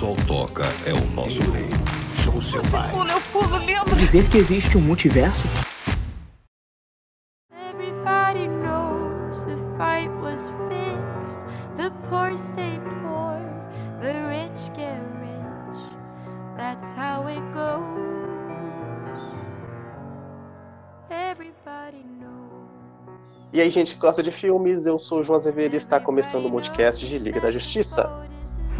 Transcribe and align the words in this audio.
só 0.00 0.14
toca 0.26 0.62
é 0.86 0.94
o 0.94 1.10
nosso 1.10 1.42
rei. 1.50 1.68
Show 2.14 2.40
seu 2.40 2.62
pai. 2.70 2.90
Pula, 2.90 3.12
eu 3.12 3.20
pulo, 3.20 3.58
lembra? 3.58 3.94
Dizer 3.96 4.30
que 4.30 4.38
existe 4.38 4.78
um 4.78 4.80
multiverso? 4.80 5.46
Everybody 7.52 8.48
knows 8.48 9.44
the 9.44 9.58
fight 9.76 10.08
was 10.22 10.48
fixed. 10.70 11.44
The 11.76 11.90
poor 12.08 12.34
stay 12.34 12.80
poor, 13.02 13.38
the 14.00 14.14
rich 14.30 14.72
get 14.74 15.02
rich. 15.20 15.78
That's 16.56 16.94
how 16.94 17.28
it 17.28 17.42
goes. 17.52 18.00
Everybody 21.10 22.06
knows. 22.18 23.10
E 23.52 23.60
aí, 23.60 23.70
gente 23.70 23.96
que 23.96 24.00
gosta 24.00 24.22
de 24.22 24.30
filmes, 24.30 24.86
eu 24.86 24.98
sou 24.98 25.20
o 25.20 25.22
João 25.22 25.36
Azevedo 25.36 25.74
e 25.74 25.76
está 25.76 26.00
começando 26.00 26.46
o 26.46 26.50
podcast 26.50 27.06
de 27.06 27.18
Liga 27.18 27.38
da 27.38 27.50
Justiça. 27.50 28.29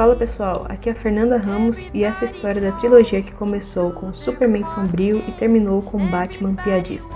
Fala 0.01 0.17
pessoal, 0.17 0.65
aqui 0.67 0.89
é 0.89 0.93
a 0.93 0.95
Fernanda 0.95 1.37
Ramos 1.37 1.85
e 1.93 2.05
essa 2.05 2.25
é 2.25 2.27
a 2.27 2.33
história 2.33 2.59
da 2.59 2.73
trilogia 2.73 3.23
que 3.23 3.35
começou 3.35 3.93
com 3.93 4.15
Superman 4.15 4.65
sombrio 4.65 5.19
e 5.29 5.33
terminou 5.33 5.83
com 5.83 5.99
Batman 6.11 6.57
piadista. 6.57 7.13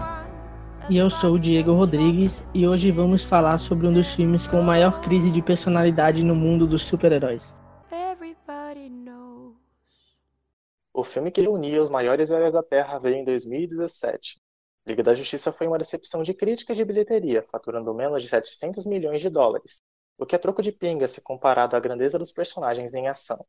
E 0.90 0.98
eu 0.98 1.08
sou 1.08 1.32
o 1.32 1.38
Diego 1.38 1.72
Rodrigues 1.72 2.44
e 2.52 2.68
hoje 2.68 2.90
vamos 2.90 3.24
falar 3.24 3.56
sobre 3.56 3.86
um 3.86 3.92
dos 3.94 4.14
filmes 4.14 4.46
com 4.46 4.60
maior 4.60 5.00
crise 5.00 5.30
de 5.30 5.40
personalidade 5.40 6.22
no 6.22 6.34
mundo 6.34 6.66
dos 6.66 6.82
super-heróis. 6.82 7.54
O 10.92 11.02
filme 11.02 11.30
que 11.30 11.40
reunia 11.40 11.82
os 11.82 11.88
maiores 11.88 12.28
heróis 12.28 12.52
da 12.52 12.62
Terra 12.62 12.98
veio 12.98 13.16
em 13.16 13.24
2017. 13.24 14.38
Liga 14.86 15.02
da 15.02 15.14
Justiça 15.14 15.50
foi 15.50 15.66
uma 15.66 15.78
decepção 15.78 16.22
de 16.22 16.34
crítica 16.34 16.74
e 16.74 16.76
de 16.76 16.84
bilheteria, 16.84 17.42
faturando 17.50 17.94
menos 17.94 18.22
de 18.22 18.28
700 18.28 18.84
milhões 18.84 19.22
de 19.22 19.30
dólares, 19.30 19.80
o 20.18 20.26
que 20.26 20.34
é 20.34 20.38
troco 20.38 20.62
de 20.62 20.72
pinga 20.72 21.08
se 21.08 21.20
comparado 21.22 21.76
à 21.76 21.80
grandeza 21.80 22.18
dos 22.18 22.32
personagens 22.32 22.94
em 22.94 23.08
ação. 23.08 23.44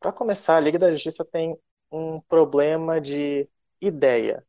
Para 0.00 0.12
começar, 0.12 0.56
a 0.56 0.60
Liga 0.60 0.78
da 0.78 0.90
Justiça 0.92 1.24
tem 1.24 1.58
um 1.90 2.20
problema 2.20 3.00
de 3.00 3.48
ideia. 3.80 4.46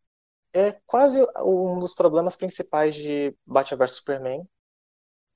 É 0.53 0.73
quase 0.85 1.19
um 1.43 1.79
dos 1.79 1.93
problemas 1.93 2.35
principais 2.35 2.95
de 2.95 3.35
Batman 3.45 3.77
vs 3.77 3.91
Superman, 3.93 4.47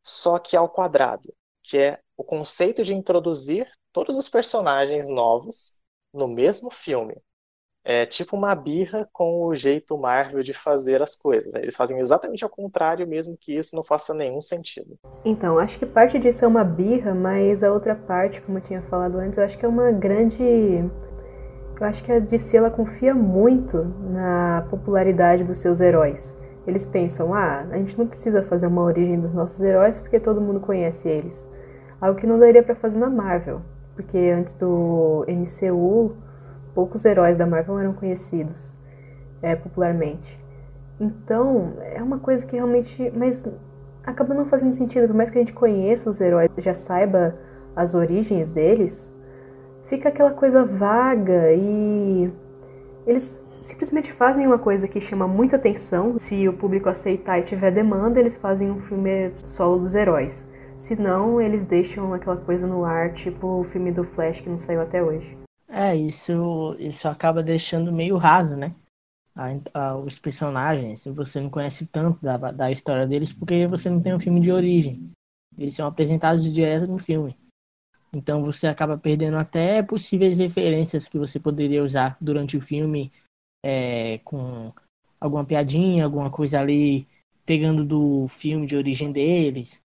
só 0.04 0.40
que 0.40 0.56
ao 0.56 0.70
quadrado, 0.70 1.34
que 1.64 1.78
é 1.78 2.02
o 2.18 2.24
conceito 2.24 2.84
de 2.84 2.94
introduzir 2.94 3.70
todos 3.92 4.18
os 4.18 4.30
personagens 4.30 5.10
novos 5.10 5.82
no 6.14 6.28
mesmo 6.28 6.70
filme. 6.70 7.16
É 7.86 8.06
tipo 8.06 8.38
uma 8.38 8.56
birra 8.56 9.08
com 9.12 9.46
o 9.46 9.54
jeito 9.54 9.98
Marvel 9.98 10.42
de 10.42 10.54
fazer 10.54 11.02
as 11.02 11.18
coisas. 11.18 11.52
né? 11.52 11.60
Eles 11.62 11.76
fazem 11.76 12.00
exatamente 12.00 12.44
ao 12.44 12.50
contrário, 12.50 13.06
mesmo 13.06 13.38
que 13.38 13.54
isso 13.54 13.76
não 13.76 13.84
faça 13.84 14.14
nenhum 14.14 14.42
sentido. 14.42 14.98
Então, 15.26 15.60
acho 15.60 15.78
que 15.78 15.86
parte 15.86 16.18
disso 16.18 16.46
é 16.46 16.48
uma 16.48 16.64
birra, 16.64 17.14
mas 17.14 17.64
a 17.64 17.74
outra 17.74 17.94
parte, 17.94 18.42
como 18.42 18.58
eu 18.58 18.62
tinha 18.62 18.82
falado 18.84 19.18
antes, 19.18 19.38
eu 19.38 19.44
acho 19.44 19.58
que 19.58 19.66
é 19.66 19.68
uma 19.68 19.92
grande. 19.92 20.44
Eu 20.44 21.88
acho 21.88 22.04
que 22.04 22.12
a 22.12 22.20
DC 22.20 22.56
ela 22.56 22.70
confia 22.70 23.14
muito 23.14 23.84
na 24.12 24.66
popularidade 24.70 25.44
dos 25.44 25.58
seus 25.58 25.82
heróis. 25.82 26.40
Eles 26.66 26.86
pensam, 26.86 27.34
ah, 27.34 27.68
a 27.70 27.78
gente 27.78 27.98
não 27.98 28.08
precisa 28.08 28.42
fazer 28.42 28.68
uma 28.68 28.84
origem 28.84 29.20
dos 29.20 29.34
nossos 29.34 29.60
heróis 29.60 30.00
porque 30.00 30.20
todo 30.20 30.40
mundo 30.40 30.62
conhece 30.62 31.10
eles. 31.10 31.50
Algo 32.00 32.18
que 32.18 32.28
não 32.28 32.40
daria 32.40 32.64
pra 32.64 32.76
fazer 32.76 33.00
na 33.00 33.10
Marvel, 33.10 33.62
porque 33.96 34.18
antes 34.18 34.54
do 34.54 35.26
MCU 35.28 36.16
poucos 36.74 37.06
heróis 37.06 37.38
da 37.38 37.46
Marvel 37.46 37.80
eram 37.80 37.94
conhecidos 37.94 38.76
é, 39.42 39.56
popularmente. 39.56 40.40
Então, 41.00 41.74
é 41.82 42.02
uma 42.02 42.20
coisa 42.20 42.46
que 42.46 42.56
realmente. 42.56 43.12
Mas 43.16 43.46
acaba 44.06 44.34
não 44.34 44.46
fazendo 44.46 44.74
sentido, 44.74 45.08
por 45.08 45.16
mais 45.16 45.30
que 45.30 45.38
a 45.38 45.42
gente 45.42 45.54
conheça 45.54 46.10
os 46.10 46.22
heróis, 46.22 46.50
já 46.58 46.74
saiba 46.74 47.36
as 47.76 47.96
origens 47.96 48.50
deles, 48.50 49.14
fica 49.86 50.10
aquela 50.10 50.32
coisa 50.32 50.64
vaga 50.64 51.52
e. 51.54 52.32
Eles 53.06 53.46
simplesmente 53.62 54.14
fazem 54.14 54.48
uma 54.48 54.58
coisa 54.58 54.88
que 54.88 55.02
chama 55.02 55.28
muita 55.28 55.58
atenção. 55.58 56.18
Se 56.18 56.48
o 56.48 56.54
público 56.54 56.88
aceitar 56.88 57.40
e 57.40 57.44
tiver 57.44 57.72
demanda, 57.72 58.20
eles 58.20 58.38
fazem 58.38 58.72
um 58.72 58.80
filme 58.80 59.32
solo 59.44 59.80
dos 59.80 59.94
heróis. 59.94 60.48
Se 60.78 60.96
não, 60.96 61.42
eles 61.42 61.64
deixam 61.64 62.14
aquela 62.14 62.38
coisa 62.38 62.66
no 62.66 62.86
ar, 62.86 63.12
tipo 63.14 63.60
o 63.60 63.64
filme 63.64 63.92
do 63.92 64.04
Flash 64.04 64.42
que 64.42 64.50
não 64.50 64.58
saiu 64.58 64.82
até 64.82 65.04
hoje. 65.04 65.43
É, 65.76 65.96
isso, 65.96 66.76
isso 66.80 67.08
acaba 67.08 67.42
deixando 67.42 67.92
meio 67.92 68.16
raso, 68.16 68.56
né? 68.56 68.76
A- 69.36 69.50
a- 69.74 69.98
os 69.98 70.20
personagens, 70.20 71.06
você 71.06 71.42
não 71.42 71.50
conhece 71.50 71.88
tanto 71.88 72.22
da, 72.22 72.38
da 72.38 72.72
história 72.72 73.08
deles 73.08 73.34
porque 73.34 73.68
você 73.68 73.90
não 73.90 74.02
tem 74.02 74.14
um 74.14 74.20
filme 74.20 74.40
de 74.42 74.52
origem. 74.52 75.12
Eles 75.58 75.76
são 75.76 75.88
apresentados 75.88 76.52
direto 76.54 76.88
no 76.88 77.00
filme. 77.00 77.36
Então 78.14 78.44
você 78.44 78.68
acaba 78.68 78.98
perdendo 78.98 79.38
até 79.38 79.84
possíveis 79.84 80.40
referências 80.40 81.08
que 81.08 81.18
você 81.20 81.40
poderia 81.40 81.84
usar 81.84 82.18
durante 82.22 82.58
o 82.58 82.62
filme 82.62 83.12
é, 83.64 84.20
com 84.20 84.74
alguma 85.22 85.46
piadinha, 85.46 86.06
alguma 86.06 86.32
coisa 86.32 86.60
ali 86.60 87.08
pegando 87.46 87.86
do 87.86 88.28
filme 88.28 88.68
de 88.68 88.76
origem 88.78 89.12
deles. 89.12 89.82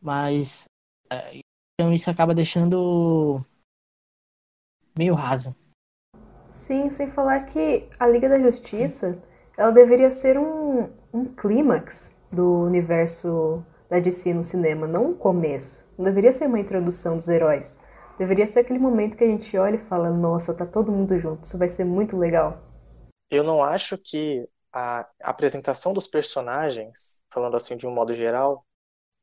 Mas 0.00 0.64
é, 1.10 1.40
então 1.74 1.92
isso 1.94 2.10
acaba 2.10 2.34
deixando 2.34 3.44
meio 4.98 5.14
raso. 5.14 5.54
Sim, 6.50 6.90
sem 6.90 7.06
falar 7.06 7.44
que 7.44 7.88
a 8.00 8.06
Liga 8.08 8.28
da 8.28 8.40
Justiça, 8.40 9.16
ela 9.56 9.70
deveria 9.70 10.10
ser 10.10 10.36
um, 10.36 10.90
um 11.12 11.24
clímax 11.24 12.12
do 12.32 12.62
universo 12.62 13.64
da 13.88 14.00
DC 14.00 14.34
no 14.34 14.42
cinema, 14.42 14.88
não 14.88 15.10
um 15.10 15.14
começo. 15.14 15.88
Não 15.96 16.04
deveria 16.04 16.32
ser 16.32 16.46
uma 16.46 16.58
introdução 16.58 17.16
dos 17.16 17.28
heróis. 17.28 17.78
Deveria 18.18 18.44
ser 18.44 18.60
aquele 18.60 18.80
momento 18.80 19.16
que 19.16 19.22
a 19.22 19.28
gente 19.28 19.56
olha 19.56 19.76
e 19.76 19.78
fala, 19.78 20.10
nossa, 20.10 20.52
tá 20.52 20.66
todo 20.66 20.92
mundo 20.92 21.16
junto, 21.16 21.44
isso 21.44 21.56
vai 21.56 21.68
ser 21.68 21.84
muito 21.84 22.16
legal. 22.16 22.60
Eu 23.30 23.44
não 23.44 23.62
acho 23.62 23.96
que 23.96 24.48
a 24.72 25.08
apresentação 25.20 25.92
dos 25.92 26.08
personagens, 26.08 27.22
falando 27.30 27.56
assim 27.56 27.76
de 27.76 27.86
um 27.86 27.94
modo 27.94 28.12
geral, 28.12 28.66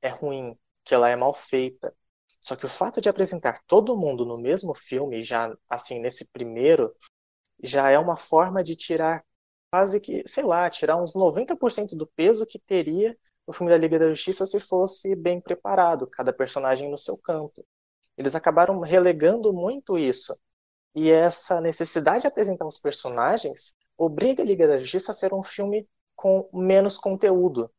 é 0.02 0.08
ruim, 0.08 0.58
que 0.86 0.96
ela 0.96 1.10
é 1.10 1.16
mal 1.18 1.34
feita. 1.34 1.94
Só 2.46 2.56
que 2.56 2.66
o 2.66 2.70
fato 2.70 3.02
de 3.02 3.10
apresentar 3.10 3.60
todo 3.66 3.98
mundo 3.98 4.24
no 4.24 4.38
mesmo 4.38 4.76
filme, 4.76 5.24
já 5.24 5.52
assim, 5.68 6.00
nesse 6.00 6.28
primeiro, 6.30 6.96
já 7.64 7.90
é 7.90 7.98
uma 7.98 8.16
forma 8.16 8.64
de 8.64 8.76
tirar 8.76 9.26
quase 9.72 10.00
que, 10.00 10.28
sei 10.28 10.44
lá, 10.44 10.70
tirar 10.70 10.96
uns 11.02 11.16
90% 11.16 11.96
do 11.96 12.06
peso 12.06 12.46
que 12.46 12.60
teria 12.60 13.18
o 13.48 13.54
filme 13.54 13.72
da 13.72 13.78
Liga 13.80 13.98
da 13.98 14.10
Justiça 14.10 14.46
se 14.46 14.60
fosse 14.60 15.16
bem 15.16 15.42
preparado, 15.42 16.08
cada 16.08 16.32
personagem 16.32 16.90
no 16.92 17.00
seu 17.00 17.18
canto. 17.18 17.66
Eles 18.16 18.36
acabaram 18.36 18.80
relegando 18.80 19.52
muito 19.52 19.98
isso. 19.98 20.38
E 20.96 21.12
essa 21.12 21.60
necessidade 21.60 22.22
de 22.22 22.28
apresentar 22.28 22.68
os 22.68 22.78
personagens 22.78 23.76
obriga 23.98 24.44
a 24.44 24.46
Liga 24.46 24.68
da 24.68 24.78
Justiça 24.78 25.14
a 25.14 25.16
ser 25.16 25.34
um 25.34 25.44
filme 25.44 25.90
com 26.16 26.48
menos 26.54 27.00
conteúdo. 27.00 27.72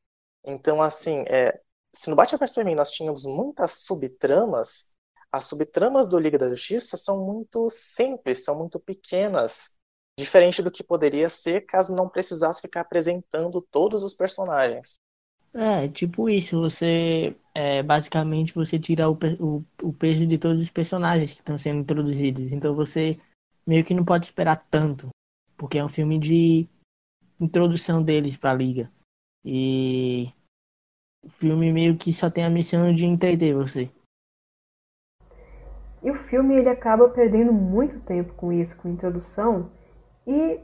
Então, 0.45 0.83
assim, 0.83 1.25
é, 1.29 1.61
se 1.97 2.11
no 2.11 2.17
Batman 2.17 2.39
vs 2.39 2.51
Superman 2.51 2.75
nós 2.75 2.91
tínhamos 2.91 3.25
muitas 3.25 3.85
subtramas, 3.85 4.93
as 5.33 5.47
subtramas 5.47 6.09
do 6.09 6.19
Liga 6.19 6.39
da 6.39 6.51
Justiça 6.51 6.97
são 6.97 7.25
muito 7.25 7.69
simples, 7.71 8.45
são 8.45 8.59
muito 8.59 8.79
pequenas, 8.79 9.79
diferente 10.19 10.63
do 10.63 10.71
que 10.71 10.85
poderia 10.85 11.31
ser 11.31 11.63
caso 11.63 11.97
não 11.97 12.09
precisasse 12.09 12.61
ficar 12.61 12.83
apresentando 12.83 13.63
todos 13.71 14.03
os 14.03 14.15
personagens. 14.15 14.97
É, 15.55 15.89
tipo 15.89 16.29
isso, 16.29 16.61
você 16.61 17.35
é, 17.55 17.83
basicamente 17.83 18.55
você 18.55 18.79
tira 18.79 19.09
o, 19.11 19.19
o, 19.41 19.65
o 19.83 19.93
peso 19.93 20.27
de 20.27 20.37
todos 20.37 20.63
os 20.63 20.71
personagens 20.71 21.33
que 21.33 21.41
estão 21.41 21.57
sendo 21.57 21.81
introduzidos. 21.81 22.53
Então 22.53 22.75
você 22.75 23.19
meio 23.67 23.83
que 23.83 23.95
não 23.95 24.05
pode 24.05 24.27
esperar 24.27 24.67
tanto, 24.71 25.09
porque 25.57 25.79
é 25.79 25.85
um 25.85 25.89
filme 25.89 26.19
de 26.19 26.69
introdução 27.41 28.03
deles 28.03 28.37
pra 28.37 28.53
liga. 28.53 28.93
E 29.43 30.31
o 31.27 31.29
filme 31.29 31.73
meio 31.73 31.97
que 31.97 32.13
só 32.13 32.31
tem 32.31 32.45
a 32.45 32.51
missão 32.51 32.95
de 32.95 33.05
entreter 33.05 33.53
você. 33.53 33.91
E 36.03 36.11
o 36.11 36.15
filme 36.15 36.55
ele 36.55 36.69
acaba 36.69 37.09
perdendo 37.09 37.53
muito 37.53 37.99
tempo 37.99 38.33
com 38.35 38.53
isso, 38.53 38.77
com 38.77 38.89
introdução, 38.89 39.69
e 40.25 40.61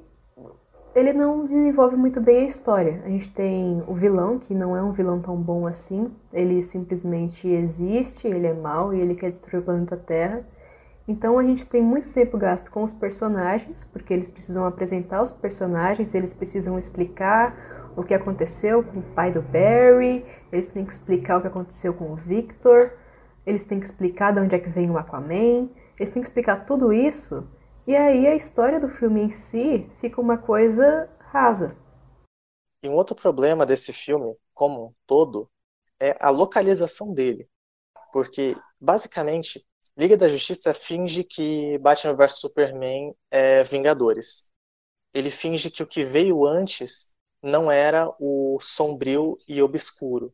ele 0.94 1.12
não 1.12 1.46
desenvolve 1.46 1.96
muito 1.96 2.20
bem 2.20 2.44
a 2.44 2.48
história. 2.48 3.02
A 3.04 3.08
gente 3.08 3.32
tem 3.32 3.82
o 3.88 3.94
vilão, 3.94 4.38
que 4.38 4.54
não 4.54 4.76
é 4.76 4.82
um 4.82 4.92
vilão 4.92 5.20
tão 5.20 5.36
bom 5.36 5.66
assim, 5.66 6.12
ele 6.32 6.62
simplesmente 6.62 7.48
existe, 7.48 8.28
ele 8.28 8.46
é 8.46 8.54
mau 8.54 8.94
e 8.94 9.00
ele 9.00 9.16
quer 9.16 9.30
destruir 9.30 9.62
o 9.62 9.64
planeta 9.64 9.96
Terra. 9.96 10.46
Então 11.08 11.40
a 11.40 11.44
gente 11.44 11.66
tem 11.66 11.82
muito 11.82 12.10
tempo 12.10 12.38
gasto 12.38 12.70
com 12.70 12.84
os 12.84 12.94
personagens, 12.94 13.82
porque 13.82 14.14
eles 14.14 14.28
precisam 14.28 14.64
apresentar 14.64 15.22
os 15.22 15.32
personagens, 15.32 16.14
eles 16.14 16.32
precisam 16.32 16.78
explicar 16.78 17.81
o 17.96 18.02
que 18.02 18.14
aconteceu 18.14 18.82
com 18.82 19.00
o 19.00 19.14
pai 19.14 19.30
do 19.30 19.42
Barry, 19.42 20.24
eles 20.50 20.66
têm 20.66 20.84
que 20.84 20.92
explicar 20.92 21.38
o 21.38 21.40
que 21.40 21.48
aconteceu 21.48 21.94
com 21.94 22.12
o 22.12 22.16
Victor, 22.16 22.92
eles 23.44 23.64
têm 23.64 23.80
que 23.80 23.86
explicar 23.86 24.32
de 24.32 24.40
onde 24.40 24.54
é 24.54 24.58
que 24.58 24.68
vem 24.68 24.90
o 24.90 24.98
Aquaman, 24.98 25.68
eles 25.98 26.10
têm 26.10 26.22
que 26.22 26.28
explicar 26.28 26.64
tudo 26.64 26.92
isso, 26.92 27.46
e 27.86 27.96
aí 27.96 28.26
a 28.26 28.34
história 28.34 28.78
do 28.78 28.88
filme 28.88 29.22
em 29.22 29.30
si 29.30 29.90
fica 29.98 30.20
uma 30.20 30.38
coisa 30.38 31.08
rasa. 31.18 31.76
E 32.82 32.88
um 32.88 32.94
outro 32.94 33.14
problema 33.14 33.64
desse 33.64 33.92
filme, 33.92 34.34
como 34.54 34.86
um 34.86 34.94
todo, 35.06 35.50
é 36.00 36.16
a 36.20 36.30
localização 36.30 37.12
dele. 37.12 37.48
Porque, 38.12 38.56
basicamente, 38.80 39.64
Liga 39.96 40.16
da 40.16 40.28
Justiça 40.28 40.72
finge 40.72 41.22
que 41.22 41.78
Batman 41.78 42.14
vs 42.14 42.40
Superman 42.40 43.14
é 43.30 43.62
Vingadores. 43.62 44.50
Ele 45.12 45.30
finge 45.30 45.70
que 45.70 45.82
o 45.82 45.86
que 45.86 46.02
veio 46.04 46.44
antes 46.46 47.11
não 47.42 47.70
era 47.70 48.08
o 48.20 48.58
sombrio 48.60 49.38
e 49.48 49.62
obscuro. 49.62 50.32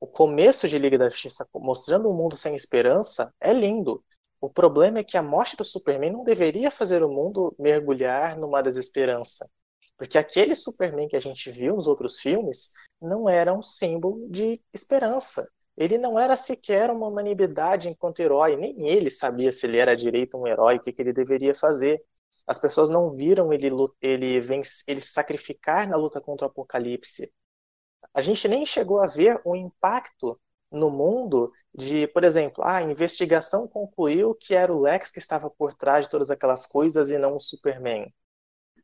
O 0.00 0.06
começo 0.06 0.68
de 0.68 0.78
Liga 0.78 0.98
da 0.98 1.08
Justiça 1.08 1.48
mostrando 1.54 2.08
um 2.08 2.14
mundo 2.14 2.36
sem 2.36 2.54
esperança 2.54 3.32
é 3.40 3.52
lindo. 3.52 4.04
O 4.40 4.50
problema 4.50 4.98
é 4.98 5.04
que 5.04 5.16
a 5.16 5.22
morte 5.22 5.56
do 5.56 5.64
Superman 5.64 6.12
não 6.12 6.24
deveria 6.24 6.70
fazer 6.70 7.02
o 7.02 7.08
mundo 7.08 7.54
mergulhar 7.58 8.36
numa 8.36 8.62
desesperança. 8.62 9.48
Porque 9.96 10.18
aquele 10.18 10.54
Superman 10.54 11.08
que 11.08 11.16
a 11.16 11.20
gente 11.20 11.50
viu 11.50 11.76
nos 11.76 11.86
outros 11.86 12.20
filmes 12.20 12.72
não 13.00 13.28
era 13.28 13.54
um 13.54 13.62
símbolo 13.62 14.28
de 14.28 14.60
esperança. 14.72 15.48
Ele 15.76 15.98
não 15.98 16.18
era 16.18 16.36
sequer 16.36 16.90
uma 16.90 17.10
unanimidade 17.10 17.88
enquanto 17.88 18.20
herói, 18.20 18.56
nem 18.56 18.86
ele 18.88 19.10
sabia 19.10 19.52
se 19.52 19.66
ele 19.66 19.78
era 19.78 19.96
direito 19.96 20.36
um 20.36 20.46
herói, 20.46 20.76
o 20.76 20.80
que, 20.80 20.92
que 20.92 21.02
ele 21.02 21.12
deveria 21.12 21.54
fazer. 21.54 22.04
As 22.46 22.58
pessoas 22.58 22.90
não 22.90 23.10
viram 23.10 23.52
ele, 23.52 23.70
ele, 24.00 24.40
vence, 24.40 24.84
ele 24.86 25.00
sacrificar 25.00 25.88
na 25.88 25.96
luta 25.96 26.20
contra 26.20 26.46
o 26.46 26.50
apocalipse. 26.50 27.32
A 28.12 28.20
gente 28.20 28.46
nem 28.48 28.66
chegou 28.66 29.00
a 29.00 29.06
ver 29.06 29.40
o 29.44 29.56
impacto 29.56 30.38
no 30.70 30.90
mundo 30.90 31.52
de, 31.74 32.06
por 32.08 32.24
exemplo, 32.24 32.62
ah, 32.64 32.76
a 32.76 32.82
investigação 32.82 33.66
concluiu 33.68 34.34
que 34.34 34.54
era 34.54 34.72
o 34.72 34.80
Lex 34.80 35.10
que 35.10 35.18
estava 35.18 35.48
por 35.48 35.72
trás 35.72 36.06
de 36.06 36.10
todas 36.10 36.30
aquelas 36.30 36.66
coisas 36.66 37.10
e 37.10 37.18
não 37.18 37.36
o 37.36 37.40
Superman. 37.40 38.12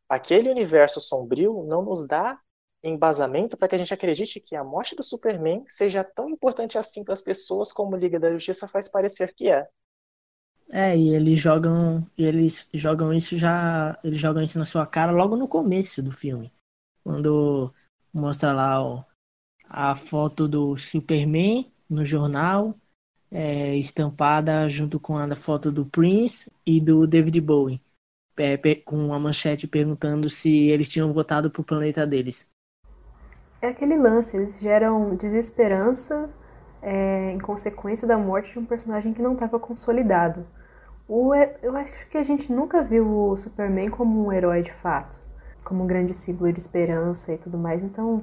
Aquele 0.09 0.51
universo 0.51 1.01
sombrio 1.01 1.65
não 1.65 1.83
nos 1.83 2.07
dá 2.07 2.39
embasamento 2.83 3.57
para 3.57 3.69
que 3.69 3.75
a 3.75 3.79
gente 3.79 3.93
acredite 3.93 4.41
que 4.41 4.57
a 4.57 4.65
morte 4.65 4.97
do 4.97 5.03
Superman 5.03 5.65
seja 5.69 6.03
tão 6.03 6.31
importante 6.31 6.79
assim 6.79 7.05
para 7.05 7.13
as 7.15 7.21
pessoas 7.23 7.73
como 7.73 7.97
Liga 7.97 8.19
da 8.19 8.33
Justiça 8.33 8.67
faz 8.67 8.89
parecer 8.91 9.35
que 9.35 9.51
é. 9.51 9.69
É, 10.73 10.97
e 10.97 11.09
eles 11.15 11.41
jogam, 11.41 12.07
eles 12.17 12.67
jogam 12.73 13.13
isso 13.13 13.37
já, 13.37 13.99
eles 14.05 14.21
jogam 14.21 14.43
isso 14.43 14.59
na 14.59 14.65
sua 14.65 14.87
cara 14.87 15.11
logo 15.11 15.37
no 15.37 15.49
começo 15.49 16.01
do 16.01 16.13
filme. 16.13 16.53
Quando 17.03 17.75
mostra 18.13 18.53
lá 18.53 18.81
ó, 18.81 19.03
a 19.69 19.97
foto 19.97 20.47
do 20.47 20.77
Superman 20.77 21.71
no 21.89 22.07
jornal, 22.07 22.77
é, 23.33 23.77
estampada 23.77 24.69
junto 24.69 25.01
com 25.01 25.19
a 25.19 25.35
foto 25.35 25.73
do 25.73 25.85
Prince 25.85 26.51
e 26.65 26.81
do 26.81 27.05
David 27.05 27.41
Bowie, 27.41 27.81
é, 28.37 28.57
com 28.77 28.97
uma 28.97 29.19
manchete 29.19 29.67
perguntando 29.67 30.31
se 30.31 30.69
eles 30.69 30.89
tinham 30.89 31.13
votado 31.13 31.51
pro 31.51 31.65
planeta 31.65 32.07
deles. 32.07 32.49
É 33.61 33.69
aquele 33.69 33.97
lance, 33.97 34.37
eles 34.37 34.59
geram 34.61 35.17
desesperança 35.17 36.31
é, 36.81 37.33
em 37.33 37.39
consequência 37.39 38.07
da 38.07 38.17
morte 38.17 38.53
de 38.53 38.59
um 38.59 38.65
personagem 38.65 39.13
que 39.13 39.21
não 39.21 39.35
estava 39.35 39.59
consolidado. 39.59 40.47
O, 41.13 41.35
eu 41.35 41.77
acho 41.77 42.07
que 42.09 42.17
a 42.17 42.23
gente 42.23 42.53
nunca 42.53 42.85
viu 42.85 43.05
o 43.05 43.37
Superman 43.37 43.91
como 43.91 44.25
um 44.25 44.33
herói 44.33 44.63
de 44.63 44.73
fato, 44.73 45.21
como 45.65 45.83
um 45.83 45.87
grande 45.89 46.15
símbolo 46.15 46.53
de 46.53 46.61
esperança 46.61 47.33
e 47.33 47.37
tudo 47.37 47.59
mais. 47.59 47.83
Então, 47.83 48.23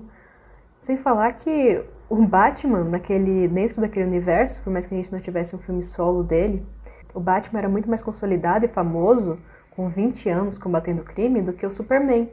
sem 0.82 0.96
falar 0.96 1.34
que 1.34 1.84
o 2.10 2.26
Batman, 2.26 2.86
naquele, 2.86 3.50
dentro 3.50 3.82
daquele 3.82 4.06
universo, 4.06 4.62
por 4.62 4.72
mais 4.72 4.88
que 4.88 4.94
a 4.94 4.98
gente 4.98 5.12
não 5.12 5.20
tivesse 5.20 5.54
um 5.54 5.60
filme 5.60 5.84
solo 5.84 6.24
dele, 6.24 6.66
o 7.14 7.20
Batman 7.20 7.60
era 7.60 7.68
muito 7.68 7.90
mais 7.90 8.02
consolidado 8.02 8.64
e 8.64 8.70
famoso, 8.70 9.38
com 9.72 9.90
20 9.90 10.30
anos 10.30 10.58
combatendo 10.58 11.02
o 11.02 11.06
crime, 11.06 11.42
do 11.42 11.52
que 11.52 11.66
o 11.66 11.72
Superman. 11.72 12.32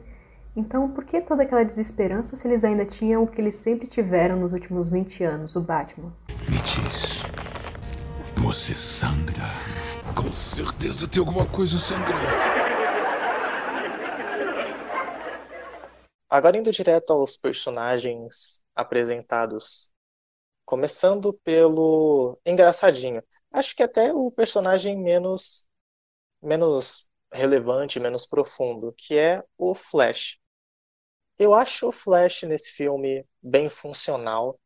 Então, 0.55 0.87
por 0.87 1.03
que 1.03 1.19
toda 1.19 1.43
aquela 1.43 1.65
desesperança 1.65 2.37
se 2.37 2.47
eles 2.47 2.63
ainda 2.63 2.85
tinham 2.85 3.23
o 3.23 3.27
que 3.27 3.41
eles 3.41 3.55
sempre 3.55 3.87
tiveram 3.87 4.37
nos 4.37 4.53
últimos 4.53 4.87
20 4.87 5.21
anos, 5.21 5.53
o 5.57 5.59
Batman? 5.59 6.13
Diz. 6.47 7.23
Você 8.37 8.73
sangra. 8.73 9.51
Com 10.15 10.31
certeza 10.33 11.07
tem 11.07 11.19
alguma 11.19 11.45
coisa 11.45 11.77
sangrando. 11.77 12.25
Agora 16.29 16.57
indo 16.57 16.71
direto 16.71 17.11
aos 17.11 17.35
personagens 17.35 18.63
apresentados. 18.73 19.93
Começando 20.65 21.33
pelo 21.43 22.39
engraçadinho. 22.45 23.21
Acho 23.53 23.75
que 23.75 23.83
até 23.83 24.13
o 24.13 24.31
personagem 24.31 24.97
menos 24.97 25.67
menos 26.41 27.09
relevante, 27.31 27.99
menos 27.99 28.25
profundo, 28.25 28.93
que 28.97 29.17
é 29.17 29.43
o 29.57 29.73
Flash. 29.75 30.39
Eu 31.37 31.53
acho 31.53 31.89
o 31.89 31.91
Flash 31.91 32.43
nesse 32.43 32.71
filme 32.71 33.25
bem 33.41 33.67
funcional. 33.67 34.59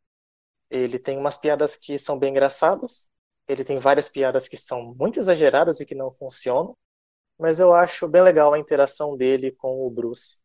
Ele 0.69 0.99
tem 0.99 1.17
umas 1.17 1.37
piadas 1.37 1.75
que 1.75 1.97
são 1.97 2.19
bem 2.19 2.29
engraçadas, 2.31 3.09
ele 3.49 3.65
tem 3.65 3.79
várias 3.79 4.09
piadas 4.09 4.49
que 4.49 4.57
são 4.57 4.95
muito 4.95 5.19
exageradas 5.19 5.81
e 5.81 5.87
que 5.87 5.95
não 5.95 6.11
funcionam, 6.13 6.77
mas 7.37 7.59
eu 7.59 7.73
acho 7.73 8.07
bem 8.07 8.21
legal 8.23 8.53
a 8.53 8.59
interação 8.59 9.17
dele 9.17 9.51
com 9.53 9.85
o 9.87 9.91
Bruce. 9.91 10.39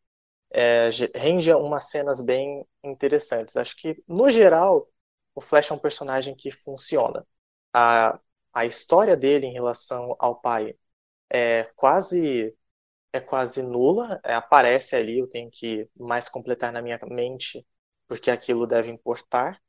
É, 0.51 0.89
rende 1.15 1.51
umas 1.53 1.89
cenas 1.89 2.23
bem 2.23 2.65
interessantes. 2.83 3.57
Acho 3.57 3.75
que, 3.77 4.03
no 4.07 4.31
geral, 4.31 4.89
o 5.35 5.41
Flash 5.41 5.71
é 5.71 5.73
um 5.73 5.79
personagem 5.79 6.35
que 6.35 6.51
funciona. 6.51 7.25
A, 7.73 8.19
a 8.53 8.65
história 8.65 9.17
dele 9.17 9.47
em 9.47 9.53
relação 9.53 10.15
ao 10.19 10.35
pai 10.41 10.75
é 11.29 11.65
quase 11.75 12.55
é 13.13 13.19
quase 13.21 13.61
nula, 13.63 14.19
é, 14.23 14.33
aparece 14.35 14.95
ali, 14.95 15.19
eu 15.19 15.27
tenho 15.29 15.49
que 15.51 15.89
mais 15.97 16.29
completar 16.29 16.71
na 16.73 16.81
minha 16.81 16.99
mente, 17.09 17.65
porque 18.07 18.29
aquilo 18.31 18.67
deve 18.67 18.91
importar, 18.91 19.61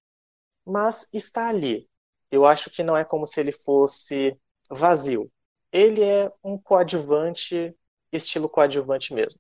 mas 0.65 1.09
está 1.15 1.49
ali. 1.49 1.89
Eu 2.31 2.45
acho 2.45 2.71
que 2.71 2.83
não 2.83 2.97
é 2.97 3.05
como 3.05 3.27
se 3.27 3.41
ele 3.41 3.53
fosse 3.53 4.37
vazio. 4.71 5.31
Ele 5.73 6.03
é 6.03 6.31
um 6.43 6.59
coadjuvante, 6.59 7.75
estilo 8.13 8.49
coadjuvante 8.49 9.15
mesmo. 9.15 9.39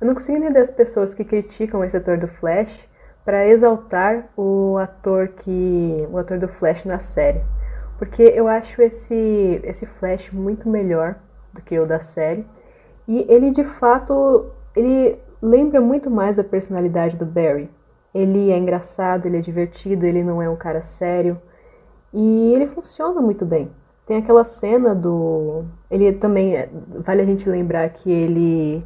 Eu 0.00 0.06
não 0.06 0.14
consigo 0.14 0.38
entender 0.38 0.60
as 0.60 0.70
pessoas 0.70 1.12
que 1.12 1.24
criticam 1.24 1.84
esse 1.84 1.96
ator 1.96 2.18
do 2.18 2.26
Flash 2.26 2.88
para 3.24 3.46
exaltar 3.46 4.32
o 4.36 4.78
ator 4.78 5.28
que 5.28 6.06
o 6.10 6.16
ator 6.16 6.38
do 6.38 6.48
Flash 6.48 6.84
na 6.84 6.98
série, 6.98 7.40
porque 7.98 8.22
eu 8.22 8.48
acho 8.48 8.80
esse 8.80 9.60
esse 9.62 9.84
Flash 9.84 10.30
muito 10.30 10.68
melhor 10.68 11.20
do 11.52 11.60
que 11.60 11.78
o 11.78 11.86
da 11.86 12.00
série 12.00 12.46
e 13.06 13.26
ele 13.28 13.50
de 13.50 13.64
fato, 13.64 14.52
ele 14.76 15.18
lembra 15.42 15.80
muito 15.80 16.10
mais 16.10 16.38
a 16.38 16.44
personalidade 16.44 17.16
do 17.16 17.26
Barry. 17.26 17.68
Ele 18.14 18.52
é 18.52 18.56
engraçado, 18.56 19.26
ele 19.26 19.38
é 19.38 19.40
divertido, 19.40 20.06
ele 20.06 20.22
não 20.22 20.40
é 20.40 20.48
um 20.48 20.56
cara 20.56 20.80
sério 20.80 21.40
e 22.12 22.52
ele 22.54 22.66
funciona 22.66 23.20
muito 23.20 23.44
bem. 23.44 23.70
Tem 24.06 24.16
aquela 24.18 24.44
cena 24.44 24.94
do, 24.94 25.64
ele 25.90 26.12
também 26.12 26.56
é, 26.56 26.68
vale 26.98 27.22
a 27.22 27.24
gente 27.24 27.48
lembrar 27.48 27.88
que 27.90 28.10
ele 28.10 28.84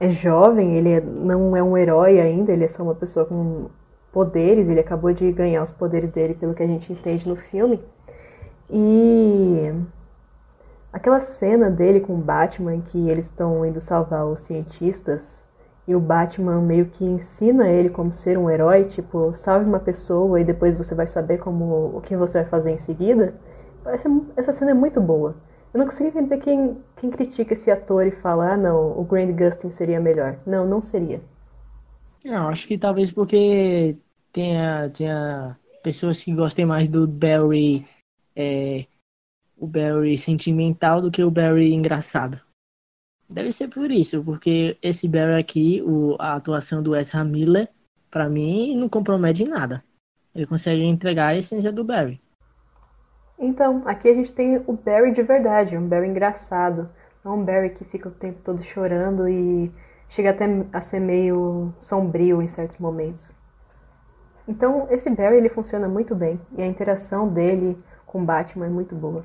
é 0.00 0.08
jovem, 0.08 0.76
ele 0.76 0.90
é, 0.90 1.00
não 1.00 1.56
é 1.56 1.62
um 1.62 1.76
herói 1.76 2.20
ainda, 2.20 2.52
ele 2.52 2.64
é 2.64 2.68
só 2.68 2.82
uma 2.82 2.94
pessoa 2.94 3.26
com 3.26 3.66
poderes, 4.12 4.68
ele 4.68 4.80
acabou 4.80 5.12
de 5.12 5.30
ganhar 5.32 5.62
os 5.62 5.70
poderes 5.70 6.10
dele 6.10 6.34
pelo 6.34 6.54
que 6.54 6.62
a 6.62 6.66
gente 6.66 6.92
entende 6.92 7.28
no 7.28 7.36
filme. 7.36 7.80
E 8.70 9.72
Aquela 10.96 11.20
cena 11.20 11.70
dele 11.70 12.00
com 12.00 12.14
o 12.14 12.22
Batman 12.22 12.80
que 12.80 13.10
eles 13.10 13.26
estão 13.26 13.66
indo 13.66 13.82
salvar 13.82 14.24
os 14.24 14.40
cientistas 14.40 15.44
e 15.86 15.94
o 15.94 16.00
Batman 16.00 16.60
meio 16.60 16.86
que 16.86 17.04
ensina 17.04 17.68
ele 17.68 17.88
como 17.88 18.12
ser 18.12 18.36
um 18.38 18.50
herói, 18.50 18.84
tipo, 18.84 19.32
salve 19.32 19.64
uma 19.64 19.78
pessoa 19.78 20.40
e 20.40 20.44
depois 20.44 20.74
você 20.74 20.94
vai 20.94 21.06
saber 21.06 21.38
como 21.38 21.96
o 21.96 22.00
que 22.00 22.16
você 22.16 22.40
vai 22.40 22.48
fazer 22.48 22.72
em 22.72 22.78
seguida. 22.78 23.34
Essa, 23.86 24.08
essa 24.36 24.52
cena 24.52 24.72
é 24.72 24.74
muito 24.74 25.00
boa. 25.00 25.36
Eu 25.72 25.78
não 25.78 25.86
consigo 25.86 26.08
entender 26.08 26.38
quem, 26.38 26.76
quem 26.96 27.10
critica 27.10 27.52
esse 27.52 27.70
ator 27.70 28.06
e 28.06 28.10
fala, 28.10 28.52
ah, 28.52 28.56
não, 28.56 28.98
o 28.98 29.04
Grant 29.04 29.30
Gustin 29.36 29.70
seria 29.70 30.00
melhor. 30.00 30.38
Não, 30.46 30.66
não 30.66 30.80
seria. 30.80 31.20
Não, 32.24 32.48
acho 32.48 32.66
que 32.66 32.76
talvez 32.76 33.12
porque 33.12 33.96
tenha, 34.32 34.90
tenha 34.90 35.56
pessoas 35.82 36.22
que 36.22 36.34
gostem 36.34 36.66
mais 36.66 36.88
do 36.88 37.06
Barry 37.06 37.86
é, 38.34 38.86
o 39.56 39.66
Barry 39.66 40.18
sentimental 40.18 41.00
do 41.00 41.10
que 41.10 41.24
o 41.24 41.30
Barry 41.30 41.72
engraçado. 41.72 42.40
Deve 43.28 43.50
ser 43.50 43.68
por 43.68 43.90
isso, 43.90 44.22
porque 44.22 44.78
esse 44.80 45.08
Barry 45.08 45.40
aqui, 45.40 45.82
o, 45.84 46.16
a 46.18 46.34
atuação 46.34 46.80
do 46.80 46.94
Ezra 46.94 47.24
Miller, 47.24 47.68
para 48.10 48.28
mim, 48.28 48.76
não 48.76 48.88
compromete 48.88 49.42
em 49.42 49.48
nada. 49.48 49.82
Ele 50.34 50.46
consegue 50.46 50.82
entregar 50.84 51.28
a 51.28 51.36
essência 51.36 51.72
do 51.72 51.82
Barry. 51.82 52.20
Então, 53.38 53.82
aqui 53.84 54.08
a 54.08 54.14
gente 54.14 54.32
tem 54.32 54.62
o 54.66 54.72
Barry 54.72 55.12
de 55.12 55.22
verdade, 55.22 55.76
um 55.76 55.88
Barry 55.88 56.08
engraçado. 56.08 56.88
Não 57.24 57.38
um 57.38 57.44
Barry 57.44 57.70
que 57.70 57.84
fica 57.84 58.08
o 58.08 58.12
tempo 58.12 58.40
todo 58.44 58.62
chorando 58.62 59.28
e 59.28 59.72
chega 60.08 60.30
até 60.30 60.46
a 60.72 60.80
ser 60.80 61.00
meio 61.00 61.74
sombrio 61.80 62.40
em 62.40 62.46
certos 62.46 62.78
momentos. 62.78 63.34
Então, 64.46 64.86
esse 64.88 65.10
Barry 65.10 65.38
ele 65.38 65.48
funciona 65.48 65.88
muito 65.88 66.14
bem 66.14 66.40
e 66.56 66.62
a 66.62 66.66
interação 66.66 67.28
dele 67.28 67.76
com 68.06 68.24
Batman 68.24 68.66
é 68.66 68.70
muito 68.70 68.94
boa 68.94 69.24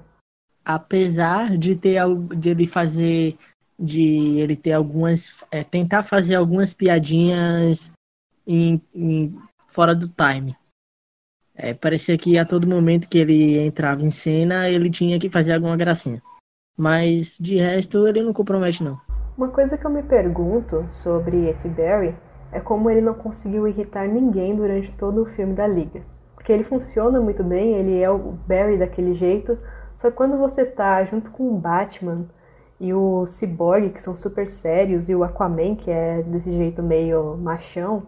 apesar 0.63 1.57
de 1.57 1.75
ter 1.75 1.99
de 2.37 2.49
ele 2.51 2.67
fazer 2.67 3.37
de 3.81 4.37
ele 4.39 4.55
ter 4.55 4.73
algumas 4.73 5.33
é, 5.51 5.63
tentar 5.63 6.03
fazer 6.03 6.35
algumas 6.35 6.71
piadinhas 6.71 7.91
em, 8.45 8.79
em, 8.93 9.35
fora 9.67 9.95
do 9.95 10.07
time 10.07 10.55
É, 11.55 11.73
parecia 11.73 12.17
que 12.17 12.37
a 12.37 12.45
todo 12.45 12.67
momento 12.67 13.09
que 13.09 13.17
ele 13.17 13.59
entrava 13.59 14.03
em 14.03 14.11
cena, 14.11 14.69
ele 14.69 14.89
tinha 14.89 15.19
que 15.19 15.29
fazer 15.29 15.53
alguma 15.53 15.75
gracinha. 15.75 16.21
Mas 16.77 17.37
de 17.39 17.57
resto, 17.57 18.07
ele 18.07 18.21
não 18.21 18.33
compromete, 18.33 18.83
não. 18.83 18.99
Uma 19.37 19.49
coisa 19.49 19.77
que 19.77 19.85
eu 19.85 19.91
me 19.91 20.03
pergunto 20.03 20.85
sobre 20.89 21.49
esse 21.49 21.67
Barry 21.67 22.15
é 22.51 22.59
como 22.59 22.89
ele 22.89 23.01
não 23.01 23.13
conseguiu 23.13 23.67
irritar 23.67 24.07
ninguém 24.07 24.51
durante 24.51 24.91
todo 24.93 25.21
o 25.21 25.25
filme 25.25 25.53
da 25.53 25.67
Liga. 25.67 26.01
Porque 26.35 26.51
ele 26.51 26.63
funciona 26.63 27.19
muito 27.19 27.43
bem, 27.43 27.75
ele 27.75 27.99
é 27.99 28.09
o 28.09 28.33
Barry 28.47 28.77
daquele 28.77 29.13
jeito, 29.13 29.57
só 29.93 30.09
que 30.09 30.17
quando 30.17 30.37
você 30.37 30.65
tá 30.65 31.03
junto 31.03 31.31
com 31.31 31.49
o 31.49 31.57
Batman 31.57 32.27
e 32.81 32.95
o 32.95 33.27
Cyborg, 33.27 33.91
que 33.91 34.01
são 34.01 34.17
super 34.17 34.47
sérios, 34.47 35.07
e 35.07 35.13
o 35.13 35.23
Aquaman, 35.23 35.75
que 35.75 35.91
é 35.91 36.23
desse 36.23 36.51
jeito 36.51 36.81
meio 36.81 37.37
machão, 37.37 38.07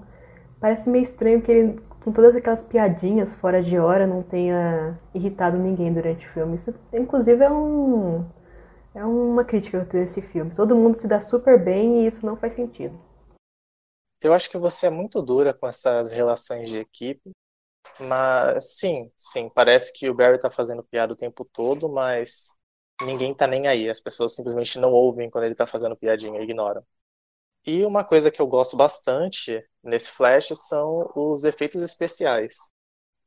parece 0.60 0.90
meio 0.90 1.04
estranho 1.04 1.44
que 1.44 1.52
ele, 1.52 1.80
com 2.04 2.12
todas 2.12 2.36
aquelas 2.36 2.64
piadinhas 2.64 3.36
fora 3.36 3.62
de 3.62 3.78
hora, 3.78 4.08
não 4.08 4.24
tenha 4.24 5.00
irritado 5.14 5.60
ninguém 5.60 5.94
durante 5.94 6.28
o 6.28 6.30
filme. 6.32 6.56
Isso, 6.56 6.74
inclusive, 6.92 7.44
é 7.44 7.52
um. 7.52 8.26
É 8.96 9.06
uma 9.06 9.44
crítica 9.46 9.78
que 9.78 9.86
eu 9.86 9.90
tenho 9.90 10.04
desse 10.04 10.22
filme. 10.22 10.54
Todo 10.56 10.76
mundo 10.76 10.96
se 10.96 11.08
dá 11.08 11.20
super 11.20 11.64
bem 11.64 12.02
e 12.02 12.06
isso 12.08 12.26
não 12.26 12.36
faz 12.36 12.54
sentido. 12.54 13.00
Eu 14.22 14.34
acho 14.34 14.50
que 14.50 14.58
você 14.58 14.88
é 14.88 14.90
muito 14.90 15.22
dura 15.22 15.54
com 15.54 15.68
essas 15.68 16.12
relações 16.12 16.68
de 16.68 16.78
equipe. 16.78 17.32
Mas 18.00 18.78
sim, 18.80 19.12
sim, 19.16 19.52
parece 19.54 19.94
que 19.94 20.10
o 20.10 20.16
Barry 20.16 20.40
tá 20.40 20.50
fazendo 20.50 20.84
piada 20.84 21.14
o 21.14 21.18
tempo 21.18 21.46
todo, 21.46 21.88
mas 21.88 22.50
ninguém 23.06 23.34
tá 23.36 23.48
nem 23.48 23.68
aí. 23.68 23.90
As 23.90 24.00
pessoas 24.00 24.36
simplesmente 24.36 24.80
não 24.80 24.92
ouvem 24.92 25.30
quando 25.30 25.46
ele 25.46 25.56
tá 25.56 25.68
fazendo 25.68 25.96
piadinha, 25.98 26.42
ignoram. 26.42 26.86
E 27.66 27.86
uma 27.86 28.04
coisa 28.04 28.32
que 28.32 28.42
eu 28.42 28.48
gosto 28.48 28.78
bastante 28.78 29.64
nesse 29.84 30.10
Flash 30.12 30.50
são 30.56 31.12
os 31.16 31.44
efeitos 31.44 31.82
especiais. 31.82 32.72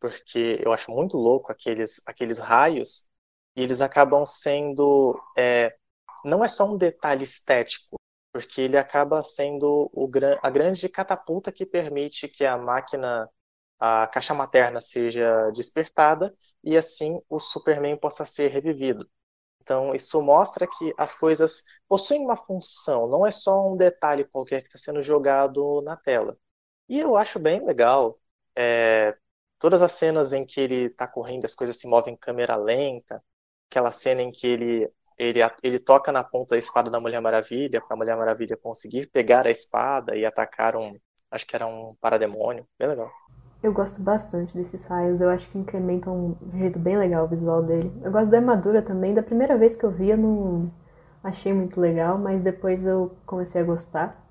Porque 0.00 0.58
eu 0.64 0.72
acho 0.72 0.90
muito 0.92 1.16
louco 1.16 1.52
aqueles, 1.52 2.00
aqueles 2.06 2.38
raios, 2.38 3.08
e 3.56 3.62
eles 3.62 3.80
acabam 3.80 4.26
sendo. 4.26 5.20
É, 5.36 5.76
não 6.24 6.44
é 6.44 6.48
só 6.48 6.66
um 6.66 6.76
detalhe 6.78 7.24
estético, 7.24 7.96
porque 8.32 8.60
ele 8.62 8.76
acaba 8.78 9.22
sendo 9.24 9.90
o, 9.94 10.10
a 10.42 10.50
grande 10.50 10.88
catapulta 10.88 11.52
que 11.52 11.66
permite 11.66 12.28
que 12.28 12.44
a 12.44 12.56
máquina 12.58 13.28
a 13.78 14.06
caixa 14.08 14.34
materna 14.34 14.80
seja 14.80 15.50
despertada 15.52 16.34
e 16.64 16.76
assim 16.76 17.20
o 17.28 17.38
Superman 17.40 17.96
possa 17.98 18.24
ser 18.26 18.50
revivido. 18.50 19.08
Então, 19.66 19.92
isso 19.96 20.22
mostra 20.22 20.64
que 20.64 20.94
as 20.96 21.12
coisas 21.12 21.64
possuem 21.88 22.20
uma 22.24 22.36
função, 22.36 23.08
não 23.08 23.26
é 23.26 23.32
só 23.32 23.68
um 23.68 23.76
detalhe 23.76 24.24
qualquer 24.24 24.62
que 24.62 24.68
está 24.68 24.78
sendo 24.78 25.02
jogado 25.02 25.82
na 25.82 25.96
tela. 25.96 26.38
E 26.88 27.00
eu 27.00 27.16
acho 27.16 27.40
bem 27.40 27.64
legal 27.66 28.16
é, 28.56 29.16
todas 29.58 29.82
as 29.82 29.90
cenas 29.92 30.32
em 30.32 30.46
que 30.46 30.60
ele 30.60 30.86
está 30.86 31.08
correndo, 31.08 31.46
as 31.46 31.54
coisas 31.54 31.76
se 31.78 31.88
movem 31.88 32.14
em 32.14 32.16
câmera 32.16 32.54
lenta, 32.56 33.20
aquela 33.68 33.90
cena 33.90 34.22
em 34.22 34.30
que 34.30 34.46
ele, 34.46 34.88
ele, 35.18 35.40
ele 35.64 35.80
toca 35.80 36.12
na 36.12 36.22
ponta 36.22 36.54
da 36.54 36.58
espada 36.60 36.88
da 36.88 37.00
Mulher 37.00 37.20
Maravilha, 37.20 37.80
para 37.80 37.94
a 37.94 37.98
Mulher 37.98 38.16
Maravilha 38.16 38.56
conseguir 38.56 39.08
pegar 39.10 39.48
a 39.48 39.50
espada 39.50 40.16
e 40.16 40.24
atacar 40.24 40.76
um, 40.76 40.96
acho 41.28 41.44
que 41.44 41.56
era 41.56 41.66
um 41.66 41.96
parademônio, 41.96 42.68
bem 42.78 42.88
legal. 42.88 43.10
Eu 43.62 43.72
gosto 43.72 44.00
bastante 44.00 44.56
desses 44.56 44.84
raios, 44.84 45.20
eu 45.20 45.28
acho 45.28 45.48
que 45.48 45.58
incrementam 45.58 46.36
um 46.42 46.58
jeito 46.58 46.78
bem 46.78 46.96
legal 46.96 47.24
o 47.24 47.28
visual 47.28 47.62
dele. 47.62 47.92
Eu 48.02 48.12
gosto 48.12 48.30
da 48.30 48.38
armadura 48.38 48.82
também, 48.82 49.14
da 49.14 49.22
primeira 49.22 49.56
vez 49.56 49.74
que 49.74 49.84
eu 49.84 49.90
vi 49.90 50.10
eu 50.10 50.16
não 50.16 50.70
achei 51.22 51.52
muito 51.52 51.80
legal, 51.80 52.18
mas 52.18 52.42
depois 52.42 52.86
eu 52.86 53.12
comecei 53.26 53.60
a 53.60 53.64
gostar. 53.64 54.24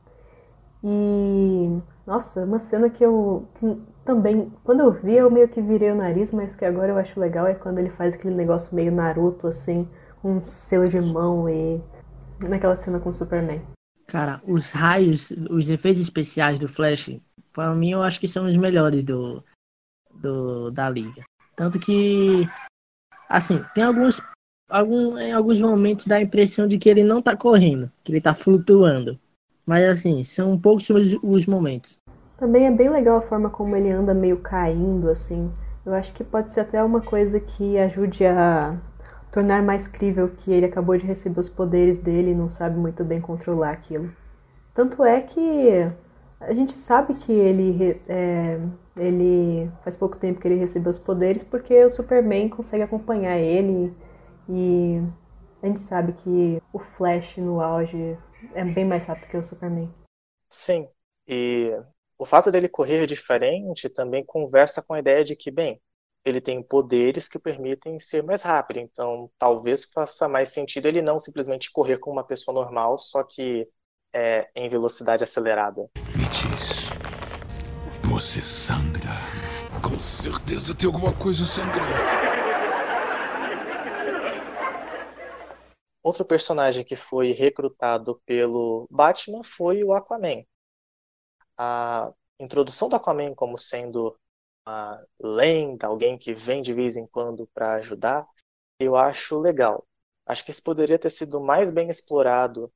E 0.84 1.80
nossa, 2.06 2.46
uma 2.46 2.60
cena 2.60 2.90
que 2.90 3.04
eu 3.04 3.48
que 3.56 3.82
também, 4.06 4.52
quando 4.64 4.82
eu 4.82 4.92
vi, 4.92 5.16
eu 5.16 5.32
meio 5.32 5.48
que 5.50 5.62
virei 5.62 5.92
o 5.92 5.96
nariz, 5.96 6.32
mas 6.32 6.56
que 6.56 6.64
agora 6.64 6.92
eu 6.92 6.98
acho 6.98 7.20
legal 7.20 7.48
é 7.48 7.56
quando 7.56 7.80
ele 7.80 7.90
faz 7.90 8.14
aquele 8.14 8.36
negócio 8.36 8.76
meio 8.76 8.92
Naruto 8.92 9.48
assim, 9.48 9.88
um 10.24 10.44
selo 10.46 10.88
de 10.88 11.02
mão 11.02 11.50
e 11.50 11.82
naquela 12.48 12.76
cena 12.76 13.00
com 13.00 13.10
o 13.10 13.14
Superman. 13.14 13.62
Cara, 14.08 14.40
os 14.48 14.70
raios, 14.70 15.32
os 15.50 15.68
efeitos 15.68 16.02
especiais 16.02 16.60
do 16.60 16.68
Flash 16.68 17.20
para 17.56 17.74
mim, 17.74 17.92
eu 17.92 18.04
acho 18.04 18.20
que 18.20 18.28
são 18.28 18.46
os 18.46 18.58
melhores 18.58 19.04
do, 19.04 19.42
do 20.14 20.70
da 20.72 20.90
liga. 20.90 21.24
Tanto 21.56 21.80
que, 21.80 22.48
assim, 23.30 23.64
tem 23.74 23.86
alguns, 23.86 24.22
algum, 24.70 25.18
em 25.18 25.32
alguns 25.32 25.62
momentos 25.62 26.06
dá 26.06 26.18
a 26.18 26.22
impressão 26.22 26.68
de 26.68 26.78
que 26.78 26.90
ele 26.90 27.04
não 27.04 27.22
tá 27.22 27.36
correndo, 27.36 27.90
que 28.04 28.12
ele 28.12 28.20
tá 28.20 28.36
flutuando. 28.36 29.18
Mas, 29.66 29.86
assim, 29.86 30.22
são 30.24 30.60
poucos 30.60 30.90
os, 30.90 31.18
os 31.24 31.46
momentos. 31.46 31.98
Também 32.38 32.68
é 32.68 32.72
bem 32.72 32.90
legal 32.90 33.18
a 33.18 33.22
forma 33.22 33.50
como 33.50 33.74
ele 33.74 33.90
anda 33.90 34.14
meio 34.14 34.38
caindo, 34.38 35.10
assim. 35.10 35.50
Eu 35.86 35.94
acho 35.94 36.12
que 36.12 36.26
pode 36.26 36.52
ser 36.52 36.60
até 36.60 36.84
uma 36.84 37.00
coisa 37.00 37.40
que 37.40 37.78
ajude 37.78 38.26
a 38.26 38.78
tornar 39.32 39.64
mais 39.64 39.88
crível 39.88 40.30
que 40.30 40.52
ele 40.52 40.66
acabou 40.66 40.98
de 40.98 41.06
receber 41.06 41.40
os 41.40 41.50
poderes 41.50 42.00
dele 42.00 42.32
e 42.32 42.36
não 42.36 42.50
sabe 42.50 42.78
muito 42.78 43.04
bem 43.06 43.22
controlar 43.22 43.72
aquilo. 43.72 44.12
Tanto 44.74 45.06
é 45.06 45.22
que 45.22 45.90
a 46.40 46.54
gente 46.54 46.74
sabe 46.74 47.16
que 47.16 47.32
ele, 47.32 48.00
é, 48.08 48.60
ele 48.98 49.72
faz 49.84 49.96
pouco 49.96 50.18
tempo 50.18 50.40
que 50.40 50.48
ele 50.48 50.60
recebeu 50.60 50.90
os 50.90 51.00
poderes 51.00 51.44
porque 51.44 51.84
o 51.84 51.90
Superman 51.90 52.50
consegue 52.50 52.84
acompanhar 52.84 53.38
ele 53.38 53.94
e 54.50 55.02
a 55.62 55.68
gente 55.68 55.80
sabe 55.80 56.14
que 56.14 56.62
o 56.72 56.80
Flash 56.80 57.38
no 57.38 57.62
auge 57.62 58.18
é 58.54 58.64
bem 58.64 58.86
mais 58.86 59.06
rápido 59.06 59.30
que 59.30 59.38
o 59.38 59.44
Superman. 59.44 59.92
Sim, 60.50 60.88
e 61.28 61.72
o 62.18 62.26
fato 62.26 62.52
dele 62.52 62.70
correr 62.70 63.08
diferente 63.08 63.90
também 63.90 64.24
conversa 64.24 64.82
com 64.82 64.94
a 64.94 65.00
ideia 65.00 65.24
de 65.24 65.36
que, 65.36 65.50
bem, 65.50 65.82
ele 66.24 66.42
tem 66.42 66.62
poderes 66.62 67.28
que 67.28 67.40
permitem 67.40 68.00
ser 68.00 68.24
mais 68.24 68.42
rápido, 68.42 68.80
então 68.80 69.30
talvez 69.38 69.86
faça 69.86 70.28
mais 70.28 70.50
sentido 70.52 70.88
ele 70.88 71.02
não 71.02 71.20
simplesmente 71.20 71.72
correr 71.72 71.98
como 72.00 72.18
uma 72.18 72.24
pessoa 72.24 72.54
normal, 72.54 72.98
só 72.98 73.24
que 73.24 73.68
é, 74.16 74.50
em 74.56 74.70
velocidade 74.70 75.26
acelerada. 75.26 75.90
Me 76.16 76.24
diz, 76.30 76.90
você 78.10 78.42
sangra? 78.42 79.12
Com 79.84 80.00
certeza 80.00 80.74
tem 80.74 80.88
alguma 80.88 81.14
coisa 81.14 81.46
sangrando. 81.46 81.92
Outro 86.02 86.24
personagem 86.24 86.86
que 86.86 86.96
foi 86.96 87.34
recrutado 87.34 88.22
pelo 88.26 88.88
Batman 88.90 89.44
foi 89.44 89.84
o 89.84 89.92
Aquaman. 89.92 90.46
A 91.58 92.14
introdução 92.40 92.88
do 92.88 92.96
Aquaman 92.96 93.36
como 93.36 93.58
sendo 93.58 94.18
uma 94.66 95.06
lenda, 95.20 95.88
alguém 95.88 96.18
que 96.18 96.34
vem 96.34 96.62
de 96.62 96.74
vez 96.74 96.96
em 96.96 97.06
quando 97.06 97.48
para 97.54 97.74
ajudar, 97.74 98.26
eu 98.80 98.96
acho 98.96 99.40
legal. 99.40 99.86
Acho 100.26 100.46
que 100.46 100.52
isso 100.52 100.64
poderia 100.64 100.98
ter 100.98 101.10
sido 101.10 101.42
mais 101.42 101.70
bem 101.70 101.90
explorado 101.90 102.72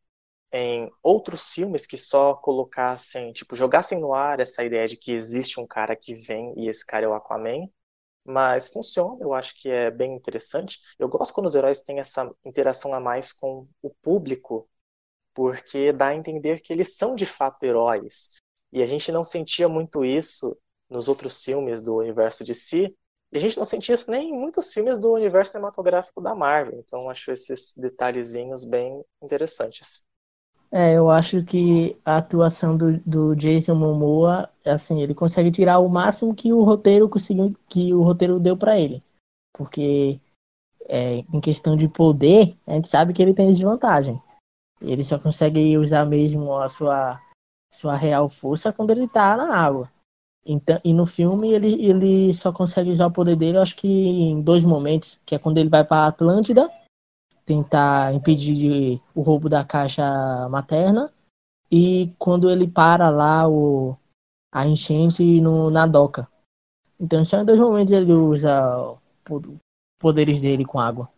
em 0.52 0.92
outros 1.04 1.52
filmes 1.54 1.86
que 1.86 1.98
só 1.98 2.36
colocassem, 2.36 3.32
tipo, 3.34 3.56
jogassem 3.56 4.00
no 4.00 4.14
ar 4.14 4.40
essa 4.40 4.64
ideia 4.64 4.88
de 4.88 4.98
que 4.98 5.12
existe 5.12 5.60
um 5.60 5.68
cara 5.68 5.96
que 5.96 6.16
vem 6.16 6.54
e 6.58 6.68
esse 6.70 6.86
cara 6.86 7.06
é 7.06 7.10
o 7.10 7.14
Aquaman, 7.14 7.70
mas 8.26 8.70
funciona, 8.70 9.18
eu 9.22 9.34
acho 9.34 9.56
que 9.62 9.70
é 9.70 9.92
bem 9.92 10.14
interessante. 10.16 10.80
Eu 11.00 11.10
gosto 11.10 11.34
quando 11.34 11.48
os 11.48 11.56
heróis 11.56 11.84
têm 11.84 12.00
essa 12.00 12.32
interação 12.46 12.94
a 12.94 13.00
mais 13.00 13.34
com 13.34 13.68
o 13.82 13.90
público, 14.02 14.70
porque 15.34 15.92
dá 15.94 16.08
a 16.10 16.16
entender 16.16 16.62
que 16.62 16.74
eles 16.74 16.96
são 16.96 17.16
de 17.16 17.26
fato 17.26 17.64
heróis. 17.64 18.32
E 18.72 18.84
a 18.84 18.88
gente 18.88 19.12
não 19.12 19.24
sentia 19.24 19.68
muito 19.68 20.06
isso 20.06 20.58
nos 20.90 21.08
outros 21.08 21.44
filmes 21.44 21.82
do 21.84 21.96
universo 21.96 22.44
de 22.44 22.54
si, 22.56 22.96
e 23.32 23.38
a 23.38 23.42
gente 23.42 23.58
não 23.58 23.66
sentia 23.66 23.96
isso 23.96 24.10
nem 24.12 24.30
em 24.30 24.34
muitos 24.40 24.74
filmes 24.74 24.98
do 25.00 25.12
universo 25.14 25.52
cinematográfico 25.52 26.22
da 26.22 26.36
Marvel. 26.36 26.80
Então 26.80 27.10
acho 27.10 27.32
esses 27.32 27.74
detalhezinhos 27.78 28.66
bem 28.66 29.04
interessantes. 29.22 30.06
É, 30.72 30.94
eu 30.94 31.10
acho 31.10 31.44
que 31.44 31.98
a 32.06 32.18
atuação 32.18 32.78
do, 32.78 33.00
do 33.00 33.36
Jason 33.36 33.74
Momoa, 33.74 34.50
assim, 34.64 35.02
ele 35.02 35.16
consegue 35.16 35.50
tirar 35.52 35.80
o 35.80 35.90
máximo 35.90 36.36
que 36.36 36.54
o 36.54 36.64
roteiro 36.64 37.10
conseguiu, 37.10 37.56
que 37.68 37.92
o 37.94 38.04
roteiro 38.04 38.40
deu 38.40 38.56
para 38.56 38.80
ele. 38.80 39.04
Porque 39.52 40.20
é, 40.88 41.24
em 41.34 41.42
questão 41.42 41.76
de 41.76 41.88
poder, 41.88 42.56
a 42.68 42.74
gente 42.74 42.88
sabe 42.88 43.14
que 43.14 43.22
ele 43.22 43.34
tem 43.34 43.52
desvantagem. 43.52 44.22
Ele 44.80 45.04
só 45.04 45.18
consegue 45.18 45.76
usar 45.78 46.06
mesmo 46.06 46.56
a 46.56 46.70
sua, 46.70 47.20
sua 47.72 47.96
real 47.96 48.30
força 48.30 48.72
quando 48.72 48.92
ele 48.92 49.08
tá 49.08 49.36
na 49.36 49.56
água. 49.56 49.92
Então, 50.46 50.80
e 50.84 50.94
no 50.94 51.06
filme 51.06 51.52
ele, 51.52 51.84
ele 51.84 52.34
só 52.34 52.52
consegue 52.52 52.92
usar 52.92 53.08
o 53.08 53.12
poder 53.12 53.36
dele, 53.36 53.58
acho 53.58 53.76
que 53.76 53.88
em 53.88 54.42
dois 54.42 54.64
momentos, 54.64 55.20
que 55.26 55.36
é 55.36 55.40
quando 55.40 55.58
ele 55.58 55.70
vai 55.70 55.84
para 55.84 56.08
Atlântida 56.08 56.70
tentar 57.50 58.14
impedir 58.14 59.02
o 59.16 59.24
roubo 59.24 59.50
da 59.50 59.66
caixa 59.66 60.48
materna 60.50 61.12
e 61.72 62.14
quando 62.20 62.48
ele 62.48 62.68
para 62.68 63.10
lá 63.10 63.50
o, 63.50 63.98
a 64.54 64.68
enchente 64.68 65.42
no, 65.42 65.72
na 65.72 65.88
doca. 65.88 66.28
Então 67.00 67.26
só 67.26 67.40
em 67.40 67.46
dois 67.46 67.60
momentos 67.60 67.92
ele 67.92 68.14
usa 68.14 68.96
poderes 70.00 70.42
dele 70.42 70.64
com 70.64 70.80
água. 70.80 71.10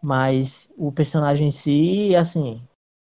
Mas 0.00 0.70
o 0.76 0.92
personagem 0.92 1.48
em 1.48 1.50
si, 1.50 2.14
assim, 2.14 2.62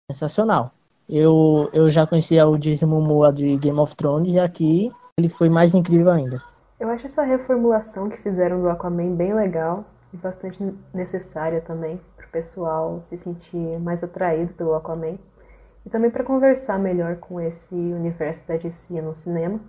sensacional. 0.10 0.72
Eu, 1.08 1.70
eu 1.72 1.92
já 1.92 2.08
conhecia 2.08 2.48
o 2.48 2.58
Jason 2.58 2.88
Momoa 2.88 3.32
de 3.32 3.58
Game 3.58 3.78
of 3.78 3.96
Thrones 3.96 4.34
e 4.34 4.40
aqui 4.40 4.92
ele 5.20 5.30
foi 5.30 5.50
mais 5.50 5.76
incrível 5.76 6.10
ainda. 6.10 6.42
Eu 6.80 6.90
acho 6.90 7.06
essa 7.06 7.24
reformulação 7.24 8.10
que 8.10 8.18
fizeram 8.18 8.60
do 8.60 8.70
Aquaman 8.70 9.16
bem 9.16 9.36
legal 9.36 9.86
e 10.12 10.18
bastante 10.18 10.58
necessária 10.94 11.62
também 11.62 12.00
pessoal 12.34 13.00
se 13.00 13.16
sentir 13.16 13.80
mais 13.80 14.04
atraído 14.04 14.54
pelo 14.56 14.74
Aquaman 14.74 15.18
e 15.86 15.90
também 15.90 16.10
para 16.10 16.24
conversar 16.24 16.80
melhor 16.80 17.18
com 17.18 17.40
esse 17.40 17.76
universo 17.76 18.48
da 18.48 18.58
DC 18.58 19.00
no 19.02 19.14
cinema. 19.14 19.60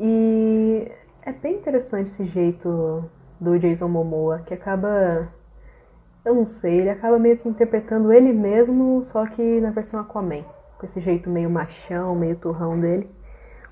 E 0.00 0.90
é 1.22 1.32
bem 1.32 1.56
interessante 1.56 2.06
esse 2.06 2.24
jeito 2.24 3.04
do 3.38 3.58
Jason 3.58 3.88
Momoa, 3.88 4.40
que 4.40 4.54
acaba. 4.54 5.28
Eu 6.24 6.34
não 6.34 6.46
sei, 6.46 6.80
ele 6.80 6.90
acaba 6.90 7.18
meio 7.18 7.36
que 7.36 7.48
interpretando 7.48 8.12
ele 8.12 8.32
mesmo, 8.32 9.02
só 9.02 9.26
que 9.26 9.60
na 9.60 9.70
versão 9.70 10.00
Aquaman, 10.00 10.44
com 10.78 10.86
esse 10.86 11.00
jeito 11.00 11.28
meio 11.28 11.50
machão, 11.50 12.14
meio 12.14 12.36
turrão 12.36 12.80
dele. 12.80 13.10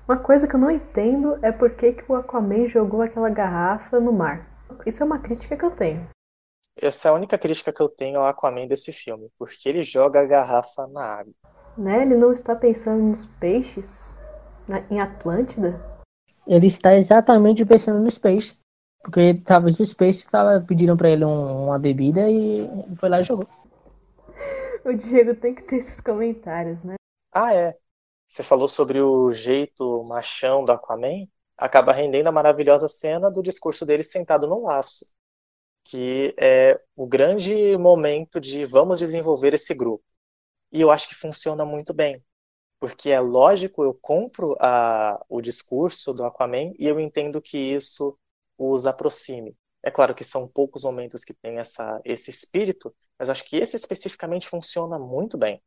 Uma 0.07 0.17
coisa 0.17 0.47
que 0.47 0.55
eu 0.55 0.59
não 0.59 0.69
entendo 0.69 1.39
é 1.41 1.51
por 1.51 1.71
que, 1.71 1.93
que 1.93 2.11
o 2.11 2.15
Aquaman 2.15 2.67
jogou 2.67 3.01
aquela 3.01 3.29
garrafa 3.29 3.99
no 3.99 4.11
mar. 4.11 4.45
Isso 4.85 5.01
é 5.01 5.05
uma 5.05 5.19
crítica 5.19 5.55
que 5.55 5.63
eu 5.63 5.71
tenho. 5.71 6.05
Essa 6.75 7.09
é 7.09 7.11
a 7.11 7.13
única 7.13 7.37
crítica 7.37 7.73
que 7.73 7.81
eu 7.81 7.89
tenho 7.89 8.19
ao 8.19 8.27
Aquaman 8.27 8.67
desse 8.67 8.91
filme, 8.91 9.29
porque 9.37 9.67
ele 9.67 9.83
joga 9.83 10.21
a 10.21 10.25
garrafa 10.25 10.87
na 10.87 11.03
água. 11.03 11.33
Né? 11.77 12.01
Ele 12.03 12.15
não 12.15 12.31
está 12.31 12.55
pensando 12.55 13.03
nos 13.03 13.25
peixes? 13.25 14.09
Na, 14.67 14.79
em 14.89 14.99
Atlântida? 14.99 15.73
Ele 16.47 16.67
está 16.67 16.95
exatamente 16.95 17.65
pensando 17.65 17.99
nos 17.99 18.17
peixes. 18.17 18.57
Porque 19.03 19.33
talvez 19.45 19.79
os 19.79 19.93
peixes 19.93 20.23
tava, 20.25 20.61
pediram 20.61 20.95
para 20.95 21.09
ele 21.09 21.25
um, 21.25 21.65
uma 21.65 21.79
bebida 21.79 22.29
e 22.29 22.69
foi 22.95 23.09
lá 23.09 23.19
e 23.19 23.23
jogou. 23.23 23.47
O 24.83 24.93
Diego 24.95 25.35
tem 25.35 25.53
que 25.53 25.61
ter 25.61 25.75
esses 25.75 26.01
comentários, 26.01 26.83
né? 26.83 26.95
Ah, 27.31 27.53
é. 27.53 27.77
Você 28.25 28.41
falou 28.41 28.67
sobre 28.67 28.99
o 28.99 29.31
jeito 29.31 30.03
machão 30.05 30.65
do 30.65 30.71
Aquaman. 30.71 31.27
Acaba 31.55 31.93
rendendo 31.93 32.25
a 32.25 32.31
maravilhosa 32.31 32.87
cena 32.87 33.29
do 33.29 33.43
discurso 33.43 33.85
dele 33.85 34.03
sentado 34.03 34.47
no 34.47 34.63
laço 34.63 35.05
que 35.91 36.33
é 36.39 36.79
o 36.95 37.05
grande 37.05 37.77
momento 37.77 38.39
de 38.39 38.63
vamos 38.63 38.97
desenvolver 38.97 39.53
esse 39.53 39.73
grupo. 39.73 40.05
E 40.71 40.79
eu 40.79 40.89
acho 40.89 41.09
que 41.09 41.13
funciona 41.13 41.65
muito 41.65 41.93
bem, 41.93 42.23
porque 42.79 43.09
é 43.09 43.19
lógico, 43.19 43.83
eu 43.83 43.93
compro 43.93 44.55
a, 44.61 45.21
o 45.27 45.41
discurso 45.41 46.13
do 46.13 46.25
Aquaman 46.25 46.71
e 46.79 46.87
eu 46.87 46.97
entendo 46.97 47.41
que 47.41 47.57
isso 47.57 48.17
os 48.57 48.85
aproxime. 48.85 49.53
É 49.83 49.91
claro 49.91 50.15
que 50.15 50.23
são 50.23 50.47
poucos 50.47 50.85
momentos 50.85 51.25
que 51.25 51.33
tem 51.33 51.57
essa, 51.57 51.99
esse 52.05 52.31
espírito, 52.31 52.95
mas 53.19 53.27
acho 53.27 53.43
que 53.43 53.57
esse 53.57 53.75
especificamente 53.75 54.47
funciona 54.47 54.97
muito 54.97 55.37
bem. 55.37 55.61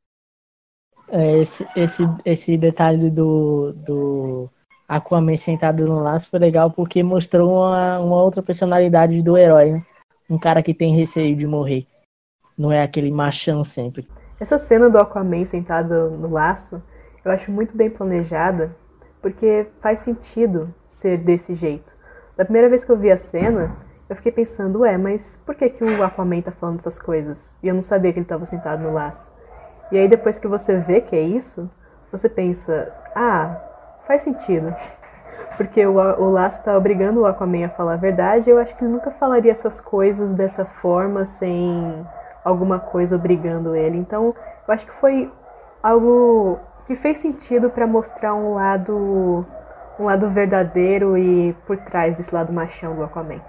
É, 1.08 1.36
esse, 1.36 1.68
esse, 1.76 2.02
esse 2.24 2.56
detalhe 2.56 3.10
do, 3.10 3.74
do 3.74 4.50
Aquaman 4.88 5.36
sentado 5.36 5.84
no 5.84 6.02
laço 6.02 6.30
foi 6.30 6.38
legal 6.38 6.70
porque 6.70 7.02
mostrou 7.02 7.58
uma, 7.58 7.98
uma 8.00 8.22
outra 8.22 8.42
personalidade 8.42 9.20
do 9.20 9.36
herói, 9.36 9.72
né? 9.72 9.86
Um 10.28 10.38
cara 10.38 10.62
que 10.62 10.74
tem 10.74 10.96
receio 10.96 11.36
de 11.36 11.46
morrer. 11.46 11.86
Não 12.56 12.70
é 12.70 12.82
aquele 12.82 13.10
machão 13.10 13.64
sempre. 13.64 14.08
Essa 14.40 14.58
cena 14.58 14.90
do 14.90 14.98
Aquaman 14.98 15.44
sentado 15.44 16.10
no 16.10 16.28
laço, 16.28 16.82
eu 17.24 17.30
acho 17.30 17.50
muito 17.50 17.76
bem 17.76 17.90
planejada, 17.90 18.76
porque 19.22 19.66
faz 19.80 20.00
sentido 20.00 20.74
ser 20.86 21.18
desse 21.18 21.54
jeito. 21.54 21.96
Da 22.36 22.44
primeira 22.44 22.68
vez 22.68 22.84
que 22.84 22.92
eu 22.92 22.96
vi 22.96 23.10
a 23.10 23.16
cena, 23.16 23.76
eu 24.08 24.16
fiquei 24.16 24.32
pensando, 24.32 24.80
ué, 24.80 24.98
mas 24.98 25.40
por 25.46 25.54
que, 25.54 25.68
que 25.70 25.84
o 25.84 26.02
Aquaman 26.02 26.42
tá 26.42 26.52
falando 26.52 26.78
essas 26.78 26.98
coisas? 26.98 27.58
E 27.62 27.68
eu 27.68 27.74
não 27.74 27.82
sabia 27.82 28.12
que 28.12 28.18
ele 28.18 28.24
estava 28.24 28.44
sentado 28.44 28.82
no 28.82 28.92
laço. 28.92 29.32
E 29.90 29.98
aí 29.98 30.08
depois 30.08 30.38
que 30.38 30.48
você 30.48 30.76
vê 30.76 31.00
que 31.00 31.16
é 31.16 31.22
isso, 31.22 31.70
você 32.10 32.28
pensa, 32.28 32.92
ah, 33.14 33.60
faz 34.06 34.22
sentido. 34.22 34.74
Porque 35.56 35.84
o, 35.86 35.94
o 35.94 36.30
Laço 36.30 36.62
tá 36.62 36.76
obrigando 36.76 37.20
o 37.20 37.26
Aquaman 37.26 37.66
a 37.66 37.68
falar 37.68 37.94
a 37.94 37.96
verdade. 37.96 38.50
Eu 38.50 38.58
acho 38.58 38.74
que 38.76 38.84
ele 38.84 38.92
nunca 38.92 39.10
falaria 39.10 39.52
essas 39.52 39.80
coisas 39.80 40.32
dessa 40.32 40.64
forma 40.64 41.24
sem 41.24 42.06
alguma 42.44 42.78
coisa 42.78 43.16
obrigando 43.16 43.74
ele. 43.74 43.96
Então, 43.96 44.34
eu 44.66 44.74
acho 44.74 44.86
que 44.86 44.92
foi 44.92 45.32
algo 45.82 46.58
que 46.86 46.94
fez 46.94 47.18
sentido 47.18 47.70
para 47.70 47.86
mostrar 47.86 48.34
um 48.34 48.54
lado 48.54 49.46
um 49.98 50.04
lado 50.04 50.28
verdadeiro 50.28 51.16
e 51.16 51.52
por 51.66 51.76
trás 51.76 52.16
desse 52.16 52.34
lado 52.34 52.52
machão 52.52 52.96
do 52.96 53.04
Aquaman. 53.04 53.40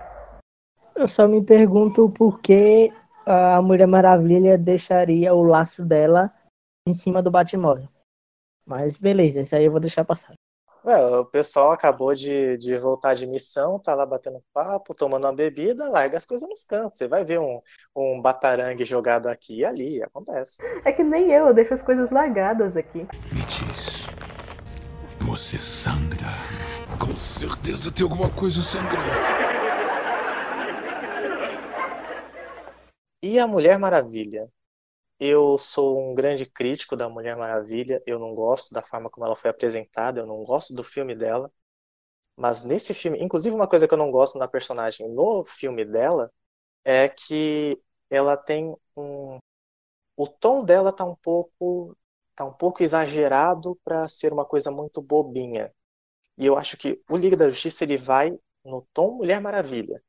Eu 0.95 1.07
só 1.07 1.27
me 1.27 1.43
pergunto 1.43 2.09
por 2.09 2.39
que 2.39 2.93
a 3.25 3.61
Mulher 3.61 3.87
Maravilha 3.87 4.57
deixaria 4.57 5.33
o 5.33 5.43
laço 5.43 5.83
dela 5.83 6.31
em 6.87 6.93
cima 6.93 7.21
do 7.21 7.31
Batmóvel. 7.31 7.89
Mas 8.65 8.97
beleza, 8.97 9.41
isso 9.41 9.55
aí 9.55 9.65
eu 9.65 9.71
vou 9.71 9.79
deixar 9.79 10.05
passar. 10.05 10.33
Ué, 10.85 11.03
o 11.17 11.25
pessoal 11.25 11.71
acabou 11.71 12.13
de, 12.13 12.59
de 12.59 12.77
voltar 12.77 13.15
de 13.15 13.25
missão, 13.25 13.79
tá 13.79 13.95
lá 13.95 14.05
batendo 14.05 14.39
papo, 14.53 14.93
tomando 14.93 15.23
uma 15.23 15.33
bebida, 15.33 15.89
larga 15.89 16.15
as 16.15 16.27
coisas 16.27 16.47
nos 16.47 16.63
cantos. 16.63 16.99
Você 16.99 17.07
vai 17.07 17.25
ver 17.25 17.39
um, 17.39 17.59
um 17.95 18.21
batarangue 18.21 18.85
jogado 18.85 19.25
aqui 19.25 19.61
e 19.61 19.65
ali, 19.65 20.03
acontece. 20.03 20.61
É 20.85 20.91
que 20.91 21.03
nem 21.03 21.31
eu, 21.31 21.47
eu 21.47 21.53
deixo 21.55 21.73
as 21.73 21.81
coisas 21.81 22.11
largadas 22.11 22.77
aqui. 22.77 22.99
Me 23.31 23.41
diz, 23.47 24.05
você 25.21 25.57
sangra? 25.57 26.27
Com 26.99 27.15
certeza 27.15 27.91
tem 27.91 28.03
alguma 28.03 28.29
coisa 28.29 28.61
sangrando. 28.61 29.09
E 33.23 33.39
a 33.39 33.47
Mulher 33.47 33.79
Maravilha? 33.79 34.47
Eu 35.19 35.57
sou 35.57 35.99
um 36.11 36.13
grande 36.15 36.45
crítico 36.45 36.95
da 36.95 37.09
Mulher 37.09 37.35
Maravilha. 37.37 38.01
Eu 38.05 38.19
não 38.19 38.35
gosto 38.35 38.73
da 38.73 38.81
forma 38.81 39.09
como 39.09 39.25
ela 39.25 39.35
foi 39.35 39.49
apresentada, 39.49 40.19
eu 40.21 40.25
não 40.27 40.43
gosto 40.43 40.75
do 40.75 40.83
filme 40.83 41.15
dela. 41.15 41.51
Mas 42.37 42.63
nesse 42.63 42.93
filme, 42.93 43.19
inclusive 43.23 43.55
uma 43.55 43.67
coisa 43.67 43.87
que 43.87 43.93
eu 43.93 43.97
não 43.97 44.11
gosto 44.11 44.37
na 44.39 44.47
personagem 44.47 45.09
no 45.09 45.45
filme 45.45 45.85
dela 45.85 46.31
é 46.85 47.09
que 47.09 47.81
ela 48.09 48.37
tem 48.37 48.75
um 48.97 49.39
o 50.17 50.27
tom 50.27 50.63
dela 50.65 50.91
tá 50.93 51.05
um 51.05 51.15
pouco 51.15 51.97
tá 52.35 52.45
um 52.45 52.53
pouco 52.53 52.83
exagerado 52.83 53.77
para 53.83 54.07
ser 54.07 54.33
uma 54.33 54.45
coisa 54.45 54.71
muito 54.71 55.01
bobinha. 55.01 55.73
E 56.37 56.45
eu 56.45 56.57
acho 56.57 56.77
que 56.77 57.01
o 57.09 57.17
Liga 57.17 57.37
da 57.37 57.49
Justiça 57.49 57.83
ele 57.85 57.97
vai 57.97 58.31
no 58.65 58.81
tom 58.93 59.17
Mulher 59.17 59.41
Maravilha. 59.41 60.01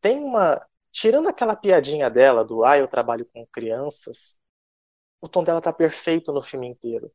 Tem 0.00 0.18
uma 0.22 0.60
tirando 0.92 1.28
aquela 1.28 1.56
piadinha 1.56 2.10
dela 2.10 2.44
do 2.44 2.64
ah, 2.64 2.78
eu 2.78 2.88
trabalho 2.88 3.26
com 3.32 3.46
crianças, 3.46 4.38
o 5.20 5.28
tom 5.28 5.44
dela 5.44 5.60
tá 5.60 5.72
perfeito 5.72 6.32
no 6.32 6.42
filme 6.42 6.66
inteiro. 6.68 7.12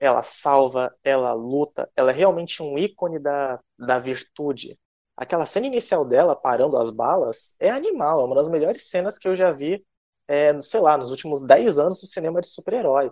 Ela 0.00 0.22
salva, 0.22 0.94
ela 1.04 1.32
luta, 1.34 1.90
ela 1.96 2.10
é 2.12 2.14
realmente 2.14 2.62
um 2.62 2.78
ícone 2.78 3.18
da, 3.18 3.60
da 3.78 3.98
virtude. 3.98 4.78
Aquela 5.16 5.46
cena 5.46 5.66
inicial 5.66 6.04
dela 6.06 6.36
parando 6.36 6.76
as 6.78 6.90
balas 6.92 7.56
é 7.60 7.70
animal, 7.70 8.20
é 8.20 8.24
uma 8.24 8.36
das 8.36 8.48
melhores 8.48 8.88
cenas 8.90 9.18
que 9.18 9.28
eu 9.28 9.36
já 9.36 9.52
vi, 9.52 9.84
é, 10.28 10.60
sei 10.62 10.80
lá, 10.80 10.96
nos 10.98 11.10
últimos 11.10 11.44
10 11.44 11.78
anos 11.78 12.00
do 12.00 12.06
cinema 12.06 12.40
de 12.40 12.48
super-herói. 12.48 13.10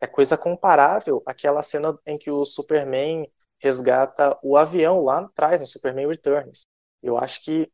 É 0.00 0.06
coisa 0.06 0.36
comparável 0.38 1.22
àquela 1.26 1.62
cena 1.62 1.98
em 2.06 2.16
que 2.18 2.30
o 2.30 2.44
Superman 2.44 3.30
resgata 3.58 4.38
o 4.42 4.56
avião 4.56 5.02
lá 5.04 5.20
atrás, 5.20 5.60
no 5.60 5.66
Superman 5.66 6.08
Returns. 6.08 6.66
Eu 7.02 7.18
acho 7.18 7.42
que 7.44 7.70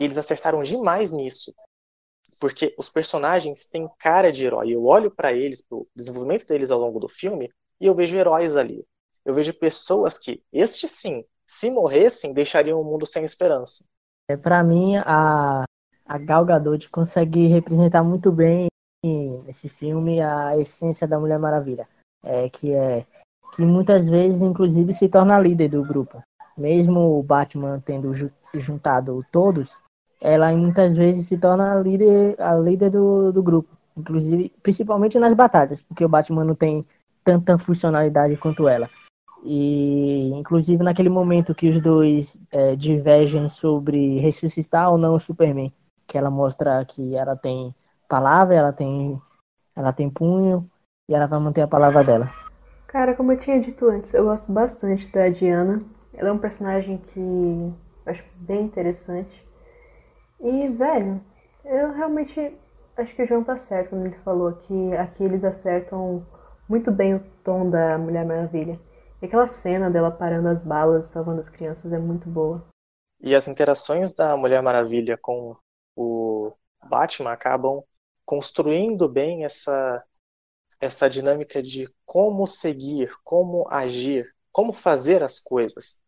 e 0.00 0.04
eles 0.04 0.18
acertaram 0.18 0.62
demais 0.62 1.12
nisso. 1.12 1.54
Porque 2.40 2.74
os 2.78 2.88
personagens 2.88 3.66
têm 3.66 3.88
cara 3.98 4.32
de 4.32 4.44
herói. 4.44 4.70
Eu 4.70 4.84
olho 4.84 5.10
para 5.10 5.32
eles, 5.32 5.62
pro 5.62 5.86
desenvolvimento 5.94 6.46
deles 6.46 6.70
ao 6.70 6.80
longo 6.80 6.98
do 6.98 7.08
filme, 7.08 7.50
e 7.80 7.86
eu 7.86 7.94
vejo 7.94 8.16
heróis 8.16 8.56
ali. 8.56 8.84
Eu 9.24 9.34
vejo 9.34 9.54
pessoas 9.54 10.18
que, 10.18 10.42
este 10.52 10.88
sim, 10.88 11.24
se 11.46 11.70
morressem, 11.70 12.34
deixariam 12.34 12.80
o 12.80 12.84
mundo 12.84 13.06
sem 13.06 13.24
esperança. 13.24 13.84
É, 14.28 14.36
para 14.36 14.62
mim, 14.62 14.96
a, 14.96 15.64
a 16.04 16.18
Gal 16.18 16.44
Gadot 16.44 16.88
consegue 16.90 17.46
representar 17.46 18.02
muito 18.02 18.30
bem 18.32 18.66
nesse 19.44 19.68
filme 19.68 20.20
a 20.20 20.56
essência 20.56 21.06
da 21.06 21.18
Mulher 21.18 21.38
Maravilha. 21.38 21.88
É, 22.22 22.48
que 22.48 22.72
é 22.72 23.06
que 23.54 23.62
muitas 23.62 24.08
vezes, 24.08 24.42
inclusive, 24.42 24.92
se 24.92 25.08
torna 25.08 25.38
líder 25.38 25.68
do 25.68 25.84
grupo. 25.84 26.22
Mesmo 26.56 27.18
o 27.18 27.22
Batman 27.22 27.80
tendo 27.80 28.12
juntado 28.54 29.24
todos, 29.30 29.82
ela 30.24 30.50
muitas 30.56 30.96
vezes 30.96 31.26
se 31.26 31.36
torna 31.36 31.74
a 31.74 31.80
líder, 31.80 32.34
a 32.40 32.54
líder 32.54 32.88
do, 32.88 33.30
do 33.30 33.42
grupo. 33.42 33.76
Inclusive, 33.94 34.50
principalmente 34.62 35.18
nas 35.18 35.34
batalhas, 35.34 35.82
porque 35.82 36.02
o 36.02 36.08
Batman 36.08 36.44
não 36.44 36.54
tem 36.54 36.84
tanta 37.22 37.58
funcionalidade 37.58 38.34
quanto 38.38 38.66
ela. 38.66 38.88
E, 39.44 40.30
inclusive, 40.34 40.82
naquele 40.82 41.10
momento 41.10 41.54
que 41.54 41.68
os 41.68 41.78
dois 41.78 42.38
é, 42.50 42.74
divergem 42.74 43.50
sobre 43.50 44.18
ressuscitar 44.18 44.90
ou 44.90 44.96
não 44.96 45.14
o 45.14 45.20
Superman, 45.20 45.70
que 46.06 46.16
ela 46.16 46.30
mostra 46.30 46.82
que 46.86 47.14
ela 47.14 47.36
tem 47.36 47.74
palavra, 48.08 48.54
ela 48.54 48.72
tem, 48.72 49.20
ela 49.76 49.92
tem 49.92 50.08
punho 50.08 50.66
e 51.06 51.14
ela 51.14 51.26
vai 51.26 51.38
manter 51.38 51.60
a 51.60 51.68
palavra 51.68 52.02
dela. 52.02 52.32
Cara, 52.86 53.14
como 53.14 53.32
eu 53.32 53.36
tinha 53.36 53.60
dito 53.60 53.86
antes, 53.90 54.14
eu 54.14 54.24
gosto 54.24 54.50
bastante 54.50 55.06
da 55.12 55.28
Diana. 55.28 55.82
Ela 56.14 56.30
é 56.30 56.32
um 56.32 56.38
personagem 56.38 56.96
que 56.96 57.20
eu 57.20 57.74
acho 58.06 58.24
bem 58.36 58.62
interessante. 58.62 59.43
E, 60.44 60.68
velho, 60.68 61.24
eu 61.64 61.90
realmente 61.92 62.54
acho 62.98 63.16
que 63.16 63.22
o 63.22 63.26
João 63.26 63.42
tá 63.42 63.56
certo 63.56 63.88
quando 63.88 64.04
ele 64.04 64.18
falou 64.18 64.52
que 64.52 64.94
aqui 64.94 65.24
eles 65.24 65.42
acertam 65.42 66.24
muito 66.68 66.92
bem 66.92 67.14
o 67.14 67.24
tom 67.42 67.70
da 67.70 67.96
Mulher 67.96 68.26
Maravilha. 68.26 68.78
E 69.22 69.26
aquela 69.26 69.46
cena 69.46 69.90
dela 69.90 70.10
parando 70.10 70.48
as 70.48 70.62
balas, 70.62 71.06
salvando 71.06 71.40
as 71.40 71.48
crianças 71.48 71.94
é 71.94 71.98
muito 71.98 72.28
boa. 72.28 72.62
E 73.22 73.34
as 73.34 73.48
interações 73.48 74.12
da 74.12 74.36
Mulher 74.36 74.62
Maravilha 74.62 75.16
com 75.16 75.56
o 75.96 76.52
Batman 76.90 77.32
acabam 77.32 77.82
construindo 78.26 79.08
bem 79.08 79.46
essa 79.46 80.04
essa 80.78 81.08
dinâmica 81.08 81.62
de 81.62 81.88
como 82.04 82.46
seguir, 82.46 83.16
como 83.24 83.64
agir, 83.70 84.30
como 84.52 84.74
fazer 84.74 85.22
as 85.22 85.40
coisas. 85.40 86.02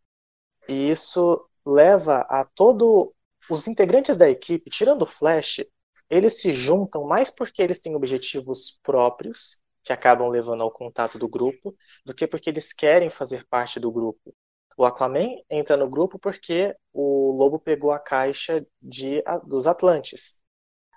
E 0.69 0.91
isso 0.91 1.49
leva 1.65 2.27
a 2.29 2.45
todo 2.45 3.15
os 3.51 3.67
integrantes 3.67 4.17
da 4.17 4.29
equipe, 4.29 4.71
tirando 4.71 5.03
o 5.03 5.07
Flash, 5.07 5.61
eles 6.09 6.41
se 6.41 6.53
juntam 6.53 7.05
mais 7.05 7.31
porque 7.31 7.63
eles 7.63 7.81
têm 7.81 7.95
objetivos 7.95 8.79
próprios, 8.83 9.63
que 9.83 9.93
acabam 9.93 10.29
levando 10.29 10.63
ao 10.63 10.71
contato 10.71 11.19
do 11.19 11.29
grupo, 11.29 11.75
do 12.05 12.15
que 12.15 12.27
porque 12.27 12.51
eles 12.51 12.73
querem 12.73 13.09
fazer 13.09 13.47
parte 13.49 13.79
do 13.79 13.91
grupo. 13.91 14.35
O 14.77 14.85
Aquaman 14.85 15.29
entra 15.49 15.77
no 15.77 15.89
grupo 15.89 16.19
porque 16.19 16.77
o 16.93 17.33
Lobo 17.33 17.59
pegou 17.59 17.93
a 17.93 17.99
caixa 17.99 18.67
de, 18.83 19.23
dos 19.47 19.67
Atlantes. 19.67 20.41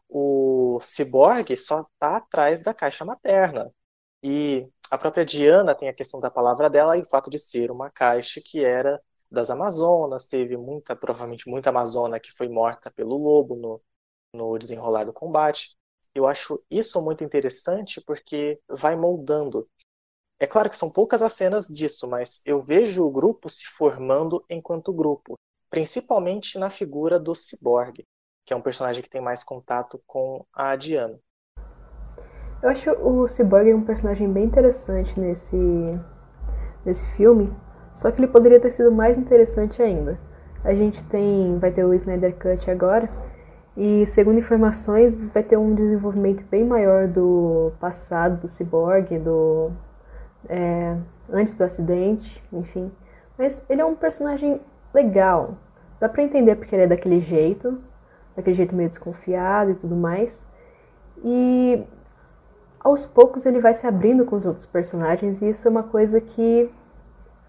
O 0.10 0.80
Cyborg 0.82 1.56
só 1.56 1.82
está 1.82 2.18
atrás 2.18 2.62
da 2.62 2.74
caixa 2.74 3.06
materna. 3.06 3.72
E 4.24 4.68
a 4.90 4.98
própria 4.98 5.24
Diana 5.26 5.76
tem 5.76 5.88
a 5.88 5.94
questão 5.94 6.20
da 6.20 6.32
palavra 6.32 6.70
dela 6.70 6.98
e 6.98 7.02
o 7.02 7.06
fato 7.06 7.30
de 7.30 7.40
ser 7.40 7.72
uma 7.72 7.90
caixa 7.92 8.42
que 8.44 8.64
era 8.66 9.02
das 9.32 9.50
Amazonas, 9.50 10.28
teve 10.28 10.58
muita, 10.58 10.96
provavelmente 10.96 11.50
muita 11.50 11.70
Amazona 11.70 12.20
que 12.20 12.32
foi 12.32 12.50
morta 12.50 12.90
pelo 12.92 13.18
lobo 13.18 13.56
no, 13.56 13.82
no 14.34 14.58
desenrolar 14.58 15.04
do 15.04 15.14
combate. 15.14 15.78
Eu 16.14 16.28
acho 16.28 16.62
isso 16.70 17.02
muito 17.02 17.24
interessante 17.24 18.02
porque 18.02 18.60
vai 18.68 18.96
moldando. 18.96 19.68
É 20.40 20.48
claro 20.48 20.70
que 20.70 20.78
são 20.78 20.90
poucas 20.90 21.22
as 21.22 21.34
cenas 21.34 21.68
disso, 21.68 22.08
mas 22.08 22.42
eu 22.46 22.60
vejo 22.60 23.04
o 23.04 23.12
grupo 23.12 23.50
se 23.50 23.68
formando 23.68 24.44
enquanto 24.50 24.94
grupo, 24.94 25.38
principalmente 25.70 26.58
na 26.58 26.70
figura 26.70 27.20
do 27.20 27.36
Cyborg, 27.36 28.06
que 28.46 28.54
é 28.54 28.56
um 28.56 28.62
personagem 28.62 29.04
que 29.04 29.10
tem 29.10 29.22
mais 29.22 29.44
contato 29.44 30.02
com 30.08 30.46
a 30.54 30.76
Diana. 30.76 31.20
Eu 32.64 32.70
acho 32.70 32.92
o 32.92 33.28
Cyborg 33.28 33.74
um 33.74 33.86
personagem 33.86 34.32
bem 34.32 34.46
interessante 34.46 35.20
nesse, 35.20 35.56
nesse 36.86 37.08
filme, 37.16 37.54
só 37.94 38.12
que 38.12 38.20
ele 38.20 38.28
poderia 38.28 38.60
ter 38.60 38.72
sido 38.72 38.92
mais 38.92 39.18
interessante 39.18 39.82
ainda. 39.82 40.20
A 40.64 40.74
gente 40.74 41.04
tem, 41.06 41.58
vai 41.58 41.72
ter 41.72 41.84
o 41.84 41.94
Snyder 41.94 42.36
Cut 42.36 42.70
agora, 42.70 43.10
e 43.78 44.06
segundo 44.06 44.40
informações 44.40 45.24
vai 45.24 45.42
ter 45.42 45.58
um 45.58 45.74
desenvolvimento 45.74 46.44
bem 46.50 46.66
maior 46.66 47.08
do 47.08 47.72
passado 47.80 48.42
do 48.42 48.48
Cyborg, 48.48 49.18
do 49.20 49.72
é, 50.50 50.98
antes 51.32 51.54
do 51.54 51.64
acidente, 51.64 52.44
enfim. 52.52 52.92
Mas 53.38 53.64
ele 53.70 53.82
é 53.82 53.86
um 53.86 53.96
personagem 53.96 54.60
legal. 54.94 55.58
Dá 56.00 56.10
pra 56.10 56.24
entender 56.24 56.56
porque 56.56 56.76
ele 56.76 56.84
é 56.84 56.88
daquele 56.88 57.22
jeito, 57.22 57.80
daquele 58.36 58.56
jeito 58.56 58.76
meio 58.76 58.90
desconfiado 58.90 59.72
e 59.72 59.76
tudo 59.76 59.96
mais. 59.96 60.46
E 61.24 61.84
aos 62.80 63.06
poucos 63.06 63.46
ele 63.46 63.60
vai 63.60 63.74
se 63.74 63.86
abrindo 63.86 64.26
com 64.26 64.36
os 64.36 64.46
outros 64.46 64.66
personagens, 64.66 65.42
e 65.42 65.50
isso 65.50 65.68
é 65.68 65.72
uma 65.72 65.84
coisa 65.84 66.20
que 66.20 66.70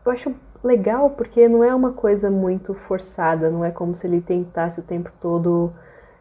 eu 0.05 0.13
acho 0.13 0.35
legal, 0.63 1.11
porque 1.11 1.49
não 1.49 1.65
é 1.65 1.75
uma 1.75 1.93
coisa 1.93 2.31
muito 2.31 2.75
forçada, 2.75 3.51
não 3.51 3.65
é 3.65 3.71
como 3.71 3.95
se 3.95 4.07
ele 4.07 4.21
tentasse 4.21 4.81
o 4.81 4.83
tempo 4.83 5.11
todo 5.21 5.73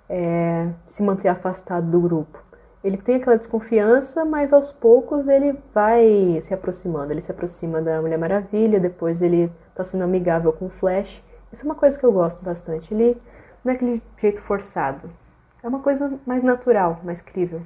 é, 0.08 0.70
se 0.88 1.04
manter 1.04 1.28
afastado 1.28 1.90
do 1.90 2.00
grupo. 2.00 2.42
Ele 2.84 2.98
tem 2.98 3.16
aquela 3.16 3.38
desconfiança, 3.38 4.24
mas 4.24 4.54
aos 4.54 4.72
poucos 4.72 5.28
ele 5.28 5.58
vai 5.74 6.40
se 6.42 6.54
aproximando. 6.54 7.12
Ele 7.12 7.22
se 7.22 7.32
aproxima 7.32 7.82
da 7.82 8.02
Mulher 8.02 8.18
Maravilha, 8.18 8.80
depois 8.80 9.22
ele 9.22 9.52
está 9.70 9.84
sendo 9.84 10.06
amigável 10.06 10.54
com 10.54 10.68
o 10.68 10.70
Flash. 10.70 11.22
Isso 11.52 11.64
é 11.64 11.66
uma 11.66 11.76
coisa 11.76 12.00
que 12.00 12.06
eu 12.06 12.12
gosto 12.12 12.42
bastante. 12.42 12.94
Ele 12.94 13.18
não 13.64 13.74
é 13.74 13.76
aquele 13.76 14.02
jeito 14.18 14.42
forçado. 14.42 15.10
É 15.62 15.68
uma 15.68 15.80
coisa 15.80 16.18
mais 16.26 16.42
natural, 16.42 17.02
mais 17.04 17.22
crível. 17.22 17.62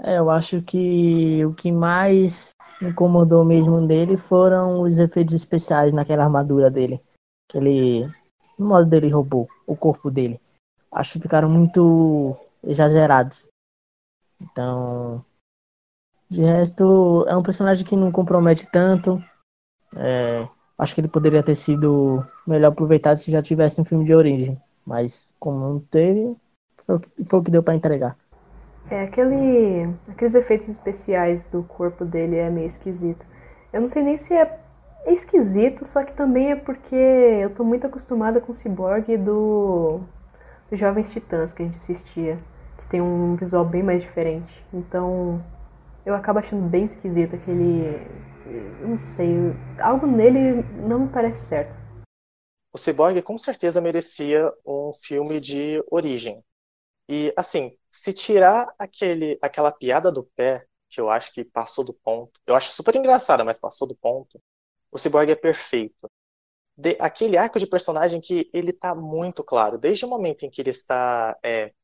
É, 0.00 0.18
eu 0.18 0.30
acho 0.30 0.62
que 0.62 1.44
o 1.44 1.52
que 1.52 1.70
mais 1.70 2.54
incomodou 2.88 3.44
mesmo 3.44 3.86
dele 3.86 4.16
foram 4.16 4.82
os 4.82 4.98
efeitos 4.98 5.34
especiais 5.34 5.92
naquela 5.92 6.24
armadura 6.24 6.70
dele. 6.70 7.00
Aquele. 7.48 8.10
Modo 8.58 8.88
dele 8.88 9.08
roubou 9.08 9.48
o 9.66 9.74
corpo 9.74 10.10
dele. 10.10 10.40
Acho 10.90 11.14
que 11.14 11.20
ficaram 11.20 11.48
muito 11.48 12.36
exagerados. 12.62 13.48
Então. 14.40 15.24
De 16.30 16.42
resto, 16.42 17.26
é 17.28 17.36
um 17.36 17.42
personagem 17.42 17.84
que 17.84 17.96
não 17.96 18.10
compromete 18.10 18.66
tanto. 18.70 19.22
É, 19.94 20.48
acho 20.78 20.94
que 20.94 21.00
ele 21.00 21.08
poderia 21.08 21.42
ter 21.42 21.54
sido 21.54 22.26
melhor 22.46 22.68
aproveitado 22.68 23.18
se 23.18 23.30
já 23.30 23.42
tivesse 23.42 23.80
um 23.80 23.84
filme 23.84 24.04
de 24.04 24.14
origem. 24.14 24.60
Mas 24.86 25.30
como 25.38 25.58
não 25.58 25.80
teve, 25.80 26.34
foi, 26.86 27.00
foi 27.26 27.38
o 27.38 27.42
que 27.42 27.50
deu 27.50 27.62
para 27.62 27.74
entregar. 27.74 28.16
É, 28.92 29.04
aquele, 29.04 29.88
aqueles 30.06 30.34
efeitos 30.34 30.68
especiais 30.68 31.46
do 31.46 31.62
corpo 31.62 32.04
dele 32.04 32.36
é 32.36 32.50
meio 32.50 32.66
esquisito. 32.66 33.26
Eu 33.72 33.80
não 33.80 33.88
sei 33.88 34.02
nem 34.02 34.18
se 34.18 34.34
é, 34.34 34.60
esquisito, 35.06 35.86
só 35.86 36.04
que 36.04 36.12
também 36.12 36.50
é 36.50 36.56
porque 36.56 36.94
eu 36.94 37.48
tô 37.54 37.64
muito 37.64 37.86
acostumada 37.86 38.38
com 38.38 38.52
o 38.52 38.54
Cyborg 38.54 39.16
do, 39.16 40.00
do 40.68 40.76
Jovens 40.76 41.08
Titãs 41.08 41.54
que 41.54 41.62
a 41.62 41.64
gente 41.64 41.76
assistia, 41.76 42.38
que 42.76 42.86
tem 42.86 43.00
um 43.00 43.34
visual 43.34 43.64
bem 43.64 43.82
mais 43.82 44.02
diferente. 44.02 44.62
Então 44.70 45.42
eu 46.04 46.14
acabo 46.14 46.40
achando 46.40 46.68
bem 46.68 46.84
esquisito 46.84 47.34
aquele. 47.34 47.96
Não 48.82 48.98
sei, 48.98 49.54
algo 49.80 50.06
nele 50.06 50.62
não 50.86 50.98
me 50.98 51.08
parece 51.08 51.46
certo. 51.46 51.78
O 52.74 52.76
Cyborg 52.76 53.22
com 53.22 53.38
certeza 53.38 53.80
merecia 53.80 54.52
um 54.66 54.92
filme 54.92 55.40
de 55.40 55.82
origem. 55.90 56.44
E 57.08 57.32
assim, 57.38 57.74
se 57.92 58.12
tirar 58.14 58.74
aquele, 58.78 59.38
aquela 59.42 59.70
piada 59.70 60.10
do 60.10 60.24
pé, 60.24 60.66
que 60.88 61.00
eu 61.00 61.10
acho 61.10 61.32
que 61.32 61.44
passou 61.44 61.84
do 61.84 61.94
ponto, 61.94 62.40
eu 62.46 62.54
acho 62.54 62.72
super 62.72 62.96
engraçada, 62.96 63.44
mas 63.44 63.58
passou 63.58 63.86
do 63.86 63.94
ponto, 63.96 64.42
o 64.90 64.98
Cyborg 64.98 65.30
é 65.30 65.36
perfeito. 65.36 66.10
De, 66.76 66.96
aquele 67.00 67.36
arco 67.36 67.58
de 67.58 67.66
personagem 67.66 68.20
que 68.20 68.48
ele 68.52 68.72
tá 68.72 68.94
muito 68.94 69.44
claro, 69.44 69.78
desde 69.78 70.04
o 70.06 70.08
momento 70.08 70.44
em 70.44 70.50
que 70.50 70.62
ele 70.62 70.70
está 70.70 71.36
é, 71.44 71.74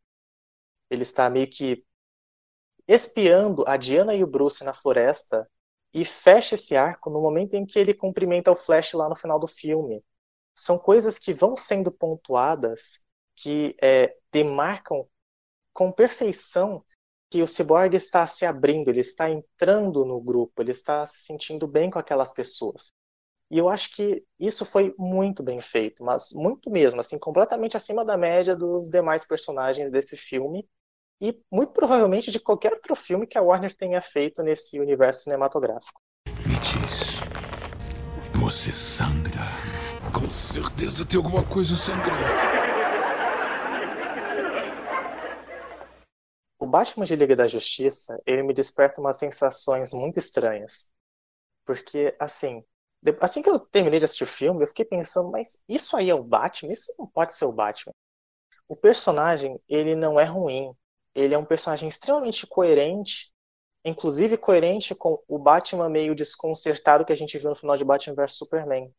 ele 0.91 1.03
está 1.03 1.29
meio 1.31 1.49
que 1.49 1.85
espiando 2.87 3.65
a 3.67 3.77
Diana 3.77 4.15
e 4.15 4.25
o 4.25 4.27
Bruce 4.27 4.65
na 4.65 4.73
floresta 4.73 5.49
e 5.93 6.05
fecha 6.05 6.55
esse 6.55 6.77
arco 6.77 7.11
no 7.11 7.21
momento 7.21 7.55
em 7.55 7.67
que 7.67 7.79
ele 7.79 7.93
cumprimenta 7.95 8.51
o 8.51 8.57
Flash 8.57 8.95
lá 8.95 9.09
no 9.09 9.17
final 9.17 9.39
do 9.39 9.47
filme. 9.47 10.03
São 10.55 10.79
coisas 10.79 11.19
que 11.19 11.35
vão 11.35 11.57
sendo 11.57 11.93
pontuadas 11.93 13.05
que 13.37 13.77
é, 13.83 14.17
demarcam 14.33 15.07
com 15.79 15.93
perfeição 15.93 16.85
que 17.31 17.41
o 17.41 17.47
Cyborg 17.47 17.95
está 17.95 18.27
se 18.27 18.45
abrindo, 18.45 18.89
ele 18.89 18.99
está 18.99 19.31
entrando 19.31 20.05
no 20.05 20.21
grupo, 20.21 20.61
ele 20.61 20.73
está 20.73 21.07
se 21.07 21.21
sentindo 21.21 21.69
bem 21.69 21.89
com 21.89 22.01
aquelas 22.01 22.33
pessoas. 22.33 22.89
E 23.49 23.59
eu 23.59 23.69
acho 23.69 23.95
que 23.95 24.25
isso 24.41 24.65
foi 24.65 24.93
muito 24.99 25.41
bem 25.41 25.61
feito, 25.61 26.03
mas 26.03 26.33
muito 26.33 26.69
mesmo, 26.69 27.01
assim, 27.01 27.17
completamente 27.17 27.77
acima 27.77 28.05
da 28.05 28.17
média 28.17 28.57
dos 28.57 28.91
demais 28.91 29.25
personagens 29.25 29.93
desse 29.93 30.17
filme 30.17 30.69
e 31.23 31.41
muito 31.49 31.73
provavelmente 31.73 32.33
de 32.33 32.41
qualquer 32.41 32.73
outro 32.73 32.97
filme 32.97 33.25
que 33.25 33.39
a 33.39 33.43
Warner 33.43 33.73
tenha 33.73 34.03
feito 34.03 34.43
nesse 34.43 34.81
universo 34.81 35.23
cinematográfico. 35.23 36.01
Me 36.27 36.59
diz, 36.59 37.21
você 38.35 38.73
sangra? 38.73 39.47
Com 40.13 40.29
certeza 40.29 41.07
tem 41.07 41.19
alguma 41.19 41.45
coisa 41.45 41.77
sangrando. 41.77 42.58
O 46.59 46.67
Batman 46.67 47.05
de 47.05 47.15
Liga 47.15 47.37
da 47.37 47.47
Justiça, 47.47 48.21
ele 48.27 48.43
me 48.43 48.53
desperta 48.53 49.01
umas 49.01 49.17
sensações 49.17 49.93
muito 49.93 50.19
estranhas. 50.19 50.91
Porque, 51.65 52.17
assim, 52.19 52.65
assim 53.21 53.43
que 53.43 53.51
eu 53.51 53.61
terminei 53.61 54.01
de 54.01 54.05
assistir 54.05 54.25
o 54.25 54.27
filme, 54.27 54.65
eu 54.65 54.69
fiquei 54.69 54.85
pensando, 54.85 55.31
mas 55.31 55.63
isso 55.69 55.97
aí 55.97 56.11
é 56.11 56.15
o 56.15 56.23
Batman? 56.23 56.73
Isso 56.73 56.93
não 56.99 57.07
pode 57.07 57.35
ser 57.35 57.45
o 57.45 57.53
Batman. 57.53 57.93
O 58.69 58.77
personagem, 58.77 59.59
ele 59.69 59.95
não 59.95 60.19
é 60.19 60.25
ruim. 60.25 60.73
Ele 61.15 61.35
é 61.35 61.39
um 61.39 61.45
personagem 61.45 61.89
extremamente 61.89 62.47
coerente, 62.47 63.33
inclusive 63.85 64.37
coerente 64.37 64.95
com 64.95 65.23
o 65.29 65.39
Batman 65.39 65.89
meio 65.89 66.15
desconcertado 66.15 67.05
que 67.05 67.13
a 67.13 67.17
gente 67.17 67.39
viu 67.39 67.51
no 67.51 67.57
final 67.57 67.77
de 67.77 67.85
Batman 67.85 68.15
vs 68.15 68.37
Superman. 68.37 68.93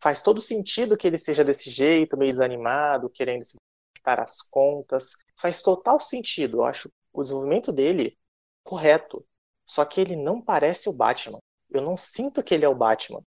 Faz 0.00 0.20
todo 0.20 0.40
sentido 0.40 0.96
que 0.96 1.06
ele 1.06 1.16
esteja 1.16 1.44
desse 1.44 1.70
jeito, 1.70 2.16
meio 2.16 2.32
desanimado, 2.32 3.08
querendo 3.08 3.44
se 3.44 3.56
as 4.04 4.42
contas. 4.42 5.12
Faz 5.36 5.62
total 5.62 6.00
sentido. 6.00 6.58
Eu 6.58 6.64
acho 6.64 6.90
o 7.12 7.22
desenvolvimento 7.22 7.72
dele 7.72 8.18
correto. 8.62 9.24
Só 9.66 9.84
que 9.84 10.00
ele 10.00 10.16
não 10.16 10.40
parece 10.40 10.88
o 10.88 10.92
Batman. 10.92 11.38
Eu 11.70 11.82
não 11.82 11.96
sinto 11.96 12.42
que 12.42 12.54
ele 12.54 12.64
é 12.64 12.68
o 12.68 12.74
Batman. 12.74 13.22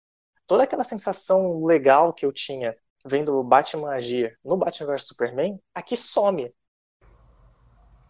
Toda 0.46 0.64
aquela 0.64 0.84
sensação 0.84 1.64
legal 1.64 2.12
que 2.12 2.26
eu 2.26 2.32
tinha 2.32 2.76
vendo 3.04 3.38
o 3.38 3.44
Batman 3.44 3.90
agir 3.90 4.38
no 4.44 4.56
Batman 4.56 4.88
vs 4.88 5.06
Superman, 5.06 5.60
aqui 5.74 5.96
some. 5.96 6.52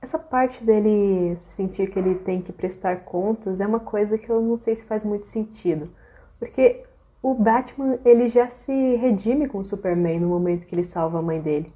Essa 0.00 0.18
parte 0.18 0.62
dele 0.62 1.35
sentir 1.37 1.90
que 1.90 1.98
ele 1.98 2.14
tem 2.16 2.40
que 2.42 2.53
prestar 2.53 3.05
contas 3.05 3.61
é 3.61 3.66
uma 3.66 3.81
coisa 3.81 4.18
que 4.18 4.29
eu 4.29 4.40
não 4.40 4.57
sei 4.57 4.74
se 4.74 4.85
faz 4.85 5.05
muito 5.05 5.27
sentido. 5.27 5.90
Porque 6.38 6.85
o 7.22 7.35
Batman 7.35 7.98
ele 8.05 8.29
já 8.29 8.48
se 8.48 8.96
redime 8.96 9.48
com 9.48 9.59
o 9.59 9.64
Superman 9.64 10.20
no 10.20 10.29
momento 10.29 10.66
que 10.66 10.74
ele 10.74 10.85
salva 10.85 11.18
a 11.18 11.22
mãe 11.22 11.40
dele. 11.40 11.72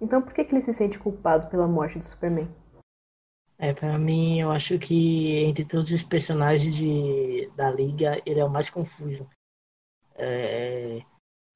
Então 0.00 0.20
por 0.22 0.32
que, 0.32 0.44
que 0.44 0.54
ele 0.54 0.62
se 0.62 0.72
sente 0.72 0.98
culpado 0.98 1.48
pela 1.48 1.66
morte 1.66 1.98
do 1.98 2.04
Superman? 2.04 2.48
É, 3.58 3.72
para 3.72 3.98
mim, 3.98 4.40
eu 4.40 4.50
acho 4.50 4.78
que 4.78 5.36
entre 5.44 5.64
todos 5.64 5.90
os 5.90 6.02
personagens 6.02 6.74
de, 6.74 7.50
da 7.56 7.70
Liga, 7.70 8.20
ele 8.26 8.40
é 8.40 8.44
o 8.44 8.50
mais 8.50 8.68
confuso. 8.68 9.26
É, 10.14 11.00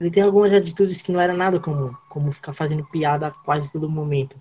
ele 0.00 0.10
tem 0.10 0.22
algumas 0.22 0.52
atitudes 0.52 1.02
que 1.02 1.12
não 1.12 1.20
era 1.20 1.34
nada 1.34 1.60
comum, 1.60 1.92
como 2.08 2.32
ficar 2.32 2.54
fazendo 2.54 2.88
piada 2.88 3.30
quase 3.44 3.70
todo 3.70 3.88
momento. 3.88 4.40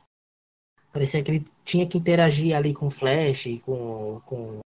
Parecia 0.93 1.21
que 1.21 1.31
ele 1.31 1.45
tinha 1.65 1.87
que 1.87 1.97
interagir 1.97 2.55
ali 2.55 2.73
com 2.73 2.87
o 2.87 2.91
Flash, 2.91 3.45
com, 3.65 4.21
com 4.25 4.59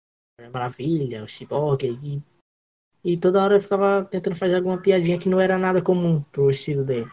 Maravilha, 0.53 1.23
o 1.23 1.29
Cyborg, 1.29 1.85
e, 1.85 2.23
e 3.05 3.17
toda 3.17 3.43
hora 3.43 3.61
ficava 3.61 4.05
tentando 4.05 4.37
fazer 4.37 4.57
alguma 4.57 4.83
piadinha 4.83 5.19
que 5.19 5.29
não 5.29 5.41
era 5.41 5.57
nada 5.57 5.81
comum 5.81 6.23
pro 6.33 6.51
estilo 6.51 6.85
dele. 6.85 7.11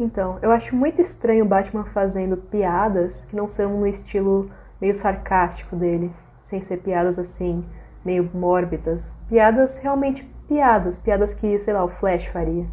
Então, 0.00 0.38
eu 0.40 0.50
acho 0.50 0.74
muito 0.74 1.02
estranho 1.02 1.44
o 1.44 1.48
Batman 1.48 1.84
fazendo 1.84 2.34
piadas 2.34 3.26
que 3.26 3.36
não 3.36 3.46
são 3.46 3.78
no 3.78 3.86
estilo 3.86 4.50
meio 4.80 4.94
sarcástico 4.94 5.76
dele, 5.76 6.10
sem 6.42 6.58
ser 6.58 6.78
piadas 6.78 7.18
assim, 7.18 7.62
meio 8.02 8.28
mórbidas. 8.32 9.14
Piadas 9.28 9.76
realmente 9.76 10.24
piadas, 10.48 10.98
piadas 10.98 11.34
que, 11.34 11.58
sei 11.58 11.74
lá, 11.74 11.84
o 11.84 11.90
Flash 11.90 12.24
faria. 12.28 12.66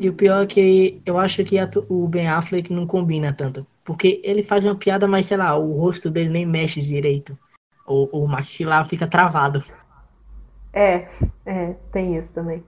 E 0.00 0.08
o 0.08 0.14
pior 0.14 0.44
é 0.44 0.46
que 0.46 1.02
eu 1.04 1.18
acho 1.18 1.44
que 1.44 1.58
o 1.90 2.08
Ben 2.08 2.26
Affleck 2.26 2.72
não 2.72 2.86
combina 2.86 3.34
tanto. 3.34 3.66
Porque 3.84 4.22
ele 4.24 4.42
faz 4.42 4.64
uma 4.64 4.74
piada, 4.74 5.06
mas 5.06 5.26
sei 5.26 5.36
lá, 5.36 5.54
o 5.54 5.78
rosto 5.78 6.10
dele 6.10 6.30
nem 6.30 6.46
mexe 6.46 6.80
direito. 6.80 7.38
O, 7.86 8.22
o 8.22 8.26
maxilar 8.26 8.88
fica 8.88 9.06
travado. 9.06 9.62
É, 10.72 11.06
é, 11.44 11.74
tem 11.92 12.16
isso 12.16 12.32
também. 12.32 12.64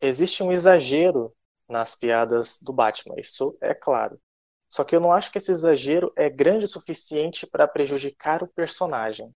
Existe 0.00 0.42
um 0.42 0.50
exagero 0.50 1.30
nas 1.72 1.96
piadas 1.96 2.60
do 2.62 2.72
Batman, 2.72 3.16
isso 3.18 3.56
é 3.60 3.74
claro. 3.74 4.20
Só 4.68 4.84
que 4.84 4.96
eu 4.96 5.00
não 5.00 5.12
acho 5.12 5.32
que 5.32 5.38
esse 5.38 5.52
exagero 5.52 6.12
é 6.16 6.30
grande 6.30 6.64
o 6.64 6.68
suficiente 6.68 7.46
para 7.46 7.68
prejudicar 7.68 8.42
o 8.42 8.48
personagem. 8.48 9.32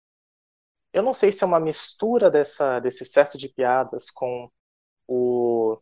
Eu 0.92 1.02
não 1.02 1.12
sei 1.14 1.32
se 1.32 1.44
é 1.44 1.46
uma 1.46 1.60
mistura 1.60 2.30
dessa, 2.30 2.80
desse 2.80 3.02
excesso 3.02 3.36
de 3.38 3.48
piadas 3.48 4.10
com 4.10 4.50
o 5.08 5.78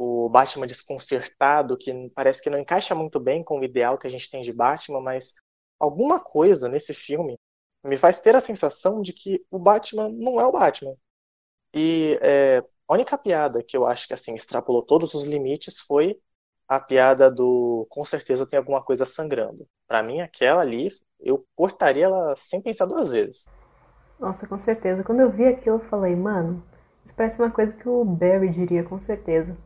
o 0.00 0.30
Batman 0.30 0.66
desconcertado, 0.66 1.76
que 1.76 1.92
parece 2.14 2.42
que 2.42 2.48
não 2.48 2.58
encaixa 2.58 2.94
muito 2.94 3.20
bem 3.20 3.44
com 3.44 3.58
o 3.58 3.64
ideal 3.64 3.98
que 3.98 4.06
a 4.06 4.10
gente 4.10 4.30
tem 4.30 4.40
de 4.40 4.52
Batman, 4.52 5.00
mas 5.00 5.34
alguma 5.78 6.18
coisa 6.18 6.68
nesse 6.70 6.94
filme 6.94 7.38
me 7.84 7.98
faz 7.98 8.18
ter 8.18 8.34
a 8.34 8.40
sensação 8.40 9.02
de 9.02 9.12
que 9.12 9.44
o 9.50 9.58
Batman 9.58 10.08
não 10.10 10.40
é 10.40 10.46
o 10.46 10.52
Batman. 10.52 10.94
E 11.74 12.18
é, 12.22 12.64
a 12.90 12.94
única 12.94 13.16
piada 13.16 13.62
que 13.62 13.76
eu 13.76 13.86
acho 13.86 14.08
que 14.08 14.14
assim 14.14 14.34
extrapolou 14.34 14.82
todos 14.82 15.14
os 15.14 15.22
limites 15.22 15.78
foi 15.78 16.18
a 16.68 16.80
piada 16.80 17.30
do 17.30 17.86
com 17.88 18.04
certeza 18.04 18.44
tem 18.44 18.58
alguma 18.58 18.82
coisa 18.82 19.06
sangrando. 19.06 19.64
Para 19.86 20.02
mim, 20.02 20.20
aquela 20.20 20.62
ali, 20.62 20.88
eu 21.20 21.46
cortaria 21.54 22.06
ela 22.06 22.34
sem 22.36 22.60
pensar 22.60 22.86
duas 22.86 23.08
vezes. 23.08 23.48
Nossa, 24.18 24.44
com 24.44 24.58
certeza. 24.58 25.04
Quando 25.04 25.20
eu 25.20 25.30
vi 25.30 25.46
aquilo, 25.46 25.76
eu 25.76 25.80
falei, 25.80 26.16
mano, 26.16 26.64
isso 27.04 27.14
parece 27.14 27.40
uma 27.40 27.50
coisa 27.50 27.72
que 27.72 27.88
o 27.88 28.04
Barry 28.04 28.48
diria 28.50 28.82
com 28.82 28.98
certeza. 28.98 29.56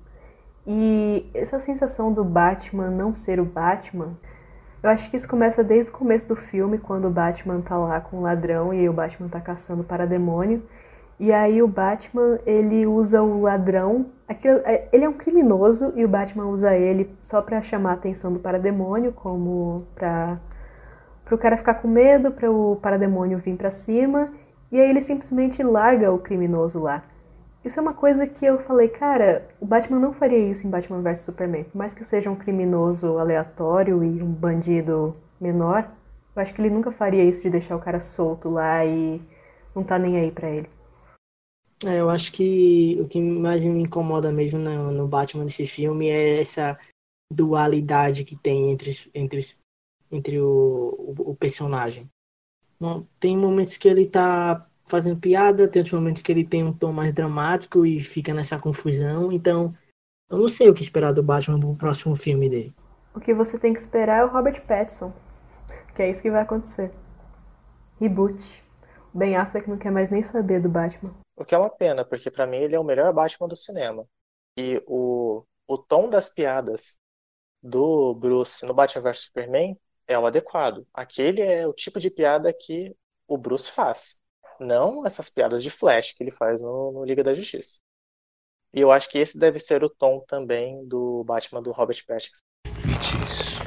E 0.67 1.27
essa 1.33 1.59
sensação 1.59 2.13
do 2.13 2.25
Batman 2.25 2.91
não 2.91 3.15
ser 3.15 3.41
o 3.41 3.45
Batman, 3.47 4.19
eu 4.83 4.91
acho 4.91 5.11
que 5.11 5.17
isso 5.17 5.29
começa 5.29 5.65
desde 5.65 5.91
o 5.91 5.95
começo 5.95 6.29
do 6.29 6.37
filme, 6.37 6.79
quando 6.79 7.07
o 7.07 7.11
Batman 7.11 7.63
tá 7.63 7.79
lá 7.79 8.03
com 8.03 8.19
o 8.19 8.23
ladrão 8.23 8.73
e 8.75 8.87
o 8.87 8.93
Batman 8.93 9.31
tá 9.31 9.41
caçando 9.41 9.83
para 9.83 10.07
demônio. 10.07 10.63
E 11.19 11.33
aí 11.33 11.63
o 11.63 11.69
Batman, 11.69 12.39
ele 12.45 12.87
usa 12.87 13.23
o 13.23 13.43
ladrão, 13.43 14.07
é, 14.29 14.89
ele 14.93 15.05
é 15.05 15.09
um 15.09 15.13
criminoso 15.13 15.93
e 15.95 16.05
o 16.05 16.09
Batman 16.09 16.47
usa 16.47 16.77
ele 16.77 17.15
só 17.23 17.41
para 17.41 17.63
chamar 17.63 17.91
a 17.91 17.95
atenção 17.95 18.33
do 18.33 18.41
parademônio, 18.41 19.13
como 19.13 19.87
para 19.95 20.41
o 21.31 21.39
cara 21.39 21.57
ficar 21.57 21.75
com 21.75 21.89
medo, 21.89 22.33
para 22.33 22.51
o 22.51 22.77
parademônio 22.77 23.39
vir 23.39 23.57
para 23.57 23.71
cima, 23.71 24.33
e 24.73 24.81
aí 24.81 24.91
ele 24.91 25.01
simplesmente 25.01 25.63
larga 25.63 26.13
o 26.13 26.19
criminoso 26.19 26.81
lá. 26.81 27.05
Isso 27.65 27.79
é 27.79 27.83
uma 27.83 27.95
coisa 27.95 28.27
que 28.27 28.45
eu 28.45 28.59
falei, 28.59 28.89
cara, 28.89 29.49
o 29.59 29.65
Batman 29.65 29.99
não 29.99 30.13
faria 30.13 30.39
isso 30.39 30.67
em 30.67 30.71
Batman 30.71 31.01
vs 31.01 31.21
Superman. 31.21 31.65
Por 31.65 31.79
mais 31.79 31.95
que 31.95 32.05
seja 32.05 32.31
um 32.31 32.37
criminoso 32.37 33.19
aleatório 33.19 34.05
e 34.05 34.23
um 34.23 34.31
bandido 34.31 35.17
menor, 35.41 35.89
eu 36.37 36.43
acho 36.43 36.53
que 36.53 36.61
ele 36.61 36.69
nunca 36.69 36.91
faria 36.93 37.25
isso 37.25 37.43
de 37.43 37.51
deixar 37.51 37.77
o 37.77 37.81
cara 37.81 38.01
solto 38.01 38.51
lá 38.51 38.85
e 38.85 39.23
não 39.75 39.83
tá 39.83 39.99
nem 39.99 40.19
aí 40.19 40.31
para 40.31 40.51
ele. 40.51 40.74
É, 41.87 42.01
eu 42.01 42.09
acho 42.09 42.33
que 42.33 42.99
o 43.01 43.07
que 43.07 43.21
mais 43.21 43.63
me 43.65 43.83
incomoda 43.83 44.33
mesmo 44.33 44.59
no, 44.59 44.91
no 44.91 45.07
Batman 45.07 45.45
desse 45.45 45.67
filme 45.67 46.09
é 46.09 46.41
essa 46.41 46.79
dualidade 47.33 48.25
que 48.25 48.37
tem 48.37 48.71
entre, 48.71 48.97
entre, 49.15 49.47
entre 50.11 50.41
o, 50.41 51.15
o, 51.19 51.31
o 51.31 51.37
personagem. 51.37 52.09
Tem 53.19 53.37
momentos 53.37 53.77
que 53.77 53.89
ele 53.89 54.07
tá 54.07 54.67
fazendo 54.87 55.19
piada, 55.19 55.69
tem 55.69 55.81
outros 55.81 55.99
momentos 55.99 56.23
que 56.23 56.31
ele 56.31 56.45
tem 56.45 56.63
um 56.63 56.73
tom 56.73 56.93
mais 56.93 57.13
dramático 57.13 57.87
e 57.87 58.01
fica 58.01 58.35
nessa 58.35 58.59
confusão. 58.59 59.33
Então, 59.33 59.75
eu 60.31 60.39
não 60.39 60.49
sei 60.49 60.69
o 60.69 60.75
que 60.75 60.83
esperar 60.83 61.13
do 61.13 61.23
Batman 61.23 61.59
pro 61.59 61.75
próximo 61.75 62.15
filme 62.15 62.49
dele. 62.49 62.75
O 63.15 63.21
que 63.21 63.33
você 63.33 63.59
tem 63.59 63.73
que 63.73 63.81
esperar 63.81 64.19
é 64.19 64.25
o 64.25 64.29
Robert 64.29 64.61
Pattinson, 64.67 65.13
que 65.95 66.03
é 66.03 66.11
isso 66.11 66.21
que 66.21 66.31
vai 66.31 66.43
acontecer. 66.43 66.91
Reboot. 68.01 68.63
Ben 69.15 69.37
Affleck 69.37 69.71
não 69.71 69.79
quer 69.79 69.93
mais 69.93 70.11
nem 70.11 70.23
saber 70.23 70.61
do 70.61 70.69
Batman. 70.69 71.15
O 71.37 71.45
que 71.45 71.55
é 71.55 71.59
uma 71.59 71.71
pena, 71.71 72.05
porque 72.05 72.31
para 72.31 72.47
mim 72.47 72.59
ele 72.59 72.77
é 72.77 72.81
o 72.81 72.85
melhor 72.85 73.13
Batman 73.13 73.49
do 73.49 73.57
cinema. 73.57 74.07
E 74.57 74.83
o, 74.87 75.45
o 75.67 75.77
tom 75.79 76.09
das 76.09 76.31
piadas 76.31 76.99
do 77.63 78.15
Bruce 78.15 78.65
no 78.65 78.75
Batman 78.75 79.03
vs 79.03 79.23
Superman 79.23 79.79
é 80.07 80.19
o 80.19 80.27
adequado. 80.27 80.87
Aquele 80.93 81.43
é 81.43 81.67
o 81.67 81.73
tipo 81.73 81.99
de 81.99 82.11
piada 82.11 82.53
que 82.53 82.95
o 83.27 83.37
Bruce 83.37 83.71
faz. 83.71 84.21
Não 84.61 85.05
essas 85.05 85.29
piadas 85.29 85.63
de 85.63 85.71
flash 85.71 86.13
que 86.13 86.23
ele 86.23 86.31
faz 86.31 86.63
no, 86.63 86.93
no 86.93 87.05
Liga 87.05 87.25
da 87.25 87.35
Justiça. 87.35 87.81
E 88.73 88.81
eu 88.81 88.91
acho 88.93 89.09
que 89.09 89.19
esse 89.19 89.39
deve 89.39 89.59
ser 89.59 89.83
o 89.83 89.89
tom 89.89 90.21
também 90.27 90.87
do 90.87 91.25
Batman 91.25 91.63
do 91.63 91.73
Robert 91.73 92.05
Pattinson. 92.07 92.43
Me 92.85 92.93
diz, 92.99 93.59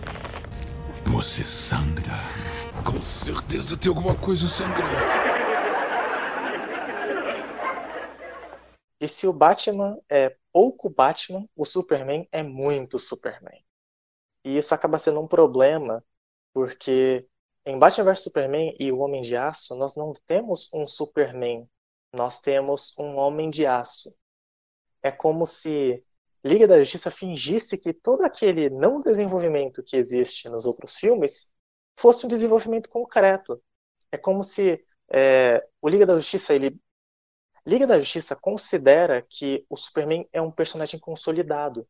você 1.11 1.43
sangra? 1.43 2.13
Com 2.85 3.01
certeza 3.01 3.77
tem 3.77 3.89
alguma 3.89 4.15
coisa 4.15 4.47
sangrando. 4.47 5.26
E 8.99 9.07
se 9.07 9.27
o 9.27 9.33
Batman 9.33 9.99
é 10.09 10.35
pouco 10.51 10.89
Batman, 10.89 11.47
o 11.55 11.65
Superman 11.65 12.27
é 12.31 12.41
muito 12.41 12.97
Superman. 12.97 13.63
E 14.43 14.57
isso 14.57 14.73
acaba 14.73 14.97
sendo 14.97 15.19
um 15.19 15.27
problema, 15.27 16.03
porque 16.53 17.27
em 17.65 17.77
Batman 17.77 18.05
vs 18.05 18.23
Superman 18.23 18.75
e 18.79 18.91
o 18.91 18.99
Homem 18.99 19.21
de 19.21 19.35
Aço, 19.35 19.75
nós 19.75 19.95
não 19.95 20.13
temos 20.25 20.69
um 20.73 20.87
Superman, 20.87 21.69
nós 22.13 22.39
temos 22.39 22.97
um 22.97 23.17
Homem 23.17 23.49
de 23.49 23.65
Aço. 23.65 24.15
É 25.03 25.11
como 25.11 25.45
se 25.45 26.03
Liga 26.43 26.67
da 26.67 26.79
Justiça 26.79 27.11
fingisse 27.11 27.77
que 27.77 27.93
todo 27.93 28.23
aquele 28.23 28.69
não 28.69 29.01
desenvolvimento 29.01 29.83
que 29.83 29.97
existe 29.97 30.47
nos 30.49 30.65
outros 30.65 30.95
filmes 30.95 31.51
fosse 31.99 32.25
um 32.25 32.29
desenvolvimento 32.29 32.89
concreto. 32.89 33.61
É 34.11 34.17
como 34.17 34.43
se 34.43 34.83
é, 35.11 35.65
o 35.81 35.89
Liga 35.89 36.05
da 36.05 36.15
Justiça 36.15 36.53
ele 36.53 36.79
Liga 37.67 37.85
da 37.85 37.99
Justiça 37.99 38.35
considera 38.35 39.21
que 39.21 39.65
o 39.69 39.77
Superman 39.77 40.27
é 40.33 40.41
um 40.41 40.51
personagem 40.51 40.99
consolidado 40.99 41.87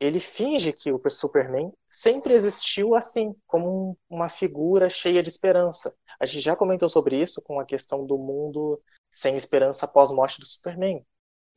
ele 0.00 0.20
finge 0.20 0.72
que 0.72 0.92
o 0.92 1.00
Superman 1.08 1.72
sempre 1.86 2.34
existiu 2.34 2.94
assim, 2.94 3.34
como 3.46 3.98
uma 4.08 4.28
figura 4.28 4.88
cheia 4.90 5.22
de 5.22 5.28
esperança. 5.28 5.96
A 6.20 6.26
gente 6.26 6.42
já 6.42 6.56
comentou 6.56 6.88
sobre 6.88 7.20
isso 7.20 7.42
com 7.42 7.60
a 7.60 7.64
questão 7.64 8.04
do 8.04 8.18
mundo 8.18 8.82
sem 9.10 9.36
esperança 9.36 9.86
após 9.86 10.10
a 10.10 10.14
morte 10.14 10.40
do 10.40 10.46
Superman. 10.46 11.04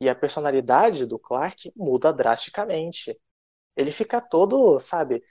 E 0.00 0.08
a 0.08 0.14
personalidade 0.14 1.04
do 1.04 1.18
Clark 1.18 1.72
muda 1.76 2.12
drasticamente. 2.12 3.18
Ele 3.76 3.90
fica 3.90 4.20
todo, 4.20 4.78
sabe? 4.80 5.22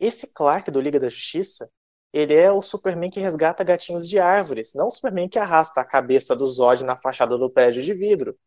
Esse 0.00 0.32
Clark 0.32 0.70
do 0.70 0.80
Liga 0.80 0.98
da 0.98 1.08
Justiça, 1.08 1.70
ele 2.14 2.34
é 2.34 2.50
o 2.52 2.62
Superman 2.62 3.10
que 3.10 3.20
resgata 3.20 3.64
gatinhos 3.64 4.08
de 4.08 4.20
árvores, 4.20 4.72
não 4.74 4.86
o 4.86 4.90
Superman 4.90 5.28
que 5.28 5.38
arrasta 5.38 5.80
a 5.80 5.84
cabeça 5.84 6.36
do 6.36 6.46
Zod 6.46 6.84
na 6.84 6.96
fachada 6.96 7.36
do 7.36 7.50
prédio 7.50 7.82
de 7.82 7.92
vidro. 7.92 8.38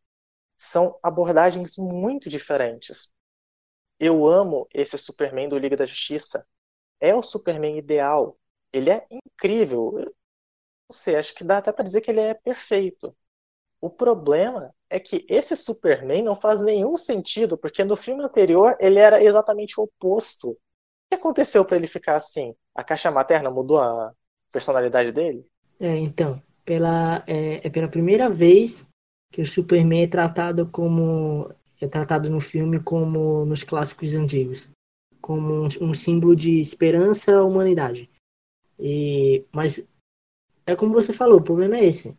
São 0.57 0.99
abordagens 1.03 1.77
muito 1.77 2.29
diferentes. 2.29 3.11
Eu 3.99 4.27
amo 4.27 4.67
esse 4.73 4.97
Superman 4.97 5.49
do 5.49 5.57
Liga 5.57 5.77
da 5.77 5.85
Justiça. 5.85 6.47
É 6.99 7.15
o 7.15 7.23
Superman 7.23 7.77
ideal. 7.77 8.37
Ele 8.73 8.89
é 8.91 9.05
incrível. 9.11 9.93
Não 10.89 10.95
sei, 10.95 11.15
acho 11.15 11.33
que 11.35 11.43
dá 11.43 11.57
até 11.59 11.71
para 11.71 11.83
dizer 11.83 12.01
que 12.01 12.11
ele 12.11 12.21
é 12.21 12.33
perfeito. 12.33 13.15
O 13.81 13.89
problema 13.89 14.73
é 14.89 14.99
que 14.99 15.25
esse 15.29 15.55
Superman 15.57 16.23
não 16.23 16.35
faz 16.35 16.61
nenhum 16.61 16.95
sentido, 16.95 17.57
porque 17.57 17.83
no 17.83 17.97
filme 17.97 18.23
anterior 18.23 18.75
ele 18.79 18.99
era 18.99 19.23
exatamente 19.23 19.79
o 19.79 19.83
oposto. 19.83 20.51
O 20.51 20.57
que 21.09 21.15
aconteceu 21.15 21.65
para 21.65 21.77
ele 21.77 21.87
ficar 21.87 22.15
assim? 22.15 22.55
A 22.77 22.83
caixa 22.83 23.09
materna 23.09 23.49
mudou 23.49 23.81
a 23.81 24.13
personalidade 24.51 25.11
dele? 25.11 25.43
É, 25.79 25.97
então, 25.97 26.41
pela, 26.63 27.23
é, 27.25 27.67
é 27.67 27.69
pela 27.71 27.87
primeira 27.87 28.29
vez 28.29 28.87
que 29.31 29.41
o 29.41 29.47
Superman 29.47 30.03
é 30.03 30.07
tratado 30.07 30.67
como 30.67 31.51
é 31.81 31.87
tratado 31.87 32.29
no 32.29 32.39
filme 32.39 32.79
como 32.79 33.45
nos 33.45 33.63
clássicos 33.63 34.13
antigos, 34.13 34.69
como 35.21 35.63
um, 35.63 35.67
um 35.81 35.93
símbolo 35.93 36.35
de 36.35 36.59
esperança 36.59 37.35
à 37.35 37.43
humanidade. 37.43 38.09
E, 38.79 39.43
mas 39.51 39.83
é 40.65 40.75
como 40.75 40.93
você 40.93 41.13
falou, 41.13 41.39
o 41.39 41.43
problema 41.43 41.77
é 41.77 41.85
esse. 41.85 42.15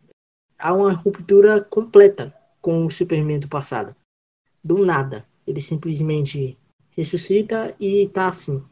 Há 0.57 0.73
uma 0.73 0.91
ruptura 0.91 1.61
completa 1.61 2.33
com 2.61 2.85
o 2.85 2.91
Superman 2.91 3.39
do 3.39 3.47
passado. 3.47 3.95
Do 4.63 4.85
nada. 4.85 5.25
Ele 5.47 5.61
simplesmente 5.61 6.57
ressuscita 6.91 7.73
e 7.79 8.09
tá 8.09 8.27
assim. 8.27 8.63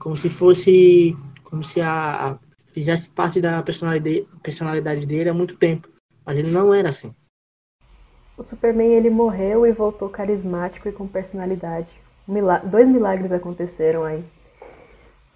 Como 0.00 0.16
se 0.16 0.28
fosse. 0.28 1.16
Como 1.44 1.62
se 1.62 1.80
a, 1.80 2.30
a 2.30 2.38
fizesse 2.72 3.08
parte 3.10 3.40
da 3.40 3.62
personalidade, 3.62 4.26
personalidade 4.42 5.06
dele 5.06 5.30
há 5.30 5.34
muito 5.34 5.56
tempo. 5.56 5.88
Mas 6.24 6.38
ele 6.38 6.50
não 6.50 6.74
era 6.74 6.88
assim. 6.88 7.14
O 8.36 8.42
Superman 8.42 8.94
ele 8.94 9.10
morreu 9.10 9.66
e 9.66 9.72
voltou 9.72 10.08
carismático 10.08 10.88
e 10.88 10.92
com 10.92 11.06
personalidade. 11.06 11.88
Dois 12.70 12.88
milagres 12.88 13.32
aconteceram 13.32 14.04
aí. 14.04 14.24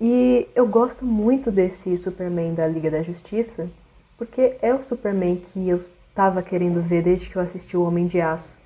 E 0.01 0.49
eu 0.55 0.67
gosto 0.67 1.05
muito 1.05 1.51
desse 1.51 1.97
Superman 1.99 2.55
da 2.55 2.67
Liga 2.67 2.91
da 2.91 3.03
Justiça, 3.03 3.69
porque 4.17 4.57
é 4.63 4.73
o 4.73 4.83
Superman 4.83 5.37
que 5.37 5.69
eu 5.69 5.85
estava 6.09 6.43
querendo 6.43 6.81
ver 6.81 7.03
desde 7.03 7.29
que 7.29 7.37
eu 7.37 7.43
assisti 7.43 7.77
O 7.77 7.83
Homem 7.83 8.07
de 8.07 8.21
Aço. 8.21 8.57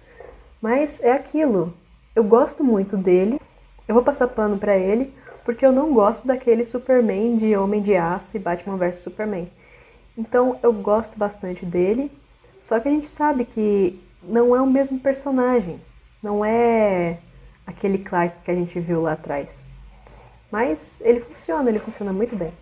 Mas 0.61 1.03
é 1.03 1.13
aquilo. 1.13 1.75
Eu 2.15 2.25
gosto 2.25 2.63
muito 2.63 2.97
dele. 2.97 3.41
Eu 3.87 3.95
vou 3.95 4.05
passar 4.05 4.29
pano 4.29 4.59
para 4.59 4.77
ele, 4.77 5.13
porque 5.45 5.65
eu 5.65 5.73
não 5.73 5.93
gosto 5.93 6.27
daquele 6.27 6.65
Superman 6.65 7.37
de 7.37 7.57
Homem 7.57 7.81
de 7.81 7.95
Aço 7.95 8.37
e 8.37 8.41
Batman 8.41 8.77
vs 8.77 8.97
Superman. 8.97 9.51
Então 10.17 10.59
eu 10.63 10.73
gosto 10.73 11.19
bastante 11.19 11.65
dele, 11.65 12.11
só 12.61 12.81
que 12.81 12.89
a 12.89 12.91
gente 12.91 13.07
sabe 13.07 13.45
que 13.45 14.01
não 14.23 14.55
é 14.55 14.61
o 14.61 14.67
mesmo 14.67 14.99
personagem, 14.99 15.81
não 16.23 16.45
é 16.45 17.21
aquele 17.67 17.99
Clark 17.99 18.43
que 18.43 18.51
a 18.51 18.55
gente 18.55 18.81
viu 18.81 19.03
lá 19.03 19.13
atrás. 19.13 19.69
Mas 20.51 21.01
ele 21.03 21.21
funciona, 21.21 21.69
ele 21.69 21.79
funciona 21.79 22.13
muito 22.13 22.35
bem. 22.35 22.53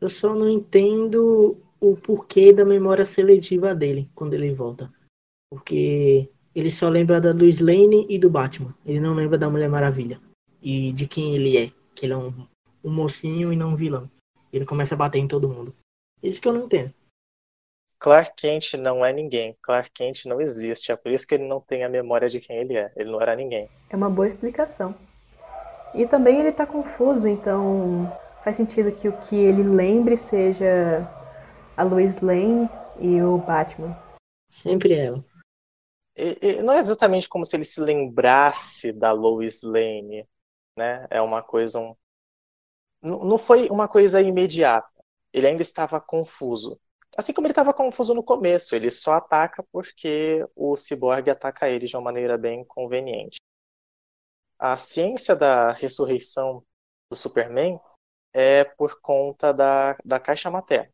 Eu 0.00 0.10
só 0.10 0.34
não 0.34 0.48
entendo 0.48 1.56
o 1.80 1.96
porquê 1.96 2.52
da 2.52 2.64
memória 2.64 3.06
seletiva 3.06 3.74
dele 3.74 4.10
quando 4.14 4.34
ele 4.34 4.52
volta. 4.52 4.90
Porque 5.50 6.30
ele 6.54 6.70
só 6.70 6.88
lembra 6.88 7.20
da 7.20 7.32
Lois 7.32 7.60
Lane 7.60 8.06
e 8.08 8.18
do 8.18 8.30
Batman. 8.30 8.74
Ele 8.84 9.00
não 9.00 9.14
lembra 9.14 9.38
da 9.38 9.48
Mulher 9.48 9.68
Maravilha. 9.68 10.20
E 10.68 10.90
de 10.90 11.06
quem 11.06 11.36
ele 11.36 11.56
é. 11.56 11.72
Que 11.94 12.06
ele 12.06 12.14
é 12.14 12.16
um, 12.16 12.44
um 12.82 12.92
mocinho 12.92 13.52
e 13.52 13.56
não 13.56 13.68
um 13.68 13.76
vilão. 13.76 14.10
Ele 14.52 14.66
começa 14.66 14.96
a 14.96 14.98
bater 14.98 15.20
em 15.20 15.28
todo 15.28 15.48
mundo. 15.48 15.72
Isso 16.20 16.40
que 16.40 16.48
eu 16.48 16.52
não 16.52 16.64
entendo. 16.64 16.92
Clark 18.00 18.32
Kent 18.36 18.74
não 18.74 19.06
é 19.06 19.12
ninguém. 19.12 19.56
Clark 19.62 19.92
Kent 19.92 20.24
não 20.24 20.40
existe. 20.40 20.90
É 20.90 20.96
por 20.96 21.12
isso 21.12 21.24
que 21.24 21.36
ele 21.36 21.46
não 21.46 21.60
tem 21.60 21.84
a 21.84 21.88
memória 21.88 22.28
de 22.28 22.40
quem 22.40 22.56
ele 22.56 22.76
é. 22.76 22.92
Ele 22.96 23.12
não 23.12 23.20
era 23.20 23.36
ninguém. 23.36 23.70
É 23.88 23.94
uma 23.94 24.10
boa 24.10 24.26
explicação. 24.26 24.92
E 25.94 26.04
também 26.04 26.40
ele 26.40 26.50
tá 26.50 26.66
confuso, 26.66 27.28
então 27.28 28.12
faz 28.42 28.56
sentido 28.56 28.90
que 28.90 29.08
o 29.08 29.16
que 29.16 29.36
ele 29.36 29.62
lembre 29.62 30.16
seja 30.16 31.08
a 31.76 31.84
Lois 31.84 32.20
Lane 32.20 32.68
e 32.98 33.22
o 33.22 33.38
Batman. 33.38 33.96
Sempre 34.50 34.94
ela. 34.94 35.24
E, 36.16 36.38
e 36.42 36.62
não 36.62 36.74
é 36.74 36.80
exatamente 36.80 37.28
como 37.28 37.44
se 37.44 37.54
ele 37.54 37.64
se 37.64 37.80
lembrasse 37.80 38.90
da 38.90 39.12
Lois 39.12 39.62
Lane, 39.62 40.26
né? 40.76 41.06
É 41.10 41.20
uma 41.20 41.42
coisa 41.42 41.78
um... 41.80 41.94
não 43.02 43.38
foi 43.38 43.68
uma 43.68 43.88
coisa 43.88 44.20
imediata. 44.20 44.88
Ele 45.32 45.46
ainda 45.46 45.62
estava 45.62 46.00
confuso. 46.00 46.80
Assim 47.16 47.32
como 47.32 47.46
ele 47.46 47.52
estava 47.52 47.72
confuso 47.72 48.14
no 48.14 48.22
começo, 48.22 48.74
ele 48.74 48.90
só 48.90 49.12
ataca 49.14 49.62
porque 49.72 50.44
o 50.54 50.76
Cyborg 50.76 51.30
ataca 51.30 51.68
ele 51.68 51.86
de 51.86 51.96
uma 51.96 52.02
maneira 52.02 52.36
bem 52.36 52.64
conveniente 52.64 53.38
a 54.58 54.76
ciência 54.78 55.36
da 55.36 55.72
ressurreição 55.72 56.64
do 57.10 57.16
Superman 57.16 57.78
é 58.32 58.64
por 58.64 59.00
conta 59.00 59.52
da, 59.52 59.96
da 60.04 60.20
caixa 60.20 60.50
materna. 60.50 60.90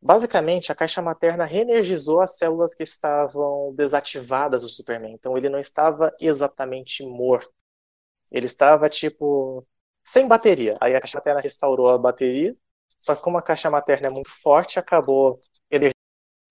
Basicamente, 0.00 0.72
a 0.72 0.74
caixa 0.74 1.00
materna 1.00 1.44
reenergizou 1.44 2.20
as 2.20 2.36
células 2.36 2.74
que 2.74 2.82
estavam 2.82 3.72
desativadas 3.74 4.62
do 4.62 4.68
Superman. 4.68 5.14
Então, 5.14 5.38
ele 5.38 5.48
não 5.48 5.58
estava 5.58 6.12
exatamente 6.20 7.06
morto. 7.06 7.52
Ele 8.32 8.46
estava, 8.46 8.88
tipo, 8.90 9.66
sem 10.04 10.26
bateria. 10.28 10.78
Aí 10.80 10.94
a 10.96 11.00
caixa 11.00 11.18
materna 11.18 11.40
restaurou 11.40 11.88
a 11.90 11.98
bateria. 11.98 12.56
Só 13.00 13.14
que, 13.16 13.22
como 13.22 13.38
a 13.38 13.42
caixa 13.42 13.70
materna 13.70 14.08
é 14.08 14.10
muito 14.10 14.30
forte, 14.30 14.78
acabou 14.78 15.40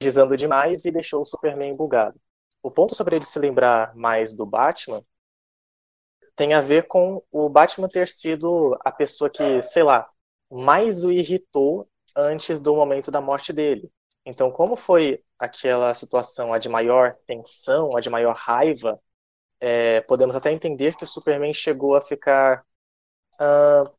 energizando 0.01 0.37
demais 0.37 0.85
e 0.85 0.91
deixou 0.91 1.21
o 1.21 1.25
Superman 1.25 1.75
bugado. 1.75 2.19
O 2.63 2.71
ponto 2.71 2.95
sobre 2.95 3.15
ele 3.15 3.25
se 3.25 3.39
lembrar 3.39 3.95
mais 3.95 4.35
do 4.35 4.45
Batman 4.45 5.03
tem 6.35 6.53
a 6.53 6.61
ver 6.61 6.87
com 6.87 7.23
o 7.31 7.49
Batman 7.49 7.87
ter 7.87 8.07
sido 8.07 8.77
a 8.83 8.91
pessoa 8.91 9.29
que, 9.29 9.61
sei 9.63 9.83
lá, 9.83 10.09
mais 10.49 11.03
o 11.03 11.11
irritou 11.11 11.87
antes 12.15 12.59
do 12.59 12.75
momento 12.75 13.11
da 13.11 13.21
morte 13.21 13.53
dele. 13.53 13.91
Então, 14.25 14.51
como 14.51 14.75
foi 14.75 15.23
aquela 15.37 15.93
situação 15.93 16.53
a 16.53 16.59
de 16.59 16.69
maior 16.69 17.15
tensão, 17.25 17.95
a 17.95 18.01
de 18.01 18.09
maior 18.09 18.35
raiva, 18.35 18.99
é, 19.61 20.01
podemos 20.01 20.35
até 20.35 20.51
entender 20.51 20.95
que 20.97 21.03
o 21.03 21.07
Superman 21.07 21.53
chegou 21.53 21.95
a 21.95 22.01
ficar 22.01 22.65
uh, 23.39 23.89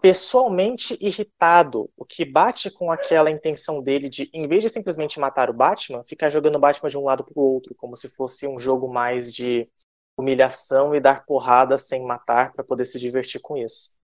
pessoalmente 0.00 0.96
irritado, 1.00 1.90
o 1.96 2.04
que 2.04 2.24
bate 2.24 2.70
com 2.70 2.90
aquela 2.90 3.30
intenção 3.30 3.82
dele 3.82 4.08
de, 4.08 4.30
em 4.32 4.48
vez 4.48 4.62
de 4.62 4.70
simplesmente 4.70 5.20
matar 5.20 5.50
o 5.50 5.54
Batman, 5.54 6.02
ficar 6.04 6.30
jogando 6.30 6.56
o 6.56 6.58
Batman 6.58 6.88
de 6.88 6.98
um 6.98 7.04
lado 7.04 7.22
para 7.22 7.38
o 7.40 7.44
outro, 7.44 7.74
como 7.76 7.94
se 7.94 8.08
fosse 8.08 8.46
um 8.48 8.58
jogo 8.58 8.92
mais 8.92 9.32
de 9.32 9.68
humilhação 10.16 10.94
e 10.94 11.00
dar 11.00 11.24
porrada 11.24 11.78
sem 11.78 12.04
matar 12.04 12.52
para 12.52 12.64
poder 12.64 12.86
se 12.86 12.98
divertir 12.98 13.40
com 13.40 13.56
isso. 13.56 14.00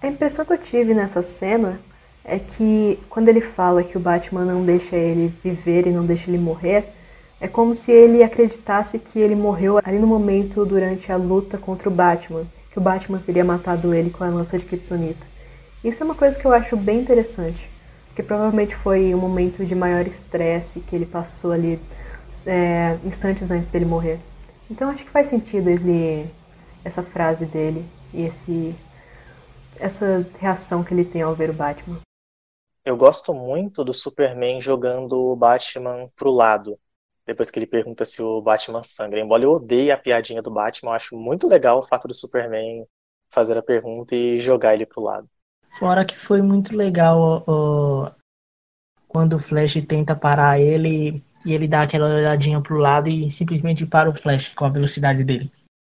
A 0.00 0.06
impressão 0.06 0.44
que 0.44 0.52
eu 0.52 0.58
tive 0.58 0.94
nessa 0.94 1.20
cena 1.20 1.80
é 2.24 2.38
que 2.38 2.98
quando 3.10 3.28
ele 3.28 3.40
fala 3.40 3.84
que 3.84 3.96
o 3.96 4.00
Batman 4.00 4.44
não 4.44 4.64
deixa 4.64 4.96
ele 4.96 5.28
viver 5.42 5.86
e 5.86 5.90
não 5.90 6.06
deixa 6.06 6.30
ele 6.30 6.38
morrer, 6.38 6.92
é 7.40 7.48
como 7.48 7.74
se 7.74 7.90
ele 7.90 8.22
acreditasse 8.22 8.98
que 8.98 9.18
ele 9.18 9.34
morreu 9.34 9.78
ali 9.82 9.98
no 9.98 10.06
momento 10.06 10.64
durante 10.66 11.10
a 11.10 11.16
luta 11.16 11.56
contra 11.56 11.88
o 11.88 11.92
Batman, 11.92 12.44
que 12.70 12.78
o 12.78 12.82
Batman 12.82 13.18
teria 13.18 13.44
matado 13.44 13.94
ele 13.94 14.10
com 14.10 14.22
a 14.22 14.28
lança 14.28 14.58
de 14.58 14.66
kryptonita. 14.66 15.26
Isso 15.82 16.02
é 16.02 16.04
uma 16.04 16.14
coisa 16.14 16.38
que 16.38 16.44
eu 16.44 16.52
acho 16.52 16.76
bem 16.76 17.00
interessante, 17.00 17.70
porque 18.08 18.22
provavelmente 18.22 18.76
foi 18.76 19.14
um 19.14 19.18
momento 19.18 19.64
de 19.64 19.74
maior 19.74 20.06
estresse 20.06 20.80
que 20.80 20.94
ele 20.94 21.06
passou 21.06 21.52
ali 21.52 21.80
é, 22.44 22.98
instantes 23.04 23.50
antes 23.50 23.70
dele 23.70 23.86
morrer. 23.86 24.20
Então 24.70 24.90
acho 24.90 25.04
que 25.04 25.10
faz 25.10 25.26
sentido 25.26 25.70
ele 25.70 26.30
essa 26.84 27.02
frase 27.02 27.46
dele 27.46 27.84
e 28.12 28.22
esse 28.22 28.74
essa 29.78 30.26
reação 30.38 30.84
que 30.84 30.92
ele 30.92 31.06
tem 31.06 31.22
ao 31.22 31.34
ver 31.34 31.48
o 31.48 31.54
Batman. 31.54 32.00
Eu 32.84 32.96
gosto 32.96 33.32
muito 33.32 33.82
do 33.82 33.94
Superman 33.94 34.60
jogando 34.60 35.12
o 35.12 35.34
Batman 35.34 36.10
pro 36.14 36.30
lado. 36.30 36.78
Depois 37.30 37.48
que 37.48 37.60
ele 37.60 37.66
pergunta 37.66 38.04
se 38.04 38.20
o 38.20 38.42
Batman 38.42 38.82
sangra. 38.82 39.20
Embora 39.20 39.44
eu 39.44 39.50
odeie 39.50 39.92
a 39.92 39.96
piadinha 39.96 40.42
do 40.42 40.50
Batman, 40.50 40.90
eu 40.90 40.96
acho 40.96 41.16
muito 41.16 41.46
legal 41.46 41.78
o 41.78 41.82
fato 41.84 42.08
do 42.08 42.12
Superman 42.12 42.84
fazer 43.32 43.56
a 43.56 43.62
pergunta 43.62 44.16
e 44.16 44.40
jogar 44.40 44.74
ele 44.74 44.84
pro 44.84 45.00
lado. 45.00 45.30
Fora 45.78 46.04
que 46.04 46.18
foi 46.18 46.42
muito 46.42 46.76
legal 46.76 47.44
ó, 47.46 48.10
quando 49.06 49.34
o 49.34 49.38
Flash 49.38 49.74
tenta 49.86 50.16
parar 50.16 50.58
ele 50.58 51.22
e 51.46 51.54
ele 51.54 51.68
dá 51.68 51.82
aquela 51.82 52.12
olhadinha 52.12 52.60
pro 52.60 52.78
lado 52.78 53.08
e 53.08 53.30
simplesmente 53.30 53.86
para 53.86 54.10
o 54.10 54.12
Flash 54.12 54.48
com 54.48 54.64
a 54.64 54.68
velocidade 54.68 55.22
dele. 55.22 55.52